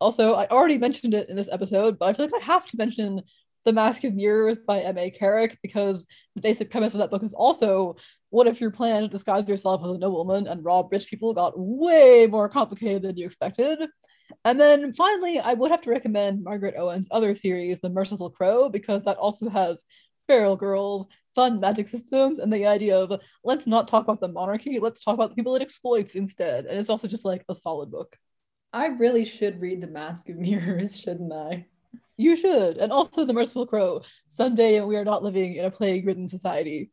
Also, 0.00 0.34
I 0.34 0.46
already 0.48 0.78
mentioned 0.78 1.14
it 1.14 1.28
in 1.28 1.36
this 1.36 1.48
episode, 1.50 1.98
but 1.98 2.08
I 2.08 2.12
feel 2.12 2.26
like 2.26 2.42
I 2.42 2.44
have 2.44 2.66
to 2.66 2.76
mention 2.76 3.22
The 3.64 3.72
Mask 3.72 4.04
of 4.04 4.14
Mirrors 4.14 4.58
by 4.58 4.80
M.A. 4.80 5.10
Carrick 5.10 5.58
because 5.62 6.06
the 6.34 6.42
basic 6.42 6.70
premise 6.70 6.94
of 6.94 7.00
that 7.00 7.10
book 7.10 7.22
is 7.22 7.32
also 7.32 7.96
what 8.32 8.46
if 8.46 8.62
your 8.62 8.70
plan 8.70 9.02
to 9.02 9.08
disguise 9.08 9.46
yourself 9.46 9.84
as 9.84 9.90
a 9.90 9.98
nobleman 9.98 10.46
and 10.46 10.64
rob 10.64 10.88
rich 10.90 11.06
people 11.06 11.34
got 11.34 11.52
way 11.54 12.26
more 12.26 12.48
complicated 12.48 13.02
than 13.02 13.16
you 13.18 13.26
expected? 13.26 13.78
And 14.46 14.58
then 14.58 14.94
finally, 14.94 15.38
I 15.38 15.52
would 15.52 15.70
have 15.70 15.82
to 15.82 15.90
recommend 15.90 16.42
Margaret 16.42 16.74
Owen's 16.78 17.08
other 17.10 17.34
series, 17.34 17.80
The 17.80 17.90
Merciful 17.90 18.30
Crow, 18.30 18.70
because 18.70 19.04
that 19.04 19.18
also 19.18 19.50
has 19.50 19.84
feral 20.26 20.56
girls, 20.56 21.06
fun 21.34 21.60
magic 21.60 21.88
systems, 21.88 22.38
and 22.38 22.50
the 22.50 22.64
idea 22.64 22.96
of 22.96 23.20
let's 23.44 23.66
not 23.66 23.86
talk 23.86 24.04
about 24.04 24.22
the 24.22 24.28
monarchy, 24.28 24.78
let's 24.80 25.04
talk 25.04 25.12
about 25.12 25.28
the 25.28 25.36
people 25.36 25.54
it 25.54 25.60
exploits 25.60 26.14
instead. 26.14 26.64
And 26.64 26.78
it's 26.78 26.88
also 26.88 27.06
just 27.06 27.26
like 27.26 27.44
a 27.50 27.54
solid 27.54 27.90
book. 27.90 28.16
I 28.72 28.86
really 28.86 29.26
should 29.26 29.60
read 29.60 29.82
The 29.82 29.88
Mask 29.88 30.30
of 30.30 30.36
Mirrors, 30.36 30.98
shouldn't 31.00 31.34
I? 31.34 31.66
You 32.16 32.34
should. 32.34 32.78
And 32.78 32.92
also 32.92 33.26
The 33.26 33.34
Merciful 33.34 33.66
Crow. 33.66 34.00
Someday 34.28 34.80
we 34.80 34.96
are 34.96 35.04
not 35.04 35.22
living 35.22 35.56
in 35.56 35.66
a 35.66 35.70
plague 35.70 36.06
ridden 36.06 36.30
society 36.30 36.90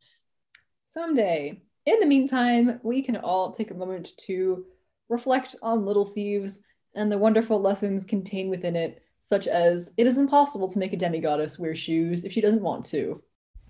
someday. 0.90 1.62
In 1.86 2.00
the 2.00 2.06
meantime, 2.06 2.80
we 2.84 3.02
can 3.04 3.18
all 3.18 3.52
take 3.52 3.70
a 3.70 3.76
moment 3.76 4.14
to 4.26 4.66
reflect 5.08 5.56
on 5.62 5.86
Little 5.86 6.06
Thieves 6.06 6.64
and 6.96 7.12
the 7.12 7.18
wonderful 7.18 7.62
lessons 7.62 8.04
contained 8.04 8.50
within 8.50 8.76
it, 8.76 9.04
such 9.20 9.48
as 9.48 9.94
it 9.98 10.08
is 10.08 10.18
impossible 10.18 10.68
to 10.68 10.80
make 10.80 10.92
a 10.92 10.98
demigoddess 10.98 11.60
wear 11.60 11.76
shoes 11.76 12.24
if 12.24 12.32
she 12.32 12.42
doesn't 12.42 12.64
want 12.64 12.88
to. 12.88 13.22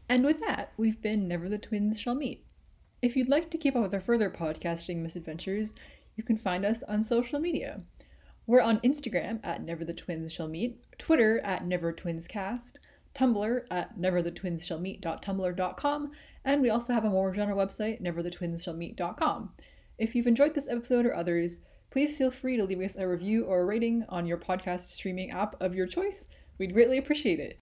And 0.07 0.25
with 0.25 0.39
that, 0.39 0.71
we've 0.77 1.01
been 1.01 1.27
Never 1.27 1.49
the 1.49 1.57
Twins 1.57 1.99
Shall 1.99 2.15
Meet. 2.15 2.45
If 3.01 3.17
you'd 3.17 3.27
like 3.27 3.51
to 3.51 3.57
keep 3.57 3.75
up 3.75 3.83
with 3.83 3.93
our 3.93 3.99
further 3.99 4.29
podcasting 4.29 4.97
misadventures, 4.97 5.73
you 6.15 6.23
can 6.23 6.37
find 6.37 6.65
us 6.65 6.83
on 6.83 7.03
social 7.03 7.39
media. 7.39 7.81
We're 8.47 8.61
on 8.61 8.79
Instagram 8.79 9.41
at 9.43 9.61
Never 9.61 9.83
the 9.83 9.93
Twins 9.93 10.31
Shall 10.31 10.47
Meet, 10.47 10.81
Twitter 10.97 11.41
at 11.41 11.67
Never 11.67 11.91
Twins 11.91 12.27
Cast, 12.27 12.79
Tumblr 13.13 13.63
at 13.71 13.99
neverthetwinsshallmeet.tumblr.com, 13.99 16.11
and 16.45 16.61
we 16.61 16.69
also 16.69 16.93
have 16.93 17.05
a 17.05 17.09
more 17.09 17.33
general 17.33 17.57
website, 17.57 18.01
neverthetwinsshallmeet.com. 18.01 19.51
If 19.97 20.15
you've 20.15 20.27
enjoyed 20.27 20.53
this 20.53 20.69
episode 20.69 21.05
or 21.05 21.15
others, 21.15 21.59
please 21.91 22.17
feel 22.17 22.31
free 22.31 22.57
to 22.57 22.63
leave 22.63 22.79
us 22.79 22.97
a 22.97 23.07
review 23.07 23.45
or 23.45 23.61
a 23.61 23.65
rating 23.65 24.05
on 24.09 24.25
your 24.25 24.37
podcast 24.37 24.87
streaming 24.87 25.31
app 25.31 25.55
of 25.61 25.75
your 25.75 25.87
choice. 25.87 26.29
We'd 26.57 26.73
greatly 26.73 26.97
appreciate 26.97 27.39
it. 27.39 27.59